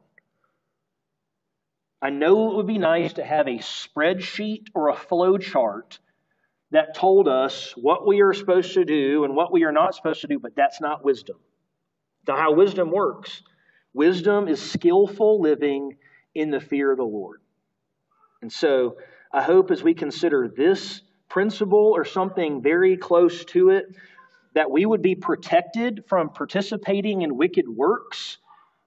I 2.01 2.09
know 2.09 2.49
it 2.49 2.55
would 2.55 2.65
be 2.65 2.79
nice 2.79 3.13
to 3.13 3.23
have 3.23 3.47
a 3.47 3.59
spreadsheet 3.59 4.69
or 4.73 4.89
a 4.89 4.95
flow 4.95 5.37
chart 5.37 5.99
that 6.71 6.95
told 6.95 7.27
us 7.27 7.73
what 7.75 8.07
we 8.07 8.21
are 8.21 8.33
supposed 8.33 8.73
to 8.73 8.85
do 8.85 9.25
and 9.25 9.35
what 9.35 9.51
we 9.51 9.63
are 9.65 9.71
not 9.71 9.93
supposed 9.93 10.21
to 10.21 10.27
do, 10.27 10.39
but 10.39 10.55
that's 10.55 10.79
not 10.81 11.03
wisdom. 11.03 11.37
Now, 12.27 12.37
how 12.37 12.53
wisdom 12.53 12.91
works. 12.91 13.43
Wisdom 13.93 14.47
is 14.47 14.61
skillful 14.61 15.41
living 15.41 15.97
in 16.33 16.49
the 16.49 16.61
fear 16.61 16.91
of 16.91 16.97
the 16.97 17.03
Lord. 17.03 17.41
And 18.41 18.51
so 18.51 18.97
I 19.33 19.43
hope 19.43 19.69
as 19.69 19.83
we 19.83 19.93
consider 19.93 20.47
this 20.47 21.01
principle 21.27 21.91
or 21.95 22.05
something 22.05 22.61
very 22.61 22.95
close 22.95 23.43
to 23.45 23.69
it, 23.69 23.85
that 24.53 24.71
we 24.71 24.85
would 24.85 25.01
be 25.01 25.15
protected 25.15 26.03
from 26.07 26.29
participating 26.29 27.21
in 27.21 27.37
wicked 27.37 27.67
works, 27.67 28.37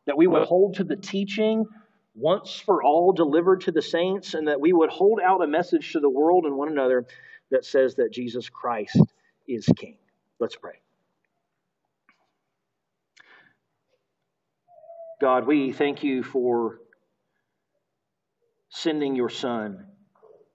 that 0.06 0.16
we 0.16 0.26
would 0.26 0.42
hold 0.42 0.76
to 0.76 0.84
the 0.84 0.96
teaching 0.96 1.66
once 2.14 2.60
for 2.60 2.82
all 2.82 3.12
delivered 3.12 3.62
to 3.62 3.72
the 3.72 3.82
saints, 3.82 4.34
and 4.34 4.48
that 4.48 4.60
we 4.60 4.72
would 4.72 4.90
hold 4.90 5.20
out 5.24 5.42
a 5.42 5.46
message 5.46 5.92
to 5.92 6.00
the 6.00 6.08
world 6.08 6.44
and 6.44 6.54
one 6.56 6.68
another 6.68 7.06
that 7.54 7.64
says 7.64 7.94
that 7.94 8.10
Jesus 8.10 8.48
Christ 8.48 8.98
is 9.46 9.64
King. 9.76 9.96
Let's 10.40 10.56
pray. 10.56 10.80
God, 15.20 15.46
we 15.46 15.70
thank 15.70 16.02
you 16.02 16.24
for 16.24 16.80
sending 18.70 19.14
your 19.14 19.28
Son 19.28 19.86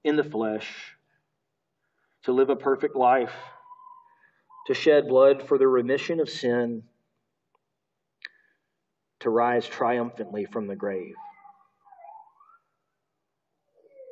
in 0.03 0.17
the 0.17 0.25
flesh 0.25 0.97
to 2.23 2.33
live 2.33 2.49
a 2.49 2.57
perfect 2.57 2.97
life, 2.97 3.33
to 4.67 4.73
shed 4.73 5.07
blood 5.07 5.41
for 5.41 5.57
the 5.57 5.69
remission 5.69 6.19
of 6.19 6.29
sin, 6.29 6.83
to 9.21 9.29
rise 9.29 9.65
triumphantly 9.65 10.43
from 10.43 10.67
the 10.67 10.75
grave. 10.75 11.15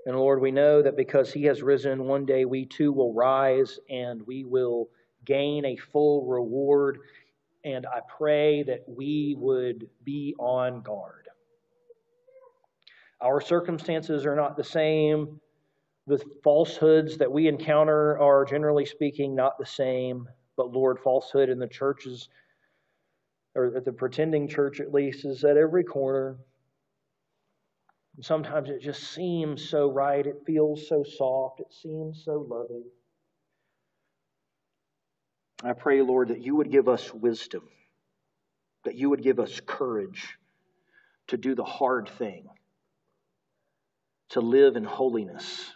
And 0.07 0.15
Lord, 0.15 0.39
we 0.39 0.51
know 0.51 0.81
that 0.81 0.95
because 0.95 1.33
He 1.33 1.43
has 1.43 1.61
risen, 1.61 2.05
one 2.05 2.25
day 2.25 2.45
we 2.45 2.65
too 2.65 2.93
will 2.93 3.13
rise 3.13 3.77
and 3.89 4.25
we 4.25 4.45
will 4.45 4.87
gain 5.25 5.65
a 5.65 5.75
full 5.75 6.25
reward. 6.25 6.99
And 7.65 7.85
I 7.85 7.99
pray 8.07 8.63
that 8.63 8.85
we 8.87 9.35
would 9.37 9.89
be 10.05 10.33
on 10.39 10.81
guard. 10.81 11.27
Our 13.19 13.41
circumstances 13.41 14.25
are 14.25 14.35
not 14.37 14.55
the 14.55 14.63
same. 14.63 15.41
The 16.05 16.23
falsehoods 16.41 17.17
that 17.17 17.29
we 17.29 17.49
encounter 17.49 18.17
are, 18.17 18.45
generally 18.45 18.85
speaking, 18.85 19.35
not 19.35 19.59
the 19.59 19.65
same. 19.65 20.29
But 20.55 20.71
Lord, 20.71 20.99
falsehood 20.99 21.49
in 21.49 21.59
the 21.59 21.67
churches, 21.67 22.29
or 23.55 23.75
at 23.75 23.83
the 23.83 23.91
pretending 23.91 24.47
church 24.47 24.79
at 24.79 24.93
least, 24.93 25.25
is 25.25 25.43
at 25.43 25.57
every 25.57 25.83
corner. 25.83 26.37
And 28.17 28.25
sometimes 28.25 28.69
it 28.69 28.81
just 28.81 29.13
seems 29.13 29.69
so 29.69 29.91
right. 29.91 30.25
It 30.25 30.41
feels 30.45 30.87
so 30.89 31.03
soft. 31.03 31.59
It 31.59 31.71
seems 31.71 32.23
so 32.25 32.45
loving. 32.49 32.83
I 35.63 35.73
pray, 35.73 36.01
Lord, 36.01 36.29
that 36.29 36.41
you 36.41 36.55
would 36.55 36.71
give 36.71 36.87
us 36.87 37.13
wisdom, 37.13 37.63
that 38.85 38.95
you 38.95 39.11
would 39.11 39.23
give 39.23 39.39
us 39.39 39.61
courage 39.65 40.37
to 41.27 41.37
do 41.37 41.53
the 41.55 41.63
hard 41.63 42.09
thing, 42.09 42.47
to 44.29 44.41
live 44.41 44.75
in 44.75 44.83
holiness, 44.83 45.71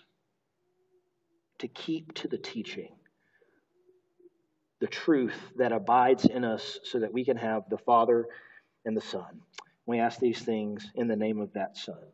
to 1.59 1.67
keep 1.67 2.13
to 2.15 2.27
the 2.27 2.37
teaching, 2.37 2.95
the 4.79 4.87
truth 4.87 5.39
that 5.57 5.71
abides 5.71 6.25
in 6.25 6.43
us 6.43 6.79
so 6.83 6.99
that 6.99 7.13
we 7.13 7.23
can 7.23 7.37
have 7.37 7.63
the 7.69 7.77
Father 7.77 8.25
and 8.83 8.97
the 8.97 9.01
Son. 9.01 9.41
We 9.85 9.99
ask 9.99 10.19
these 10.19 10.41
things 10.41 10.89
in 10.95 11.07
the 11.07 11.15
name 11.15 11.39
of 11.39 11.53
that 11.53 11.77
Son. 11.77 12.11